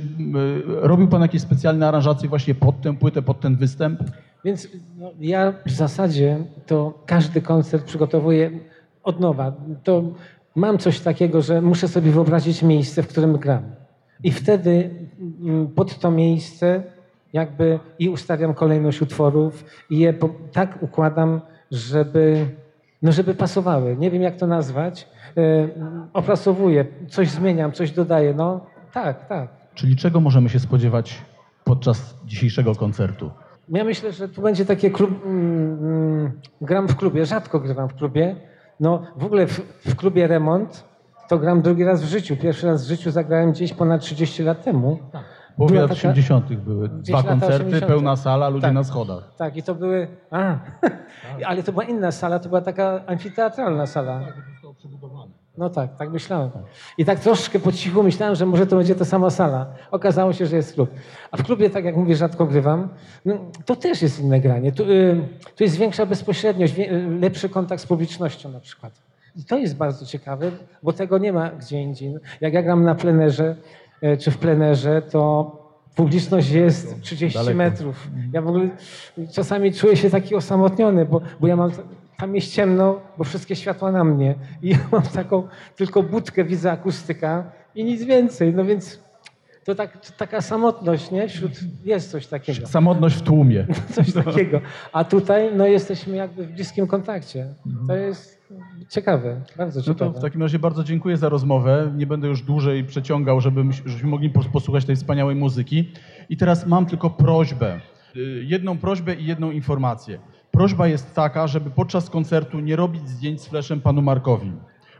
robił 0.65 1.07
pan 1.07 1.21
jakieś 1.21 1.41
specjalne 1.41 1.88
aranżacje 1.88 2.29
właśnie 2.29 2.55
pod 2.55 2.81
tę 2.81 2.97
płytę, 2.97 3.21
pod 3.21 3.39
ten 3.39 3.55
występ? 3.55 3.99
Więc 4.47 4.67
no, 4.97 5.11
ja 5.19 5.53
w 5.65 5.71
zasadzie 5.71 6.37
to 6.65 7.03
każdy 7.05 7.41
koncert 7.41 7.85
przygotowuję 7.85 8.51
od 9.03 9.19
nowa. 9.19 9.53
To 9.83 10.03
mam 10.55 10.77
coś 10.77 10.99
takiego, 10.99 11.41
że 11.41 11.61
muszę 11.61 11.87
sobie 11.87 12.11
wyobrazić 12.11 12.63
miejsce, 12.63 13.03
w 13.03 13.07
którym 13.07 13.37
gram. 13.37 13.63
I 14.23 14.31
wtedy 14.31 14.89
mm, 15.41 15.67
pod 15.67 15.99
to 15.99 16.11
miejsce 16.11 16.83
jakby 17.33 17.79
i 17.99 18.09
ustawiam 18.09 18.53
kolejność 18.53 19.01
utworów 19.01 19.65
i 19.89 19.99
je 19.99 20.13
tak 20.51 20.83
układam, 20.83 21.41
żeby, 21.71 22.45
no 23.01 23.11
żeby 23.11 23.33
pasowały. 23.35 23.97
Nie 23.97 24.11
wiem 24.11 24.21
jak 24.21 24.35
to 24.35 24.47
nazwać. 24.47 25.07
E, 25.37 25.67
opracowuję, 26.13 26.85
coś 27.09 27.29
zmieniam, 27.29 27.71
coś 27.71 27.91
dodaję. 27.91 28.33
No 28.33 28.65
tak, 28.93 29.27
tak. 29.27 29.49
Czyli 29.73 29.95
czego 29.95 30.19
możemy 30.19 30.49
się 30.49 30.59
spodziewać 30.59 31.21
podczas 31.63 32.15
dzisiejszego 32.25 32.75
koncertu? 32.75 33.31
Ja 33.70 33.84
myślę, 33.84 34.11
że 34.11 34.30
tu 34.30 34.41
będzie 34.41 34.65
takie 34.65 34.91
klub, 34.91 35.26
mm, 35.26 35.80
mm, 35.80 36.32
gram 36.61 36.88
w 36.88 36.95
klubie, 36.95 37.26
rzadko 37.26 37.59
grywam 37.59 37.89
w 37.89 37.95
klubie, 37.95 38.36
No 38.80 39.01
w 39.15 39.26
ogóle 39.26 39.47
w, 39.47 39.59
w 39.86 39.95
klubie 39.95 40.28
Remont 40.28 40.84
to 41.30 41.38
gram 41.39 41.61
drugi 41.61 41.84
raz 41.84 42.03
w 42.03 42.05
życiu. 42.07 42.38
Pierwszy 42.38 42.68
raz 42.68 42.86
w 42.86 42.88
życiu 42.88 43.11
zagrałem 43.11 43.51
gdzieś 43.51 43.74
ponad 43.74 44.01
30 44.01 44.43
lat 44.43 44.63
temu. 44.63 44.99
W 45.53 45.55
połowie 45.57 45.80
lat 45.82 45.89
taka- 45.89 45.99
80. 45.99 46.55
były 46.55 46.89
dwa 46.89 47.24
koncerty, 47.24 47.65
80.. 47.68 47.86
pełna 47.86 48.15
sala, 48.15 48.49
ludzie 48.49 48.61
Tak. 48.61 48.74
na 48.74 48.84
schodach. 48.84 49.32
Tak, 49.38 49.57
i 49.57 49.63
to 49.63 49.76
były. 49.76 50.07
A, 50.32 50.57
ale 51.47 51.63
to 51.63 51.72
była 51.72 51.84
inna 51.84 52.11
sala, 52.11 52.39
to 52.39 52.49
była 52.49 52.61
taka 52.61 53.01
amfiteatralna 53.07 53.86
sala. 53.86 54.22
No 55.58 55.70
tak, 55.70 55.97
tak 55.97 56.10
myślałem. 56.12 56.49
I 56.97 57.05
tak 57.05 57.20
troszkę 57.20 57.60
po 57.60 57.72
cichu 57.72 58.03
myślałem, 58.03 58.36
że 58.36 58.45
może 58.45 58.68
to 58.68 58.76
będzie 58.76 58.95
ta 58.95 59.05
sama 59.05 59.30
sala. 59.30 59.66
Okazało 59.91 60.34
się, 60.34 60.45
że 60.45 60.55
jest 60.55 60.74
klub. 60.74 60.89
A 61.32 61.38
w 61.38 61.43
klubie, 61.43 61.70
tak 61.70 61.86
jak 61.86 61.95
mówię, 61.95 62.16
rzadko 62.16 62.45
grywam. 62.45 62.89
No, 63.26 63.38
to 63.66 63.76
też 63.76 64.01
jest 64.01 64.20
inne 64.20 64.39
granie. 64.39 64.72
Tu, 64.72 64.84
y, 64.84 65.22
tu 65.55 65.64
jest 65.64 65.78
większa 65.78 66.05
bezpośredniość, 66.05 66.74
wie, 66.74 66.91
lepszy 67.22 67.49
kontakt 67.49 67.82
z 67.82 67.86
publicznością 67.86 68.51
na 68.51 68.60
przykład. 68.60 68.93
I 69.36 69.43
to 69.43 69.58
jest 69.58 69.76
bardzo 69.76 70.05
ciekawe, 70.05 70.51
bo 70.84 70.93
tego 70.93 71.18
nie 71.18 71.34
ma 71.34 71.49
gdzie 71.49 71.82
indziej. 71.82 72.16
Jak 72.41 72.53
ja 72.53 72.64
gram 72.64 72.84
na 72.84 72.95
plenerze, 72.95 73.55
y, 74.03 74.18
czy 74.18 74.32
w 74.32 74.38
plenerze, 74.38 75.01
to 75.01 75.51
publiczność 75.95 76.49
jest 76.49 77.01
30 77.01 77.39
Daleko. 77.39 77.58
metrów. 77.58 78.08
Ja 78.34 78.41
w 78.41 78.47
ogóle 78.47 78.70
czasami 79.34 79.74
czuję 79.74 79.95
się 79.95 80.10
taki 80.10 80.36
osamotniony, 80.36 81.05
bo, 81.05 81.22
bo 81.39 81.47
ja 81.47 81.55
mam, 81.55 81.72
tam 82.18 82.36
jest 82.36 82.53
ciemno, 82.53 82.99
bo 83.18 83.24
wszystkie 83.24 83.55
światła 83.55 83.91
na 83.91 84.03
mnie 84.03 84.36
i 84.61 84.70
ja 84.74 84.78
mam 84.91 85.01
taką 85.01 85.47
tylko 85.76 86.03
budkę, 86.03 86.43
widzę 86.43 86.72
akustyka 86.72 87.51
i 87.76 87.84
nic 87.84 88.03
więcej. 88.03 88.53
No 88.53 88.65
więc 88.65 89.07
to, 89.65 89.76
tak, 89.76 90.05
to 90.07 90.13
taka 90.18 90.41
samotność, 90.41 91.11
nie? 91.11 91.28
Wśród, 91.28 91.51
jest 91.86 92.11
coś 92.11 92.28
takiego. 92.28 92.68
Samotność 92.78 93.15
w 93.15 93.22
tłumie. 93.22 93.68
Coś 93.95 94.13
takiego. 94.13 94.61
A 94.93 95.03
tutaj 95.03 95.49
no, 95.55 95.65
jesteśmy 95.65 96.15
jakby 96.15 96.47
w 96.47 96.51
bliskim 96.51 96.88
kontakcie. 96.88 97.47
To 97.88 97.95
jest 97.95 98.38
ciekawe, 98.89 99.41
bardzo 99.57 99.80
No 99.80 99.86
to 99.86 99.93
ciekawe. 99.93 100.20
w 100.20 100.22
takim 100.22 100.41
razie 100.41 100.59
bardzo 100.59 100.84
dziękuję 100.84 101.18
za 101.18 101.30
rozmowę. 101.30 101.91
Nie 101.97 102.07
będę 102.07 102.28
już 102.28 102.41
dłużej 102.41 102.84
przeciągał, 102.84 103.41
żeby, 103.41 103.63
żebyśmy 103.86 104.09
mogli 104.09 104.30
pos- 104.30 104.49
posłuchać 104.51 104.86
tej 104.86 104.95
wspaniałej 104.95 105.36
muzyki. 105.36 105.91
I 106.30 106.38
teraz 106.38 106.68
mam 106.68 106.86
tylko 106.86 107.09
prośbę. 107.09 107.80
Y, 108.15 108.43
Jedną 108.45 108.78
prośbę 108.78 109.15
i 109.15 109.26
jedną 109.26 109.51
informację. 109.51 110.20
Prośba 110.58 110.88
jest 110.88 111.16
taka, 111.16 111.47
żeby 111.47 111.70
podczas 111.70 112.10
koncertu 112.10 112.60
nie 112.60 112.76
robić 112.76 113.10
zdjęć 113.10 113.41
z 113.41 113.47
fleszem 113.47 113.82
panu 113.82 114.01
Markowi, 114.01 114.51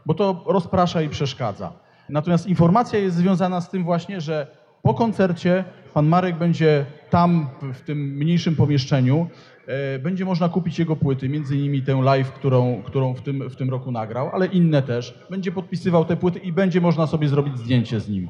bo 0.06 0.14
to 0.14 0.44
rozprasza 0.46 1.02
i 1.02 1.08
przeszkadza. 1.08 1.72
Natomiast 2.08 2.46
informacja 2.46 2.98
jest 2.98 3.16
związana 3.16 3.60
z 3.60 3.70
tym 3.70 3.84
właśnie, 3.84 4.20
że 4.20 4.46
po 4.82 4.94
koncercie 4.94 5.64
pan 5.94 6.06
Marek 6.06 6.36
będzie 6.38 6.86
tam, 7.10 7.48
w- 7.62 7.80
tym 7.80 7.98
mniejszym 7.98 8.56
pomieszczeniu. 8.56 9.26
E, 9.66 9.98
Będzie 9.98 10.24
można 10.24 10.48
kupić 10.48 10.78
jego 10.78 10.96
płyty, 10.96 11.28
między 11.28 11.56
innymi 11.56 11.82
tę 11.82 12.00
live, 12.02 12.32
którą, 12.32 12.82
którą 12.86 13.14
w, 13.14 13.20
tym, 13.22 13.50
w 13.50 13.56
tym 13.56 13.70
roku 13.70 13.90
nagrał, 13.90 14.30
ale 14.32 14.46
inne 14.46 14.82
też. 14.82 15.18
Będzie 15.30 15.52
podpisywał 15.52 16.04
te 16.04 16.16
płyty 16.16 16.38
i 16.38 16.52
będzie 16.52 16.80
można 16.80 17.06
sobie 17.06 17.28
zrobić 17.28 17.58
zdjęcie 17.58 18.00
z 18.00 18.08
nim. 18.08 18.28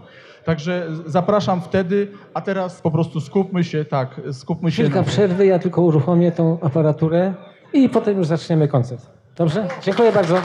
Także 0.49 0.86
zapraszam 1.07 1.61
wtedy, 1.61 2.09
a 2.34 2.40
teraz 2.40 2.80
po 2.80 2.90
prostu 2.90 3.20
skupmy 3.20 3.64
się, 3.64 3.84
tak, 3.84 4.20
skupmy 4.32 4.70
się. 4.70 4.82
Chwilka 4.82 5.03
przerwy, 5.03 5.46
ja 5.46 5.59
tylko 5.59 5.82
uruchomię 5.82 6.32
tą 6.32 6.59
aparaturę 6.61 7.34
i 7.72 7.88
potem 7.88 8.18
już 8.18 8.26
zaczniemy 8.26 8.68
koncert. 8.68 9.07
Dobrze? 9.36 9.68
Dziękuję 9.82 10.12
bardzo. 10.12 10.36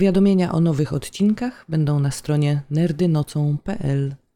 Powiadomienia 0.00 0.52
o 0.52 0.60
nowych 0.60 0.92
odcinkach 0.92 1.64
będą 1.68 2.00
na 2.00 2.10
stronie 2.10 2.62
nerdynocą.pl. 2.70 4.14